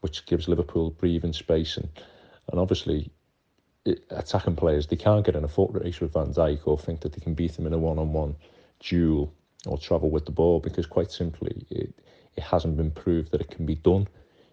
which 0.00 0.24
gives 0.26 0.48
Liverpool 0.48 0.90
breathing 0.90 1.32
space. 1.32 1.76
And, 1.76 1.88
and 2.50 2.60
obviously, 2.60 3.10
it, 3.84 4.04
attacking 4.10 4.56
players, 4.56 4.86
they 4.86 4.96
can't 4.96 5.24
get 5.24 5.36
in 5.36 5.44
a 5.44 5.48
foot 5.48 5.70
race 5.72 6.00
with 6.00 6.12
Van 6.12 6.32
Dijk 6.32 6.66
or 6.66 6.78
think 6.78 7.00
that 7.00 7.12
they 7.12 7.20
can 7.20 7.34
beat 7.34 7.58
him 7.58 7.66
in 7.66 7.72
a 7.72 7.78
one-on-one 7.78 8.36
duel 8.80 9.32
or 9.66 9.76
travel 9.76 10.10
with 10.10 10.24
the 10.24 10.32
ball 10.32 10.60
because 10.60 10.86
quite 10.86 11.10
simply, 11.10 11.66
it, 11.70 11.94
it 12.38 12.44
hasn't 12.44 12.76
been 12.76 12.92
proved 12.92 13.32
that 13.32 13.40
it 13.40 13.50
can 13.50 13.66
be 13.66 13.74
done 13.74 14.06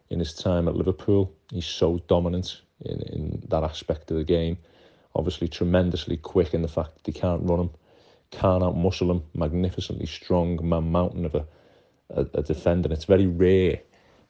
in 0.09 0.17
his 0.17 0.33
time 0.33 0.67
at 0.67 0.75
Liverpool. 0.75 1.31
He's 1.51 1.67
so 1.67 1.99
dominant 2.07 2.61
in, 2.81 2.99
in 3.13 3.43
that 3.49 3.63
aspect 3.63 4.09
of 4.09 4.17
the 4.17 4.23
game. 4.23 4.57
Obviously, 5.13 5.47
tremendously 5.47 6.17
quick 6.17 6.55
in 6.55 6.63
the 6.63 6.67
fact 6.67 6.95
that 6.95 7.05
he 7.05 7.17
can't 7.17 7.47
run 7.47 7.59
him, 7.59 7.69
can't 8.31 8.63
outmuscle 8.63 9.11
him. 9.11 9.23
Magnificently 9.35 10.07
strong 10.07 10.59
man 10.67 10.91
mountain 10.91 11.25
of 11.25 11.35
a, 11.35 11.45
a, 12.09 12.21
a 12.33 12.41
defender. 12.41 12.87
And 12.87 12.93
it's 12.93 13.05
very 13.05 13.27
rare 13.27 13.79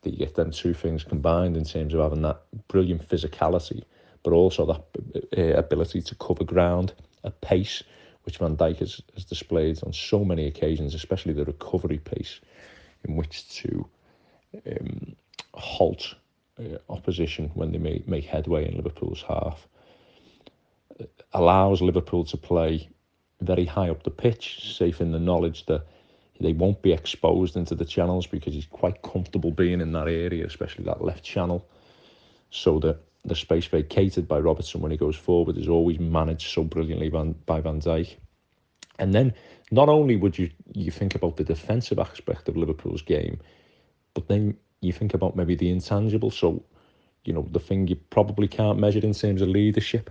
that 0.01 0.11
you 0.11 0.17
get 0.17 0.35
them 0.35 0.51
two 0.51 0.73
things 0.73 1.05
combined 1.05 1.55
in 1.55 1.63
terms 1.63 1.93
of 1.93 2.01
having 2.01 2.23
that 2.23 2.41
brilliant 2.67 3.07
physicality, 3.07 3.83
but 4.23 4.33
also 4.33 4.65
that 4.65 5.37
uh, 5.37 5.57
ability 5.57 6.01
to 6.01 6.15
cover 6.15 6.43
ground 6.43 6.93
a 7.23 7.31
pace, 7.31 7.83
which 8.23 8.37
Van 8.37 8.57
Dijk 8.57 8.79
has, 8.79 9.01
has 9.13 9.23
displayed 9.23 9.81
on 9.83 9.93
so 9.93 10.25
many 10.25 10.45
occasions, 10.45 10.93
especially 10.93 11.31
the 11.31 11.45
recovery 11.45 11.99
pace 11.99 12.41
in 13.07 13.15
which 13.15 13.47
to 13.49 13.87
um, 14.67 15.15
halt 15.53 16.15
uh, 16.59 16.77
opposition 16.89 17.51
when 17.53 17.71
they 17.71 17.77
make, 17.77 18.07
make 18.07 18.25
headway 18.25 18.67
in 18.67 18.75
Liverpool's 18.75 19.21
half. 19.21 19.67
It 20.99 21.11
allows 21.33 21.81
Liverpool 21.81 22.25
to 22.25 22.37
play 22.37 22.89
very 23.41 23.65
high 23.65 23.89
up 23.89 24.03
the 24.03 24.11
pitch, 24.11 24.75
safe 24.77 25.01
in 25.01 25.11
the 25.11 25.19
knowledge 25.19 25.65
that 25.65 25.85
they 26.39 26.53
won't 26.53 26.81
be 26.81 26.91
exposed 26.91 27.55
into 27.55 27.75
the 27.75 27.85
channels 27.85 28.27
because 28.27 28.53
he's 28.53 28.65
quite 28.65 29.01
comfortable 29.01 29.51
being 29.51 29.81
in 29.81 29.91
that 29.93 30.07
area, 30.07 30.45
especially 30.45 30.85
that 30.85 31.03
left 31.03 31.23
channel. 31.23 31.65
So 32.49 32.79
that 32.79 32.99
the 33.23 33.35
space 33.35 33.65
vacated 33.65 34.27
by 34.27 34.39
Robertson 34.39 34.81
when 34.81 34.91
he 34.91 34.97
goes 34.97 35.15
forward 35.15 35.57
is 35.57 35.67
always 35.67 35.99
managed 35.99 36.53
so 36.53 36.63
brilliantly 36.63 37.09
by, 37.09 37.23
by 37.23 37.61
Van 37.61 37.81
Dijk. 37.81 38.15
And 38.99 39.13
then 39.13 39.33
not 39.71 39.89
only 39.89 40.15
would 40.15 40.37
you 40.37 40.49
you 40.73 40.91
think 40.91 41.15
about 41.15 41.37
the 41.37 41.43
defensive 41.43 41.99
aspect 41.99 42.47
of 42.47 42.55
Liverpool's 42.55 43.01
game, 43.01 43.39
but 44.13 44.27
then 44.27 44.57
you 44.81 44.93
think 44.93 45.13
about 45.13 45.35
maybe 45.35 45.55
the 45.55 45.69
intangible. 45.69 46.31
So, 46.31 46.63
you 47.23 47.33
know, 47.33 47.47
the 47.51 47.59
thing 47.59 47.87
you 47.87 47.95
probably 48.09 48.47
can't 48.47 48.79
measure 48.79 48.99
in 48.99 49.13
terms 49.13 49.41
of 49.41 49.49
leadership. 49.49 50.09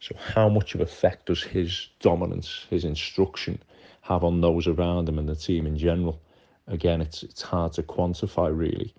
So, 0.00 0.14
how 0.16 0.48
much 0.48 0.74
of 0.74 0.80
effect 0.80 1.26
does 1.26 1.42
his 1.42 1.88
dominance, 2.00 2.66
his 2.70 2.84
instruction, 2.84 3.62
have 4.02 4.24
on 4.24 4.40
those 4.40 4.66
around 4.66 5.08
him 5.08 5.18
and 5.18 5.28
the 5.28 5.36
team 5.36 5.66
in 5.66 5.76
general? 5.76 6.20
Again, 6.66 7.00
it's 7.00 7.22
it's 7.22 7.42
hard 7.42 7.72
to 7.74 7.82
quantify 7.82 8.56
really. 8.56 8.94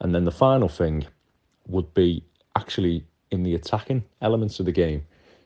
And 0.00 0.14
then 0.14 0.24
the 0.24 0.32
final 0.32 0.68
thing 0.68 1.06
would 1.66 1.94
be 1.94 2.24
actually 2.56 3.06
in 3.30 3.42
the 3.42 3.54
attacking 3.54 4.04
elements 4.20 4.60
of 4.60 4.66
the 4.66 4.72
game. 4.72 5.04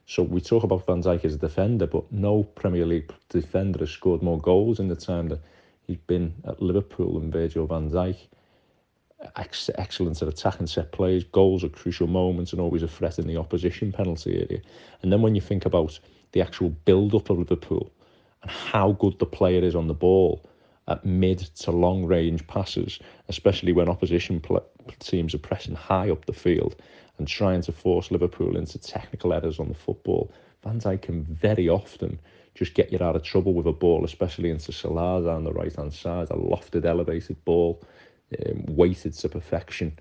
So 0.09 0.23
we 0.23 0.41
talk 0.41 0.63
about 0.63 0.87
Van 0.87 1.03
Dijk 1.03 1.27
as 1.27 1.35
a 1.35 1.39
defender, 1.39 1.87
but 1.87 2.11
no 2.11 2.43
Premier 2.43 2.87
League 2.87 3.13
defender 3.29 3.81
has 3.81 3.91
scored 3.91 4.23
more 4.23 4.39
goals 4.39 4.81
in 4.81 4.89
the 4.89 4.97
time 4.97 5.29
that 5.29 5.41
he's 5.87 5.99
been 5.99 6.33
at 6.47 6.63
Liverpool 6.63 7.21
than 7.21 7.31
Virgil 7.31 7.67
van 7.67 7.91
Dijk 7.91 8.17
ex- 9.37 9.69
excellence 9.75 10.23
at 10.23 10.29
attacking 10.29 10.67
set 10.67 10.93
plays, 10.93 11.25
goals 11.25 11.63
at 11.63 11.73
crucial 11.73 12.07
moments, 12.07 12.53
and 12.53 12.61
always 12.61 12.83
a 12.83 12.89
threat 12.89 13.19
in 13.19 13.27
the 13.27 13.37
opposition 13.37 13.93
penalty 13.93 14.39
area. 14.49 14.63
And 15.03 15.13
then 15.13 15.21
when 15.21 15.35
you 15.35 15.43
think 15.43 15.67
about 15.67 16.01
the 16.33 16.41
actual 16.41 16.71
build 16.71 17.15
up 17.15 17.29
of 17.29 17.39
Liverpool 17.39 17.93
and 18.41 18.51
how 18.51 18.93
good 18.93 19.19
the 19.19 19.27
player 19.27 19.63
is 19.63 19.75
on 19.75 19.89
the 19.89 19.95
ball 19.95 20.43
at 20.87 21.05
mid 21.05 21.41
to 21.41 21.71
long 21.71 22.07
range 22.07 22.47
passes, 22.47 22.99
especially 23.29 23.73
when 23.73 23.91
opposition 23.91 24.41
pl- 24.41 24.65
teams 25.01 25.35
are 25.35 25.39
pressing 25.39 25.75
high 25.75 26.11
up 26.11 26.25
the 26.25 26.33
field 26.33 26.77
and 27.19 27.29
trying 27.29 27.63
to 27.63 27.73
force 27.73 28.11
Liverpool 28.11 28.57
into 28.57 28.79
technical 28.79 29.33
errors 29.33 29.59
on 29.59 29.69
the 29.69 29.75
football. 29.75 30.33
Van 30.63 30.81
Dijk 30.81 31.03
can 31.03 31.25
very 31.25 31.69
often 31.69 32.19
just 32.55 32.75
get 32.75 32.91
you 32.93 32.99
out 33.01 33.17
of 33.17 33.23
trouble 33.23 33.55
with 33.55 33.67
a 33.67 33.73
ball, 33.73 34.05
especially 34.05 34.51
into 34.51 34.73
Salah 34.73 35.25
down 35.25 35.45
the 35.45 35.53
right 35.53 35.75
hand 35.75 35.93
side, 35.93 36.29
a 36.31 36.35
lofted, 36.35 36.85
elevated 36.85 37.43
ball 37.45 37.81
um, 38.47 38.65
weighted 38.67 39.15
to 39.15 39.29
perfection. 39.29 39.97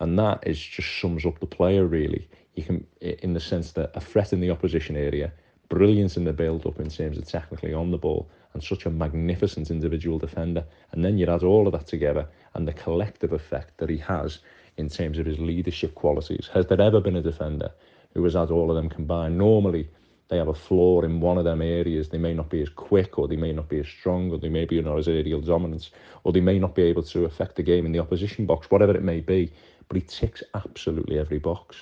And 0.00 0.18
that 0.18 0.46
is 0.46 0.60
just 0.60 1.00
sums 1.00 1.24
up 1.24 1.38
the 1.38 1.46
player 1.46 1.86
really. 1.86 2.28
You 2.54 2.64
can, 2.64 2.86
in 3.00 3.34
the 3.34 3.40
sense 3.40 3.72
that 3.72 3.92
a 3.94 4.00
threat 4.00 4.32
in 4.32 4.40
the 4.40 4.50
opposition 4.50 4.96
area, 4.96 5.32
brilliance 5.68 6.16
in 6.16 6.24
the 6.24 6.32
build 6.32 6.66
up 6.66 6.80
in 6.80 6.90
terms 6.90 7.16
of 7.16 7.26
technically 7.26 7.72
on 7.72 7.90
the 7.90 7.98
ball, 7.98 8.28
and 8.52 8.62
such 8.62 8.84
a 8.84 8.90
magnificent 8.90 9.70
individual 9.70 10.18
defender. 10.18 10.64
And 10.90 11.04
then 11.04 11.18
you 11.18 11.26
add 11.26 11.42
all 11.42 11.66
of 11.66 11.72
that 11.72 11.86
together 11.86 12.26
and 12.54 12.68
the 12.68 12.72
collective 12.72 13.32
effect 13.32 13.78
that 13.78 13.88
he 13.88 13.96
has 13.98 14.40
in 14.82 14.88
terms 14.88 15.18
of 15.18 15.26
his 15.26 15.38
leadership 15.38 15.94
qualities. 15.94 16.50
Has 16.52 16.66
there 16.66 16.80
ever 16.80 17.00
been 17.00 17.16
a 17.16 17.22
defender 17.22 17.70
who 18.14 18.24
has 18.24 18.34
had 18.34 18.50
all 18.50 18.68
of 18.68 18.76
them 18.76 18.88
combined? 18.88 19.38
Normally, 19.38 19.88
they 20.28 20.36
have 20.38 20.48
a 20.48 20.54
flaw 20.54 21.02
in 21.02 21.20
one 21.20 21.38
of 21.38 21.44
them 21.44 21.62
areas. 21.62 22.08
They 22.08 22.18
may 22.18 22.34
not 22.34 22.50
be 22.50 22.62
as 22.62 22.68
quick, 22.68 23.18
or 23.18 23.28
they 23.28 23.36
may 23.36 23.52
not 23.52 23.68
be 23.68 23.78
as 23.78 23.86
strong, 23.86 24.32
or 24.32 24.38
they 24.38 24.48
may 24.48 24.64
be 24.64 24.82
not 24.82 24.98
as 24.98 25.06
aerial 25.06 25.40
dominance, 25.40 25.90
or 26.24 26.32
they 26.32 26.40
may 26.40 26.58
not 26.58 26.74
be 26.74 26.82
able 26.82 27.04
to 27.04 27.24
affect 27.24 27.54
the 27.56 27.62
game 27.62 27.86
in 27.86 27.92
the 27.92 28.00
opposition 28.00 28.44
box, 28.44 28.70
whatever 28.70 28.94
it 28.94 29.04
may 29.04 29.20
be. 29.20 29.52
But 29.88 29.96
he 29.98 30.02
ticks 30.02 30.42
absolutely 30.54 31.18
every 31.18 31.38
box. 31.38 31.76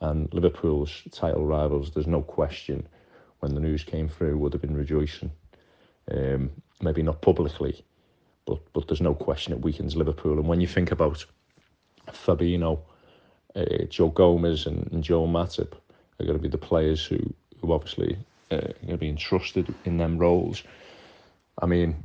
And 0.00 0.32
Liverpool's 0.34 1.02
title 1.12 1.46
rivals, 1.46 1.92
there's 1.92 2.06
no 2.06 2.20
question, 2.20 2.86
when 3.40 3.54
the 3.54 3.60
news 3.60 3.84
came 3.84 4.08
through, 4.08 4.36
would 4.38 4.52
have 4.52 4.62
been 4.62 4.76
rejoicing. 4.76 5.30
Um, 6.10 6.50
maybe 6.82 7.02
not 7.02 7.22
publicly, 7.22 7.84
but 8.44 8.60
but 8.74 8.86
there's 8.86 9.00
no 9.00 9.14
question 9.14 9.54
it 9.54 9.62
weakens 9.62 9.96
Liverpool. 9.96 10.38
And 10.38 10.46
when 10.46 10.60
you 10.60 10.68
think 10.68 10.90
about 10.90 11.24
Fabinho, 12.08 12.80
uh, 13.56 13.84
Joe 13.88 14.10
Gomez, 14.10 14.66
and, 14.66 14.90
and 14.92 15.02
Joe 15.02 15.26
Matip 15.26 15.72
are 16.18 16.26
going 16.26 16.38
to 16.38 16.42
be 16.42 16.48
the 16.48 16.58
players 16.58 17.04
who 17.04 17.18
who 17.60 17.72
obviously 17.72 18.18
uh, 18.50 18.56
are 18.56 18.86
going 18.86 18.88
to 18.88 18.96
be 18.98 19.08
entrusted 19.08 19.74
in 19.84 19.96
them 19.96 20.18
roles. 20.18 20.62
I 21.60 21.66
mean, 21.66 22.04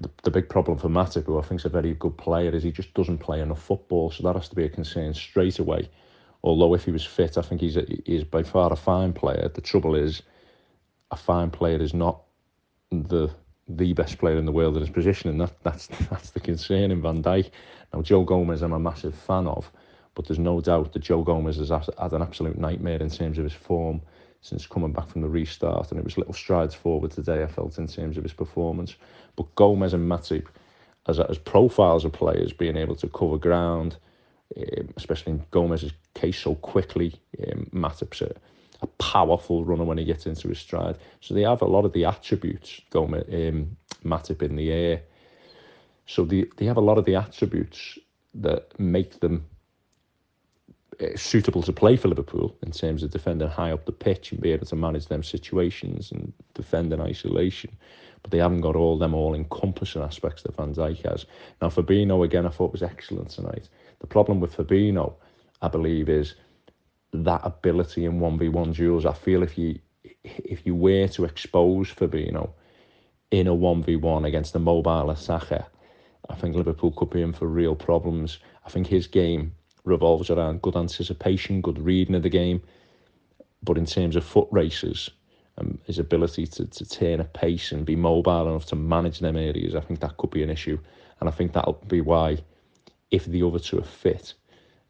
the, 0.00 0.10
the 0.22 0.30
big 0.30 0.48
problem 0.48 0.78
for 0.78 0.88
Matip, 0.88 1.24
who 1.24 1.38
I 1.38 1.42
think 1.42 1.60
is 1.60 1.64
a 1.64 1.70
very 1.70 1.94
good 1.94 2.16
player, 2.16 2.54
is 2.54 2.62
he 2.62 2.72
just 2.72 2.94
doesn't 2.94 3.18
play 3.18 3.40
enough 3.40 3.62
football. 3.62 4.10
So 4.10 4.22
that 4.24 4.36
has 4.36 4.48
to 4.50 4.56
be 4.56 4.64
a 4.64 4.68
concern 4.68 5.14
straight 5.14 5.58
away. 5.58 5.88
Although 6.42 6.74
if 6.74 6.84
he 6.84 6.92
was 6.92 7.04
fit, 7.04 7.36
I 7.36 7.42
think 7.42 7.60
he's 7.60 7.76
a, 7.76 7.84
he's 8.04 8.24
by 8.24 8.42
far 8.42 8.72
a 8.72 8.76
fine 8.76 9.12
player. 9.12 9.50
The 9.52 9.60
trouble 9.60 9.94
is, 9.94 10.22
a 11.10 11.16
fine 11.16 11.50
player 11.50 11.80
is 11.80 11.94
not 11.94 12.22
the 12.90 13.30
the 13.68 13.92
best 13.92 14.18
player 14.18 14.38
in 14.38 14.46
the 14.46 14.52
world 14.52 14.76
in 14.76 14.80
his 14.80 14.90
position, 14.90 15.30
and 15.30 15.40
that, 15.40 15.52
that's 15.62 15.86
that's 16.10 16.30
the 16.30 16.40
concern 16.40 16.90
in 16.90 17.02
Van 17.02 17.22
Dijk. 17.22 17.50
Now, 17.92 18.02
Joe 18.02 18.24
Gomez, 18.24 18.62
I'm 18.62 18.72
a 18.72 18.78
massive 18.78 19.14
fan 19.14 19.46
of, 19.46 19.70
but 20.14 20.26
there's 20.26 20.38
no 20.38 20.60
doubt 20.60 20.92
that 20.92 21.00
Joe 21.00 21.22
Gomez 21.22 21.56
has 21.56 21.70
had 21.70 22.12
an 22.12 22.22
absolute 22.22 22.58
nightmare 22.58 23.00
in 23.00 23.10
terms 23.10 23.38
of 23.38 23.44
his 23.44 23.52
form 23.52 24.00
since 24.40 24.66
coming 24.66 24.92
back 24.92 25.08
from 25.08 25.22
the 25.22 25.28
restart, 25.28 25.90
and 25.90 25.98
it 25.98 26.04
was 26.04 26.16
little 26.16 26.34
strides 26.34 26.74
forward 26.74 27.10
today. 27.10 27.42
I 27.42 27.46
felt 27.46 27.78
in 27.78 27.86
terms 27.86 28.16
of 28.16 28.22
his 28.22 28.32
performance, 28.32 28.94
but 29.36 29.52
Gomez 29.54 29.94
and 29.94 30.10
Matip, 30.10 30.46
as 31.06 31.18
as 31.20 31.38
profiles 31.38 32.04
of 32.04 32.12
players, 32.12 32.52
being 32.52 32.76
able 32.76 32.96
to 32.96 33.08
cover 33.08 33.38
ground, 33.38 33.96
um, 34.56 34.88
especially 34.96 35.32
in 35.32 35.44
Gomez's 35.50 35.92
case, 36.14 36.38
so 36.38 36.54
quickly. 36.54 37.14
Um, 37.46 37.68
Matip's 37.72 38.22
a 38.80 38.86
powerful 38.86 39.64
runner 39.64 39.84
when 39.84 39.98
he 39.98 40.04
gets 40.04 40.26
into 40.26 40.48
his 40.48 40.58
stride. 40.58 40.96
So 41.20 41.34
they 41.34 41.42
have 41.42 41.62
a 41.62 41.66
lot 41.66 41.84
of 41.84 41.92
the 41.92 42.04
attributes, 42.04 42.80
Gomez, 42.90 43.24
um, 43.32 43.76
Matip 44.04 44.42
in 44.42 44.56
the 44.56 44.70
air. 44.70 45.02
So 46.06 46.24
they, 46.24 46.46
they 46.56 46.64
have 46.66 46.76
a 46.76 46.82
lot 46.82 46.98
of 46.98 47.04
the 47.04 47.16
attributes 47.16 47.98
that 48.34 48.78
make 48.78 49.20
them 49.20 49.44
uh, 51.00 51.16
suitable 51.16 51.62
to 51.62 51.72
play 51.72 51.96
for 51.96 52.08
Liverpool 52.08 52.56
in 52.62 52.72
terms 52.72 53.02
of 53.02 53.10
defending 53.10 53.48
high 53.48 53.72
up 53.72 53.84
the 53.84 53.92
pitch 53.92 54.32
and 54.32 54.40
be 54.40 54.52
able 54.52 54.66
to 54.66 54.76
manage 54.76 55.06
them 55.06 55.22
situations 55.22 56.10
and 56.12 56.32
defend 56.54 56.92
in 56.92 57.00
isolation. 57.00 57.76
But 58.22 58.30
they 58.30 58.38
haven't 58.38 58.62
got 58.62 58.76
all 58.76 58.98
them 58.98 59.14
all-encompassing 59.14 60.02
aspects 60.02 60.42
that 60.42 60.56
Van 60.56 60.74
Dijk 60.74 61.08
has. 61.08 61.26
Now, 61.62 61.68
Fabinho, 61.68 62.24
again, 62.24 62.46
I 62.46 62.50
thought 62.50 62.72
was 62.72 62.82
excellent 62.82 63.30
tonight. 63.30 63.68
The 64.00 64.06
problem 64.06 64.40
with 64.40 64.56
Fabinho, 64.56 65.14
I 65.62 65.68
believe, 65.68 66.08
is 66.08 66.34
that 67.12 67.40
ability 67.44 68.04
in 68.04 68.20
1v1 68.20 68.74
duels. 68.74 69.06
I 69.06 69.12
feel 69.12 69.42
if 69.42 69.56
you 69.58 69.78
if 70.24 70.66
you 70.66 70.74
were 70.74 71.08
to 71.08 71.24
expose 71.24 71.92
Fabinho 71.92 72.50
in 73.30 73.46
a 73.46 73.54
1v1 73.54 74.26
against 74.26 74.54
a 74.54 74.58
mobile 74.58 75.10
attacker, 75.10 75.66
I 76.28 76.34
think 76.34 76.54
Liverpool 76.54 76.92
could 76.92 77.10
be 77.10 77.22
in 77.22 77.32
for 77.32 77.46
real 77.46 77.74
problems. 77.74 78.38
I 78.64 78.70
think 78.70 78.86
his 78.86 79.06
game 79.06 79.54
revolves 79.84 80.30
around 80.30 80.62
good 80.62 80.76
anticipation, 80.76 81.60
good 81.60 81.78
reading 81.78 82.14
of 82.14 82.22
the 82.22 82.28
game. 82.28 82.62
But 83.62 83.78
in 83.78 83.86
terms 83.86 84.16
of 84.16 84.24
foot 84.24 84.48
races, 84.50 85.10
um, 85.58 85.78
his 85.84 85.98
ability 85.98 86.46
to, 86.46 86.66
to 86.66 86.88
turn 86.88 87.20
a 87.20 87.24
pace 87.24 87.72
and 87.72 87.84
be 87.84 87.96
mobile 87.96 88.48
enough 88.48 88.66
to 88.66 88.76
manage 88.76 89.18
them 89.18 89.36
areas, 89.36 89.74
I 89.74 89.80
think 89.80 90.00
that 90.00 90.16
could 90.16 90.30
be 90.30 90.42
an 90.42 90.50
issue. 90.50 90.78
And 91.20 91.28
I 91.28 91.32
think 91.32 91.52
that'll 91.52 91.82
be 91.88 92.00
why, 92.00 92.38
if 93.10 93.24
the 93.24 93.42
other 93.42 93.58
two 93.58 93.78
are 93.78 93.84
fit, 93.84 94.34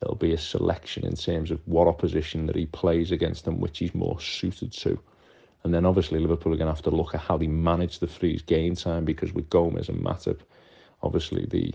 it'll 0.02 0.14
be 0.14 0.32
a 0.32 0.38
selection 0.38 1.04
in 1.04 1.16
terms 1.16 1.50
of 1.50 1.60
what 1.66 1.88
opposition 1.88 2.46
that 2.46 2.56
he 2.56 2.66
plays 2.66 3.10
against 3.10 3.46
and 3.46 3.60
which 3.60 3.78
he's 3.78 3.94
more 3.94 4.20
suited 4.20 4.72
to. 4.72 4.98
And 5.64 5.74
then 5.74 5.84
obviously 5.84 6.20
Liverpool 6.20 6.52
are 6.52 6.56
going 6.56 6.68
to 6.68 6.74
have 6.74 6.84
to 6.84 6.90
look 6.90 7.14
at 7.14 7.20
how 7.20 7.36
they 7.36 7.48
manage 7.48 7.98
the 7.98 8.06
freeze 8.06 8.42
game 8.42 8.76
time 8.76 9.04
because 9.04 9.32
with 9.32 9.50
Gomez 9.50 9.88
and 9.88 10.04
Matip, 10.04 10.40
obviously 11.02 11.46
the 11.46 11.74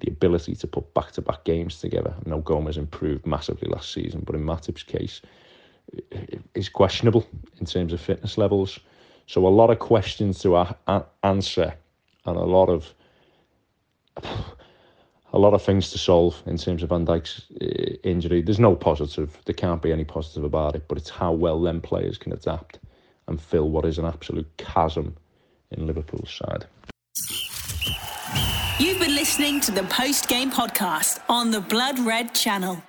the 0.00 0.10
ability 0.10 0.54
to 0.54 0.66
put 0.66 0.94
back-to-back 0.94 1.44
games 1.44 1.78
together. 1.78 2.14
I 2.24 2.28
know 2.30 2.40
Gomez 2.40 2.78
improved 2.78 3.26
massively 3.26 3.68
last 3.68 3.92
season, 3.92 4.22
but 4.24 4.34
in 4.34 4.42
Matip's 4.42 4.82
case, 4.82 5.20
is 6.54 6.70
questionable 6.70 7.26
in 7.58 7.66
terms 7.66 7.92
of 7.92 8.00
fitness 8.00 8.38
levels. 8.38 8.78
So 9.26 9.46
a 9.46 9.48
lot 9.48 9.70
of 9.70 9.78
questions 9.78 10.38
to 10.40 10.56
answer 11.22 11.74
and 12.24 12.36
a 12.36 12.44
lot 12.44 12.70
of 12.70 12.94
a 15.32 15.38
lot 15.38 15.54
of 15.54 15.62
things 15.62 15.90
to 15.90 15.98
solve 15.98 16.42
in 16.46 16.56
terms 16.56 16.82
of 16.82 16.88
Van 16.88 17.06
Dijk's 17.06 17.46
uh, 17.60 17.96
injury. 18.02 18.42
There's 18.42 18.58
no 18.60 18.74
positive. 18.74 19.38
There 19.44 19.54
can't 19.54 19.82
be 19.82 19.92
any 19.92 20.04
positive 20.04 20.44
about 20.44 20.74
it, 20.74 20.88
but 20.88 20.98
it's 20.98 21.10
how 21.10 21.32
well 21.32 21.60
them 21.60 21.80
players 21.80 22.18
can 22.18 22.32
adapt 22.32 22.78
and 23.28 23.40
fill 23.40 23.70
what 23.70 23.84
is 23.84 23.98
an 23.98 24.04
absolute 24.04 24.48
chasm 24.56 25.16
in 25.70 25.86
Liverpool's 25.86 26.32
side. 26.32 26.66
You've 28.78 28.98
been 28.98 29.14
listening 29.14 29.60
to 29.60 29.72
the 29.72 29.84
post 29.84 30.28
game 30.28 30.50
podcast 30.50 31.20
on 31.28 31.50
the 31.50 31.60
Blood 31.60 31.98
Red 31.98 32.34
channel. 32.34 32.82